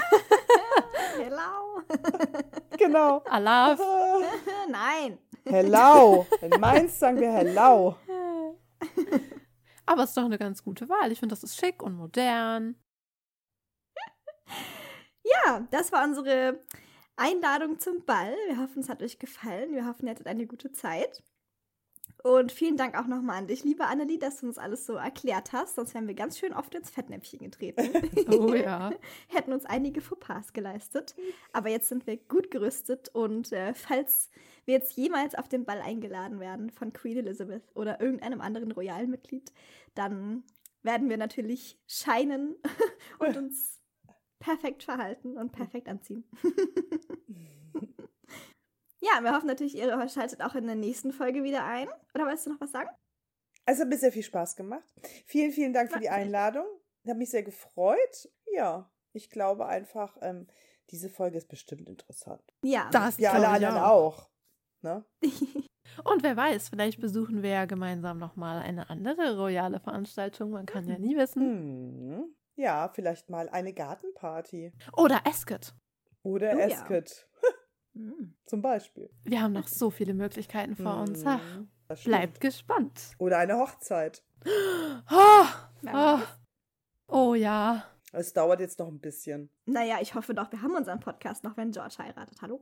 [1.19, 1.83] Hello.
[2.79, 3.23] genau.
[3.29, 3.81] Alaf.
[4.71, 5.19] Nein.
[5.45, 6.27] Hello.
[6.41, 7.97] In Mainz sagen wir Hello.
[9.91, 11.11] Aber es ist doch eine ganz gute Wahl.
[11.11, 12.77] Ich finde, das ist schick und modern.
[15.45, 16.59] Ja, das war unsere
[17.15, 18.35] Einladung zum Ball.
[18.49, 19.73] Wir hoffen, es hat euch gefallen.
[19.73, 21.23] Wir hoffen, ihr hattet eine gute Zeit.
[22.23, 25.53] Und vielen Dank auch nochmal an dich, liebe Annelie, dass du uns alles so erklärt
[25.53, 25.77] hast.
[25.77, 27.91] Sonst wären wir ganz schön oft ins Fettnäpfchen getreten.
[28.31, 28.93] Oh ja.
[29.29, 31.15] Hätten uns einige Fauxpas geleistet.
[31.53, 33.09] Aber jetzt sind wir gut gerüstet.
[33.15, 34.31] Und äh, falls
[34.65, 39.11] wir jetzt jemals auf den Ball eingeladen werden von Queen Elizabeth oder irgendeinem anderen royalen
[39.11, 39.53] Mitglied,
[39.95, 40.45] dann
[40.83, 42.57] werden wir natürlich scheinen
[43.19, 43.81] und uns
[44.39, 46.25] perfekt verhalten und perfekt anziehen.
[49.03, 51.89] Ja, wir hoffen natürlich, ihr schaltet auch in der nächsten Folge wieder ein.
[52.15, 52.91] Oder wolltest du noch was sagen?
[53.65, 54.85] Also, hat mir sehr viel Spaß gemacht.
[55.27, 56.67] Vielen, vielen Dank für die Einladung.
[57.03, 58.31] Ich habe mich sehr gefreut.
[58.53, 60.47] Ja, ich glaube einfach, ähm,
[60.91, 62.43] diese Folge ist bestimmt interessant.
[62.63, 64.29] Ja, das ja alle anderen auch.
[64.83, 65.05] Ne?
[66.05, 70.51] Und wer weiß, vielleicht besuchen wir ja gemeinsam nochmal eine andere royale Veranstaltung.
[70.51, 71.43] Man kann ja nie wissen.
[71.43, 72.35] Hm.
[72.57, 74.73] Ja, vielleicht mal eine Gartenparty.
[74.97, 75.75] Oder Esket.
[76.23, 77.27] Oder oh, Esket.
[77.43, 77.49] Ja.
[77.95, 78.35] Hm.
[78.47, 79.11] Zum Beispiel.
[79.25, 81.23] Wir haben noch so viele Möglichkeiten vor uns.
[81.27, 81.41] Ach,
[82.05, 83.15] bleibt gespannt.
[83.19, 84.23] Oder eine Hochzeit.
[85.13, 85.47] Oh,
[85.93, 86.19] oh.
[87.09, 87.85] oh ja.
[88.13, 89.51] Es dauert jetzt noch ein bisschen.
[89.67, 92.41] Naja, ich hoffe doch, wir haben unseren Podcast noch, wenn George heiratet.
[92.43, 92.61] Hallo?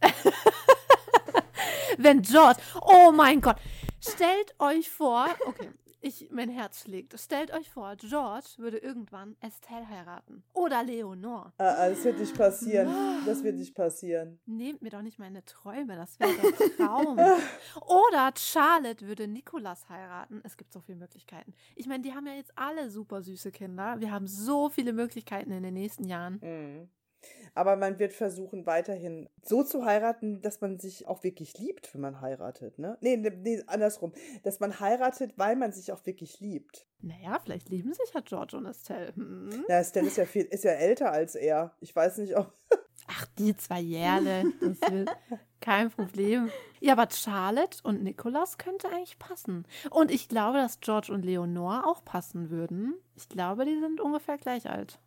[2.02, 2.60] wenn George.
[2.82, 3.56] Oh mein Gott.
[4.00, 5.26] Stellt euch vor.
[5.46, 5.68] Okay,
[6.02, 7.18] ich, mein Herz schlägt.
[7.20, 10.42] Stellt euch vor, George würde irgendwann Estelle heiraten.
[10.54, 11.52] Oder Leonore.
[11.58, 12.88] Ah, ah, das wird nicht passieren.
[13.26, 14.40] Das wird nicht passieren.
[14.46, 17.18] Nehmt mir doch nicht meine Träume, das wäre der Traum.
[17.86, 20.40] Oder Charlotte würde Nikolas heiraten.
[20.42, 21.52] Es gibt so viele Möglichkeiten.
[21.76, 24.00] Ich meine, die haben ja jetzt alle super süße Kinder.
[24.00, 26.40] Wir haben so viele Möglichkeiten in den nächsten Jahren.
[26.42, 26.88] Mhm.
[27.54, 32.00] Aber man wird versuchen, weiterhin so zu heiraten, dass man sich auch wirklich liebt, wenn
[32.00, 32.78] man heiratet.
[32.78, 32.96] Ne?
[33.00, 34.12] Nee, nee, andersrum.
[34.44, 36.86] Dass man heiratet, weil man sich auch wirklich liebt.
[37.00, 39.14] Naja, vielleicht lieben sich ja George und Estelle.
[39.14, 39.64] Hm?
[39.68, 41.74] Ja, Estelle ist ja, viel, ist ja älter als er.
[41.80, 42.52] Ich weiß nicht, ob.
[43.08, 44.44] Ach, die zwei Jährle.
[44.60, 45.10] Das wird
[45.60, 46.50] kein Problem.
[46.80, 49.66] Ja, aber Charlotte und Nicholas könnte eigentlich passen.
[49.90, 52.94] Und ich glaube, dass George und Leonore auch passen würden.
[53.16, 55.00] Ich glaube, die sind ungefähr gleich alt.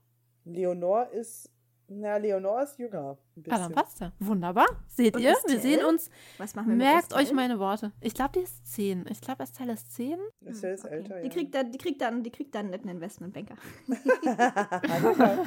[0.45, 1.49] Leonore ist
[1.87, 3.17] na, Leonore ist jünger.
[3.49, 4.11] Ah, dann passt er.
[4.19, 4.67] Wunderbar.
[4.87, 5.35] Seht Und ihr?
[5.45, 6.09] Wir sehen uns.
[6.37, 7.91] Was machen wir Merkt euch meine Worte.
[8.01, 9.05] Ich glaube, die ist 10.
[9.09, 10.17] Ich glaube, Estelle ist 10.
[10.45, 10.93] Estelle ist okay.
[10.95, 13.55] älter, die Kriegt dann, die, kriegt dann, die kriegt dann einen Investmentbanker.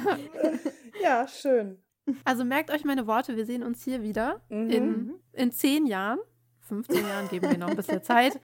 [1.01, 1.81] ja, schön.
[2.23, 3.35] Also merkt euch meine Worte.
[3.35, 4.69] Wir sehen uns hier wieder mhm.
[4.69, 6.19] in, in 10 Jahren.
[6.61, 8.39] 15 Jahren geben wir noch ein bisschen Zeit.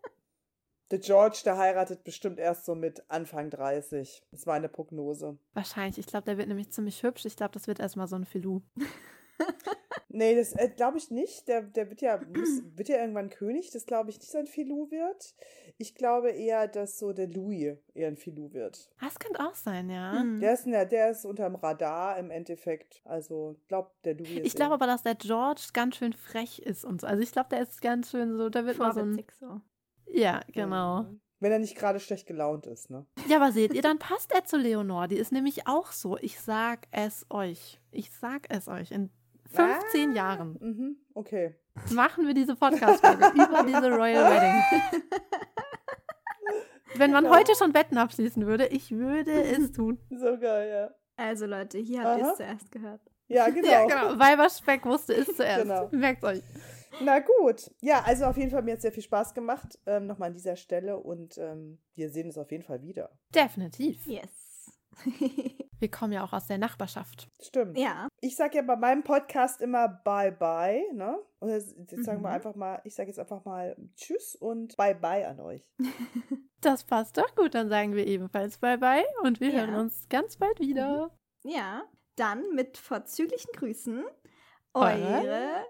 [0.93, 4.21] Der George, der heiratet bestimmt erst so mit Anfang 30.
[4.29, 5.39] Das ist meine Prognose.
[5.55, 5.97] Wahrscheinlich.
[5.97, 7.25] Ich glaube, der wird nämlich ziemlich hübsch.
[7.25, 8.61] Ich glaube, das wird erstmal so ein Filou.
[10.09, 11.47] nee, das äh, glaube ich nicht.
[11.47, 13.71] Der, der wird ja, muss, wird ja irgendwann König.
[13.71, 15.33] Das glaube ich nicht, dass ein Filou wird.
[15.79, 18.91] Ich glaube eher, dass so der Louis eher ein Filou wird.
[19.01, 20.23] Das könnte auch sein, ja.
[20.23, 20.41] Mhm.
[20.41, 23.01] Der ist, der, der ist unterm Radar im Endeffekt.
[23.03, 26.85] Also, glaube der Louis ist Ich glaube aber, dass der George ganz schön frech ist
[26.85, 27.07] und so.
[27.07, 29.19] Also, ich glaube, der ist ganz schön so, da wird mal so ein.
[29.39, 29.59] So.
[30.11, 31.05] Ja, genau.
[31.39, 33.05] Wenn er nicht gerade schlecht gelaunt ist, ne?
[33.27, 35.07] Ja, aber seht ihr, dann passt er zu Leonor.
[35.07, 36.17] Die ist nämlich auch so.
[36.19, 37.81] Ich sag es euch.
[37.91, 38.91] Ich sag es euch.
[38.91, 39.09] In
[39.51, 40.57] 15 ah, Jahren.
[40.61, 41.55] Mhm, okay.
[41.91, 45.01] Machen wir diese Podcast-Folge über diese Royal Wedding.
[46.95, 47.31] Wenn man ja.
[47.31, 49.99] heute schon Wetten abschließen würde, ich würde es tun.
[50.11, 50.95] So geil, ja.
[51.15, 53.01] Also Leute, hier habt ihr es zuerst gehört.
[53.27, 53.67] Ja, genau.
[53.67, 54.19] Ja, genau.
[54.19, 55.63] Weiberspeck wusste es zuerst.
[55.63, 55.89] Genau.
[55.91, 56.41] Merkt euch.
[57.01, 57.71] Na gut.
[57.81, 59.79] Ja, also auf jeden Fall, mir hat es sehr viel Spaß gemacht.
[59.85, 63.09] Ähm, Nochmal an dieser Stelle und ähm, wir sehen uns auf jeden Fall wieder.
[63.33, 64.05] Definitiv.
[64.05, 64.29] Yes.
[65.79, 67.29] wir kommen ja auch aus der Nachbarschaft.
[67.41, 67.77] Stimmt.
[67.77, 68.07] Ja.
[68.21, 71.17] Ich sage ja bei meinem Podcast immer Bye Bye, ne?
[71.39, 72.35] Und jetzt, jetzt sagen wir mhm.
[72.35, 75.69] einfach mal, ich sage jetzt einfach mal Tschüss und Bye Bye an euch.
[76.61, 79.65] Das passt doch gut, dann sagen wir ebenfalls Bye Bye und wir ja.
[79.65, 81.11] hören uns ganz bald wieder.
[81.43, 81.83] Ja,
[82.15, 84.05] dann mit vorzüglichen Grüßen
[84.73, 85.65] eure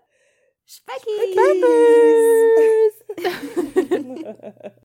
[0.74, 1.36] Speckies!
[1.36, 2.94] Speckies.